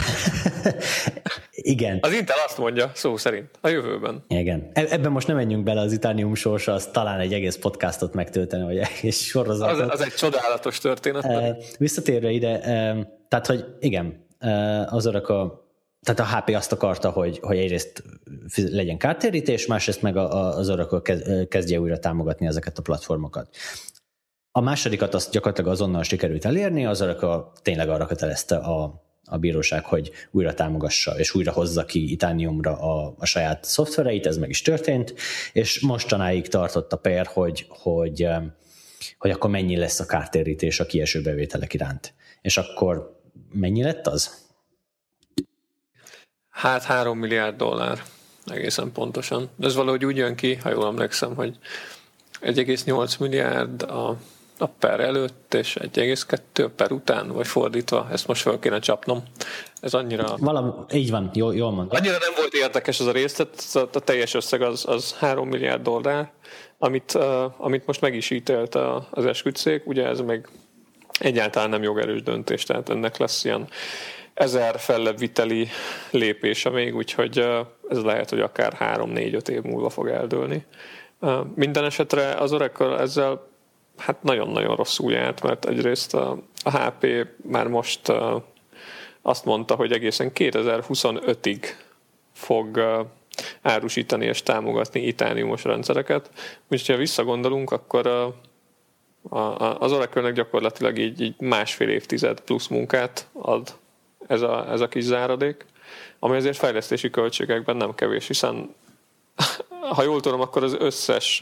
Igen. 1.51 1.99
Az 2.01 2.14
Intel 2.14 2.36
azt 2.45 2.58
mondja, 2.58 2.91
szó 2.93 3.18
szerint, 3.18 3.49
a 3.62 3.68
jövőben. 3.68 4.24
Igen. 4.28 4.70
E- 4.74 4.88
ebben 4.89 5.12
most 5.12 5.28
nem 5.28 5.36
menjünk 5.36 5.64
bele 5.64 5.82
az 5.82 5.91
Itánium 5.91 6.36
sorsa, 6.36 6.74
az 6.74 6.89
talán 6.91 7.20
egy 7.20 7.34
egész 7.34 7.56
podcastot 7.56 8.14
megtölteni, 8.14 8.64
vagy 8.64 8.78
egész 8.78 9.22
sorozatot. 9.22 9.80
Az, 9.80 9.89
az 9.89 10.01
egy 10.01 10.14
csodálatos 10.14 10.80
történet. 10.80 11.24
E, 11.24 11.58
visszatérve 11.78 12.30
ide, 12.30 12.62
e, 12.62 13.08
tehát, 13.28 13.47
hogy 13.47 13.66
igen, 13.80 14.26
az 14.86 15.06
a 15.06 15.64
tehát 16.06 16.20
a 16.20 16.38
HP 16.38 16.56
azt 16.56 16.72
akarta, 16.72 17.10
hogy, 17.10 17.39
hogy 17.41 17.58
egyrészt 17.58 18.03
legyen 18.56 18.97
kártérítés, 18.97 19.66
másrészt 19.66 20.01
meg 20.01 20.18
az 20.18 20.70
Oracle 20.70 21.01
kezdje 21.47 21.80
újra 21.80 21.99
támogatni 21.99 22.47
ezeket 22.47 22.78
a 22.78 22.82
platformokat. 22.82 23.49
A 24.58 24.62
másodikat 24.62 25.14
azt 25.14 25.32
gyakorlatilag 25.32 25.72
azonnal 25.72 26.03
sikerült 26.03 26.45
elérni, 26.45 26.86
az 26.86 27.01
a 27.01 27.51
tényleg 27.62 27.89
arra 27.89 28.06
kötelezte 28.06 28.56
a, 28.56 29.03
a 29.26 29.38
bíróság, 29.38 29.86
hogy 29.86 30.12
újra 30.32 30.53
támogassa 30.53 31.20
és 31.20 31.36
újra 31.36 31.51
hozza 31.51 31.86
ki 31.86 32.12
Itániumra 32.12 32.80
a, 32.80 33.16
a 33.18 33.26
saját 33.26 33.64
szoftvereit, 33.64 34.26
ez 34.26 34.38
meg 34.38 34.49
is 34.49 34.62
történt, 34.62 35.14
és 35.53 35.80
mostanáig 35.82 36.47
tartott 36.47 36.93
a 36.93 36.97
per, 36.97 37.26
hogy, 37.26 37.66
hogy, 37.70 38.28
hogy 39.18 39.32
akkor 39.32 39.49
mennyi 39.49 39.78
lesz 39.78 39.99
a 39.99 40.06
kártérítés 40.06 40.80
a 40.80 40.86
kieső 40.86 41.22
bevételek 41.22 41.74
iránt. 41.74 42.14
És 42.41 42.58
akkor 42.58 43.20
mennyi 43.51 43.84
lett 43.84 44.08
az? 44.08 44.45
Hát 46.49 46.84
3 46.84 47.18
milliárd 47.18 47.56
dollár, 47.56 48.03
egészen 48.45 48.91
pontosan. 48.91 49.49
De 49.56 49.68
ez 49.68 49.76
valahogy 49.76 50.06
úgy 50.06 50.18
jön 50.18 50.36
ki, 50.36 50.56
ha 50.56 50.70
jól 50.70 50.86
emlékszem, 50.86 51.36
hogy 51.36 51.58
1,8 52.41 53.20
milliárd 53.20 53.82
a 53.82 54.18
a 54.58 54.66
per 54.66 54.99
előtt, 54.99 55.53
és 55.53 55.78
1,2 55.80 56.70
per 56.76 56.91
után, 56.91 57.28
vagy 57.28 57.47
fordítva, 57.47 58.08
ezt 58.12 58.28
most 58.28 58.41
fel 58.41 58.60
kéne 58.60 58.80
csapnom. 58.80 59.24
Ez 59.82 59.93
annyira... 59.93 60.36
Valami, 60.38 60.72
így 60.91 61.12
van, 61.12 61.30
jól, 61.34 61.56
jól 61.56 61.72
mondom. 61.72 61.97
Annyira 61.97 62.18
nem 62.20 62.34
volt 62.38 62.53
érdekes 62.53 62.99
az 62.99 63.06
a 63.06 63.12
rész, 63.12 63.34
tehát 63.34 63.95
a 63.95 63.99
teljes 63.99 64.34
összeg 64.34 64.62
az, 64.62 64.86
az 64.88 65.14
3 65.14 65.47
milliárd 65.47 65.82
dollár, 65.82 66.32
amit, 66.78 67.14
uh, 67.14 67.24
amit 67.58 67.86
most 67.86 68.01
meg 68.01 68.16
is 68.16 68.30
ítélt 68.30 68.76
az 69.12 69.26
esküdszék, 69.26 69.88
ugye 69.88 70.08
ez 70.08 70.20
meg 70.20 70.49
egyáltalán 71.20 71.70
nem 71.70 71.84
jogerős 71.84 72.24
döntés, 72.24 72.64
tehát 72.64 72.89
ennek 72.89 73.18
lesz 73.18 73.43
ilyen 73.43 73.68
ezer 74.34 74.80
fellebbviteli 74.80 75.68
lépése 76.12 76.70
még, 76.70 76.95
úgyhogy 76.95 77.39
uh, 77.39 77.60
ez 77.89 78.01
lehet, 78.01 78.30
hogy 78.30 78.39
akár 78.39 78.78
3-4-5 78.80 79.47
év 79.47 79.62
múlva 79.62 79.89
fog 79.89 80.08
eldőlni. 80.08 80.66
Uh, 81.20 81.45
minden 81.56 81.84
esetre 81.84 82.34
az 82.34 82.53
Oracle 82.53 82.97
ezzel 82.99 83.53
hát 83.98 84.24
nagyon-nagyon 84.24 84.76
rosszul 84.76 85.12
járt, 85.12 85.41
mert 85.41 85.66
egyrészt 85.66 86.14
a, 86.14 86.38
a 86.64 86.78
HP 86.78 87.28
már 87.43 87.68
most 87.68 88.12
azt 89.22 89.46
mondta, 89.46 89.76
hogy 89.76 89.91
egészen 89.91 90.32
2025-ig 90.34 91.64
fog 92.34 92.82
árusítani 93.62 94.26
és 94.26 94.43
támogatni 94.43 95.02
itániumos 95.02 95.64
rendszereket. 95.64 96.30
Úgyhogy 96.70 96.96
ha 96.96 97.02
visszagondolunk, 97.02 97.72
akkor 97.72 98.08
uh, 98.08 99.82
az 99.82 99.91
oracle 99.91 100.32
gyakorlatilag 100.32 100.98
így, 100.98 101.22
így 101.22 101.36
másfél 101.39 101.89
évtized 101.89 102.39
plusz 102.39 102.68
munkát 102.68 103.28
ad 103.34 103.74
ez 104.28 104.41
a, 104.41 104.72
ez 104.72 104.82
a 104.82 104.88
kis 104.88 105.04
záradék, 105.04 105.66
ami 106.20 106.36
azért 106.36 106.58
fejlesztési 106.58 107.10
költségekben 107.10 107.78
nem 107.78 107.96
kevés, 107.96 108.28
hiszen 108.28 108.76
ha 109.96 110.04
jól 110.04 110.22
tudom, 110.22 110.41
akkor 110.41 110.64
az 110.64 110.76
összes 110.80 111.41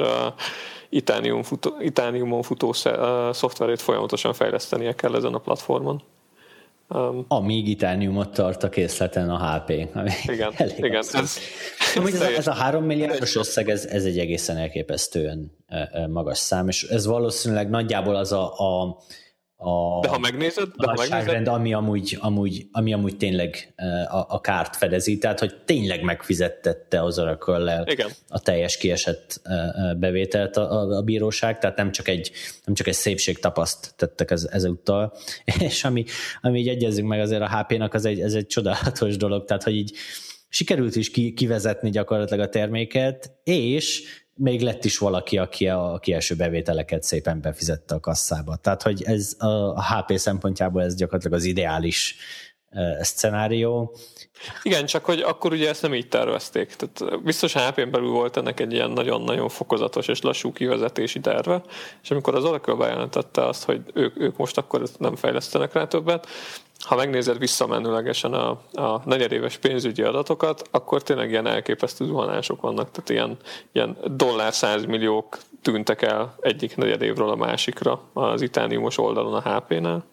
Itanium 0.96 1.44
futó, 1.44 1.76
Itaniumon 1.80 2.41
futó 2.41 2.68
uh, 2.68 3.32
szoftverét 3.32 3.82
folyamatosan 3.82 4.34
fejlesztenie 4.34 4.96
kell 4.96 5.16
ezen 5.16 5.34
a 5.34 5.38
platformon. 5.38 6.02
Um, 6.89 7.26
Amíg 7.28 7.68
Itaniumot 7.68 8.34
tart 8.34 8.64
a 8.64 8.70
készleten 8.70 9.30
a 9.30 9.56
HP. 9.56 9.70
Igen, 10.26 10.54
igen. 10.78 10.96
Ez, 10.96 11.14
ez, 11.16 12.22
ez 12.22 12.48
a 12.48 12.54
három 12.54 12.84
milliárdos 12.84 13.36
összeg, 13.36 13.70
ez, 13.70 13.86
ez 13.86 14.06
egy 14.06 14.20
egészen 14.20 14.58
elképesztően 14.58 15.52
magas 16.10 16.38
szám, 16.38 16.68
és 16.68 16.84
ez 16.84 17.06
valószínűleg 17.06 17.70
nagyjából 17.70 18.16
az 18.16 18.32
a, 18.32 18.44
a 18.44 18.98
a, 19.64 19.99
de 20.01 20.07
ha 20.07 20.18
megnézed, 20.18 20.68
de 20.78 20.88
ha 20.88 21.07
megnézed... 21.09 21.47
ami 21.47 21.74
amúgy, 21.74 22.18
amúgy, 22.22 22.68
ami 22.72 22.93
amúgy 22.93 23.18
tényleg 23.18 23.74
a, 24.09 24.26
a 24.28 24.41
kárt 24.41 24.76
fedezi, 24.76 25.18
tehát 25.18 25.39
hogy 25.39 25.55
tényleg 25.66 26.01
megfizettette 26.01 27.03
az 27.03 27.20
oracle 27.20 27.86
a 28.28 28.39
teljes 28.39 28.78
kiesett 28.78 29.41
bevételt 29.97 30.57
a, 30.57 30.72
a, 30.72 30.97
a 30.97 31.01
bíróság, 31.01 31.59
tehát 31.59 31.78
nem 31.78 31.91
csak 31.91 32.07
egy, 32.07 32.32
nem 32.66 32.76
csak 32.76 32.88
egy 32.88 32.93
szépség 32.93 33.39
tapaszt 33.39 33.93
tettek 33.95 34.32
ez, 34.32 34.47
ezúttal, 34.51 35.14
és 35.59 35.84
ami, 35.84 36.05
ami 36.41 36.59
így 36.59 36.68
egyezünk 36.68 37.07
meg 37.07 37.20
azért 37.20 37.41
a 37.41 37.57
HP-nak, 37.57 37.93
az 37.93 38.05
egy, 38.05 38.20
ez 38.20 38.34
egy 38.34 38.47
csodálatos 38.47 39.18
dolog, 39.18 39.45
tehát 39.45 39.64
hogy 39.64 39.76
így 39.76 39.97
sikerült 40.49 40.95
is 40.95 41.11
ki, 41.11 41.34
kivezetni 41.34 41.89
gyakorlatilag 41.89 42.45
a 42.45 42.49
terméket, 42.49 43.32
és 43.43 44.03
még 44.36 44.61
lett 44.61 44.86
is 44.86 44.97
valaki, 44.97 45.38
aki 45.38 45.67
a 45.67 45.99
kieső 46.01 46.36
bevételeket 46.36 47.03
szépen 47.03 47.41
befizette 47.41 47.95
a 47.95 47.99
kasszába. 47.99 48.55
Tehát, 48.55 48.81
hogy 48.81 49.03
ez 49.03 49.36
a 49.38 49.84
HP 49.86 50.17
szempontjából 50.17 50.84
ez 50.84 50.95
gyakorlatilag 50.95 51.38
az 51.38 51.43
ideális 51.43 52.15
szcenárió. 52.99 53.95
Igen, 54.64 54.86
csak 54.86 55.06
hogy 55.06 55.22
akkor 55.22 55.52
ugye 55.52 55.70
ezt 55.70 55.82
nem 55.82 55.94
így 55.94 56.08
tervezték. 56.08 56.76
Tehát 56.76 57.24
biztos 57.24 57.54
HP-n 57.54 57.91
belül 57.91 58.10
volt 58.10 58.38
ennek 58.38 58.60
egy 58.60 58.74
ilyen 58.74 58.91
nagyon-nagyon 58.91 59.50
fokozatos 59.50 60.08
és 60.08 60.22
lassú 60.22 60.54
kivezetési 60.54 61.20
terve, 61.20 61.62
és 62.04 62.12
amikor 62.12 62.36
az 62.36 62.46
Oracle 62.46 62.74
bejelentette 62.74 63.48
azt, 63.48 63.64
hogy 63.64 63.82
ők, 63.94 64.20
ők 64.20 64.38
most 64.38 64.58
akkor 64.58 64.82
nem 64.98 65.16
fejlesztenek 65.16 65.74
rá 65.74 65.88
többet, 65.88 66.28
ha 66.80 66.96
megnézed 66.96 67.38
visszamenőlegesen 67.38 68.34
a, 68.34 68.50
a 68.74 69.02
negyedéves 69.06 69.58
pénzügyi 69.58 70.02
adatokat, 70.02 70.68
akkor 70.72 71.04
tényleg 71.04 71.30
ilyen 71.30 71.48
elképesztő 71.48 72.06
zuhanások 72.06 72.62
vannak, 72.62 72.91
tehát 72.91 73.10
ilyen, 73.10 73.38
ilyen 73.72 73.98
dollár 74.06 74.54
százmilliók 74.54 75.38
tűntek 75.62 76.02
el 76.02 76.36
egyik 76.41 76.76
negyedévről 76.76 77.30
a 77.30 77.36
másikra 77.36 78.02
az 78.14 78.41
itániumos 78.41 78.98
oldalon 78.98 79.34
a 79.34 79.56
HP-nál, 79.56 80.06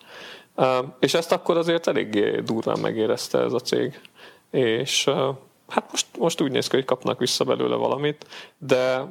és 1.00 1.14
ezt 1.14 1.32
akkor 1.32 1.56
azért 1.56 1.86
eléggé 1.86 2.40
durván 2.40 2.78
megérezte 2.78 3.38
ez 3.38 3.52
a 3.52 3.60
cég. 3.60 4.00
És 4.50 5.04
hát 5.68 5.90
most, 5.90 6.06
most 6.18 6.40
úgy 6.40 6.50
néz 6.50 6.66
ki, 6.66 6.76
hogy 6.76 6.84
kapnak 6.84 7.18
vissza 7.18 7.44
belőle 7.44 7.74
valamit, 7.76 8.26
de, 8.58 9.04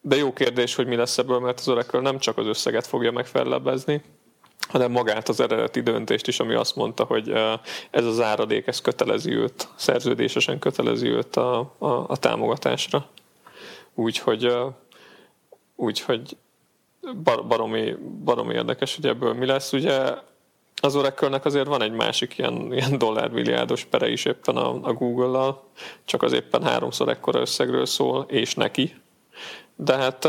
de 0.00 0.16
jó 0.16 0.32
kérdés, 0.32 0.74
hogy 0.74 0.86
mi 0.86 0.96
lesz 0.96 1.18
ebből, 1.18 1.38
mert 1.38 1.58
az 1.58 1.68
Oracle 1.68 2.00
nem 2.00 2.18
csak 2.18 2.38
az 2.38 2.46
összeget 2.46 2.86
fogja 2.86 3.12
megfellebezni, 3.12 4.02
hanem 4.68 4.90
magát 4.90 5.28
az 5.28 5.40
eredeti 5.40 5.80
döntést 5.80 6.26
is, 6.26 6.40
ami 6.40 6.54
azt 6.54 6.76
mondta, 6.76 7.04
hogy 7.04 7.32
ez 7.90 8.04
az 8.04 8.20
áradék, 8.20 8.66
ez 8.66 8.80
kötelezi 8.80 9.32
őt, 9.32 9.68
szerződésesen 9.74 10.58
kötelezi 10.58 11.08
őt 11.08 11.36
a, 11.36 11.58
a, 11.78 11.86
a 11.86 12.16
támogatásra. 12.16 13.08
Úgyhogy, 13.94 14.56
úgyhogy 15.76 16.36
baromi, 17.48 17.94
baromi 18.24 18.54
érdekes, 18.54 18.94
hogy 18.94 19.06
ebből 19.06 19.32
mi 19.32 19.46
lesz. 19.46 19.72
Ugye 19.72 20.14
az 20.82 20.96
oracle 20.96 21.40
azért 21.42 21.66
van 21.66 21.82
egy 21.82 21.92
másik 21.92 22.38
ilyen, 22.38 22.72
ilyen 22.72 22.98
dollármilliárdos 22.98 23.84
pere 23.84 24.08
is 24.08 24.24
éppen 24.24 24.56
a, 24.56 24.78
a 24.82 24.92
Google-lal, 24.92 25.62
csak 26.04 26.22
az 26.22 26.32
éppen 26.32 26.62
háromszor 26.62 27.08
ekkora 27.08 27.40
összegről 27.40 27.86
szól, 27.86 28.24
és 28.28 28.54
neki. 28.54 28.94
De 29.76 29.96
hát, 29.96 30.28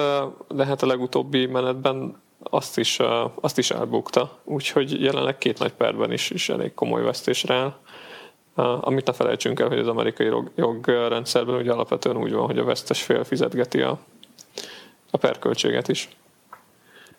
de 0.50 0.66
hát 0.66 0.84
a 0.84 0.86
legutóbbi 0.88 1.46
menetben 1.46 2.24
azt 2.50 2.78
is, 2.78 3.00
azt 3.41 3.58
is 3.58 3.72
elbukta, 3.72 4.39
úgyhogy 4.43 5.02
jelenleg 5.02 5.38
két 5.38 5.60
nagy 5.60 5.74
perben 5.74 6.12
is, 6.12 6.30
is 6.30 6.50
elég 6.50 6.74
komoly 6.74 7.02
vesztésre 7.02 7.54
áll. 7.54 7.74
Amit 8.80 9.06
ne 9.06 9.14
felejtsünk 9.14 9.60
el, 9.60 9.68
hogy 9.68 9.80
az 9.80 9.88
amerikai 9.88 10.32
jogrendszerben 10.56 11.56
ugye 11.56 11.72
alapvetően 11.72 12.18
úgy 12.18 12.34
van, 12.34 12.46
hogy 12.46 12.58
a 12.58 12.64
vesztes 12.64 13.02
fél 13.02 13.24
fizetgeti 13.24 13.82
a, 13.82 14.00
a 15.12 15.18
perköltséget 15.18 15.88
is. 15.88 16.10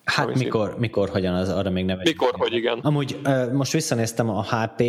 Hát 0.07 0.35
mikor, 0.35 0.79
mikor, 0.79 1.09
hogyan, 1.09 1.35
az 1.35 1.49
arra 1.49 1.71
még 1.71 1.85
nem... 1.85 1.99
Mikor, 2.03 2.35
hogy 2.37 2.55
igen. 2.55 2.79
Amúgy 2.79 3.21
most 3.53 3.73
visszanéztem 3.73 4.29
a 4.29 4.43
HP 4.43 4.83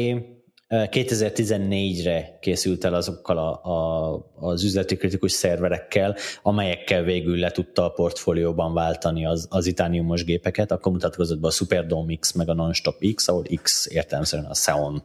2014-re 0.70 2.38
készült 2.42 2.84
el 2.84 2.94
azokkal 2.94 3.38
a, 3.38 3.64
a, 3.64 4.32
az 4.36 4.64
üzleti 4.64 4.96
kritikus 4.98 5.32
szerverekkel, 5.32 6.16
amelyekkel 6.42 7.04
végül 7.04 7.38
le 7.38 7.52
tudta 7.52 7.86
a 7.86 7.90
portfólióban 7.90 8.74
váltani 8.74 9.26
az, 9.26 9.48
az 9.50 9.66
itániumos 9.66 10.24
gépeket, 10.24 10.72
akkor 10.72 10.92
mutatkozott 10.92 11.40
be 11.40 11.48
a 11.48 11.52
Superdome 11.52 12.16
X 12.16 12.32
meg 12.32 12.50
a 12.50 12.54
Nonstop 12.54 13.04
X, 13.16 13.28
ahol 13.28 13.44
X 13.62 13.88
értelmszerűen 13.90 14.50
a 14.50 14.54
sound 14.54 15.04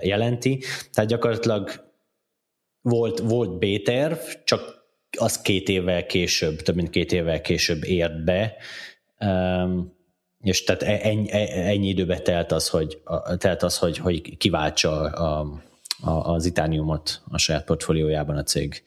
jelenti. 0.00 0.62
Tehát 0.92 1.10
gyakorlatilag 1.10 1.70
volt, 2.80 3.18
volt 3.18 3.58
B-terv, 3.58 4.18
csak 4.44 4.84
az 5.18 5.42
két 5.42 5.68
évvel 5.68 6.06
később, 6.06 6.56
több 6.56 6.74
mint 6.74 6.90
két 6.90 7.12
évvel 7.12 7.40
később 7.40 7.84
ért 7.84 8.24
be, 8.24 8.56
és 10.40 10.64
tehát 10.64 10.82
e, 10.82 10.98
ennyi, 11.02 11.30
e, 11.30 11.68
ennyi 11.68 11.88
időbe 11.88 12.18
telt 12.18 12.52
az, 12.52 12.68
hogy, 12.68 13.02
telt 13.38 13.62
az, 13.62 13.78
hogy, 13.78 13.98
hogy 13.98 14.36
kiváltsa 14.36 15.00
a, 15.00 15.46
a, 16.02 16.10
az 16.10 16.44
itániumot 16.44 17.22
a 17.30 17.38
saját 17.38 17.64
portfóliójában 17.64 18.36
a 18.36 18.42
cég. 18.42 18.82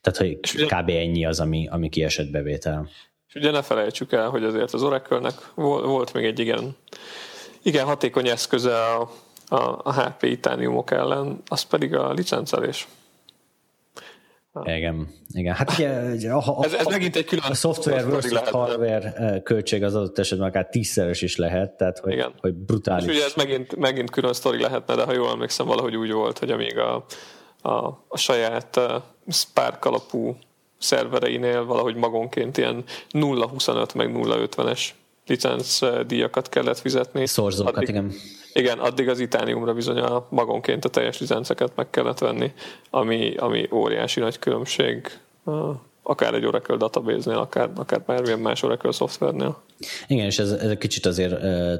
Tehát, 0.00 0.18
hogy 0.18 0.66
kb. 0.66 0.88
ennyi 0.88 1.24
az, 1.24 1.40
ami, 1.40 1.68
ami 1.68 1.88
kiesett 1.88 2.30
bevétel. 2.30 2.88
És 3.28 3.34
ugye 3.34 3.50
ne 3.50 3.62
felejtsük 3.62 4.12
el, 4.12 4.28
hogy 4.28 4.44
azért 4.44 4.74
az 4.74 4.82
oracle 4.82 5.32
volt 5.54 6.12
még 6.12 6.24
egy 6.24 6.38
igen, 6.38 6.76
igen 7.62 7.86
hatékony 7.86 8.28
eszköze 8.28 8.84
a, 8.84 9.10
a, 9.48 9.80
a 9.82 9.92
HP 9.92 10.22
itániumok 10.22 10.90
ellen, 10.90 11.42
az 11.46 11.62
pedig 11.62 11.94
a 11.94 12.12
licencelés. 12.12 12.88
Igen, 14.64 15.08
igen. 15.28 15.54
Hát 15.54 15.78
ugye, 16.14 16.32
a, 16.32 16.58
a, 16.58 16.64
ez, 16.64 16.72
ez 16.72 16.86
megint 16.86 17.16
egy 17.16 17.24
külön 17.24 17.44
a 17.44 17.54
software 17.54 18.04
versus 18.04 18.38
hardware 18.38 19.12
eh, 19.12 19.40
költség 19.40 19.82
az 19.82 19.94
adott 19.94 20.18
esetben 20.18 20.48
akár 20.48 20.68
tízszeres 20.68 21.22
is 21.22 21.36
lehet, 21.36 21.76
tehát 21.76 21.98
hogy, 21.98 22.12
igen. 22.12 22.32
hogy 22.40 22.54
brutális. 22.54 23.06
És 23.06 23.14
ugye 23.14 23.24
ez 23.24 23.34
megint, 23.34 23.76
megint 23.76 24.10
külön 24.10 24.32
sztori 24.32 24.60
lehetne, 24.60 24.94
de 24.94 25.04
ha 25.04 25.12
jól 25.12 25.30
emlékszem, 25.30 25.66
valahogy 25.66 25.96
úgy 25.96 26.12
volt, 26.12 26.38
hogy 26.38 26.50
amíg 26.50 26.78
a, 26.78 27.04
a, 27.62 28.04
a 28.08 28.16
saját 28.16 28.76
uh, 28.76 29.02
Spark 29.28 29.84
alapú 29.84 30.36
szervereinél 30.78 31.64
valahogy 31.64 31.96
magonként 31.96 32.58
ilyen 32.58 32.84
0.25 33.10 33.94
meg 33.94 34.12
0.50-es 34.14 34.88
licenc 35.30 35.78
díjakat 36.06 36.48
kellett 36.48 36.78
fizetni. 36.78 37.26
Szorzókat, 37.26 37.76
addig, 37.76 37.88
igen. 37.88 38.12
Igen, 38.52 38.78
addig 38.78 39.08
az 39.08 39.20
Itániumra 39.20 39.74
bizony 39.74 39.98
a 39.98 40.26
magonként 40.30 40.84
a 40.84 40.88
teljes 40.88 41.20
licenceket 41.20 41.72
meg 41.74 41.90
kellett 41.90 42.18
venni, 42.18 42.52
ami, 42.90 43.34
ami 43.36 43.68
óriási 43.72 44.20
nagy 44.20 44.38
különbség 44.38 45.10
akár 46.02 46.34
egy 46.34 46.44
Oracle 46.44 46.76
database-nél, 46.76 47.38
akár, 47.38 47.70
akár 47.76 48.02
bármilyen 48.02 48.38
más 48.38 48.62
Oracle 48.62 48.92
szoftvernél. 48.92 49.62
Igen, 50.06 50.26
és 50.26 50.38
ez, 50.38 50.50
ez 50.50 50.78
kicsit 50.78 51.06
azért 51.06 51.34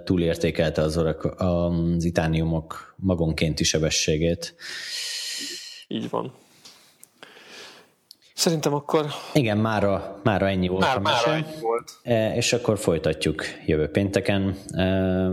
túlértékelte 0.04 0.82
az, 0.82 0.98
Oracle, 0.98 1.30
az 1.30 2.04
Itániumok 2.04 2.94
magonkénti 2.96 3.64
sebességét. 3.64 4.54
Így 5.88 6.10
van. 6.10 6.32
Szerintem 8.40 8.74
akkor... 8.74 9.06
Igen, 9.32 9.58
mára, 9.58 10.20
mára 10.22 10.48
ennyi 10.48 10.68
volt 10.68 10.82
Már, 10.82 10.96
a 10.96 11.00
Mára 11.00 11.32
ennyi 11.32 11.60
volt. 11.60 11.90
E, 12.02 12.36
és 12.36 12.52
akkor 12.52 12.78
folytatjuk 12.78 13.42
jövő 13.66 13.88
pénteken. 13.88 14.56
E, 14.68 15.30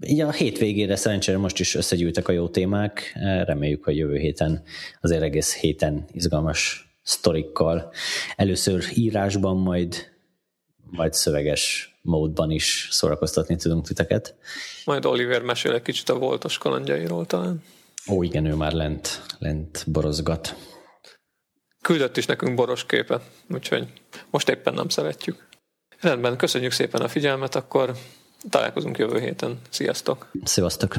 így 0.00 0.20
a 0.20 0.30
hétvégére 0.30 0.96
szerencsére 0.96 1.38
most 1.38 1.60
is 1.60 1.74
összegyűjtek 1.74 2.28
a 2.28 2.32
jó 2.32 2.48
témák. 2.48 3.12
E, 3.14 3.44
reméljük, 3.44 3.84
hogy 3.84 3.96
jövő 3.96 4.16
héten 4.16 4.62
azért 5.00 5.22
egész 5.22 5.54
héten 5.54 6.04
izgalmas 6.12 6.90
sztorikkal. 7.02 7.92
Először 8.36 8.84
írásban, 8.94 9.56
majd, 9.56 9.94
majd 10.90 11.12
szöveges 11.12 11.94
módban 12.02 12.50
is 12.50 12.88
szórakoztatni 12.90 13.56
tudunk 13.56 13.86
titeket. 13.86 14.34
Majd 14.84 15.04
Oliver 15.04 15.42
mesél 15.42 15.72
egy 15.72 15.82
kicsit 15.82 16.08
a 16.08 16.18
voltos 16.18 16.58
kalandjairól 16.58 17.26
talán. 17.26 17.62
Ó, 18.08 18.22
igen, 18.22 18.44
ő 18.44 18.54
már 18.54 18.72
lent, 18.72 19.22
lent 19.38 19.84
borozgat 19.86 20.56
küldött 21.82 22.16
is 22.16 22.26
nekünk 22.26 22.54
boros 22.54 22.86
képet, 22.86 23.22
úgyhogy 23.48 23.92
most 24.30 24.48
éppen 24.48 24.74
nem 24.74 24.88
szeretjük. 24.88 25.48
Rendben, 26.00 26.36
köszönjük 26.36 26.72
szépen 26.72 27.00
a 27.00 27.08
figyelmet, 27.08 27.54
akkor 27.54 27.92
találkozunk 28.50 28.98
jövő 28.98 29.20
héten. 29.20 29.60
Sziasztok! 29.68 30.30
Sziasztok! 30.44 30.94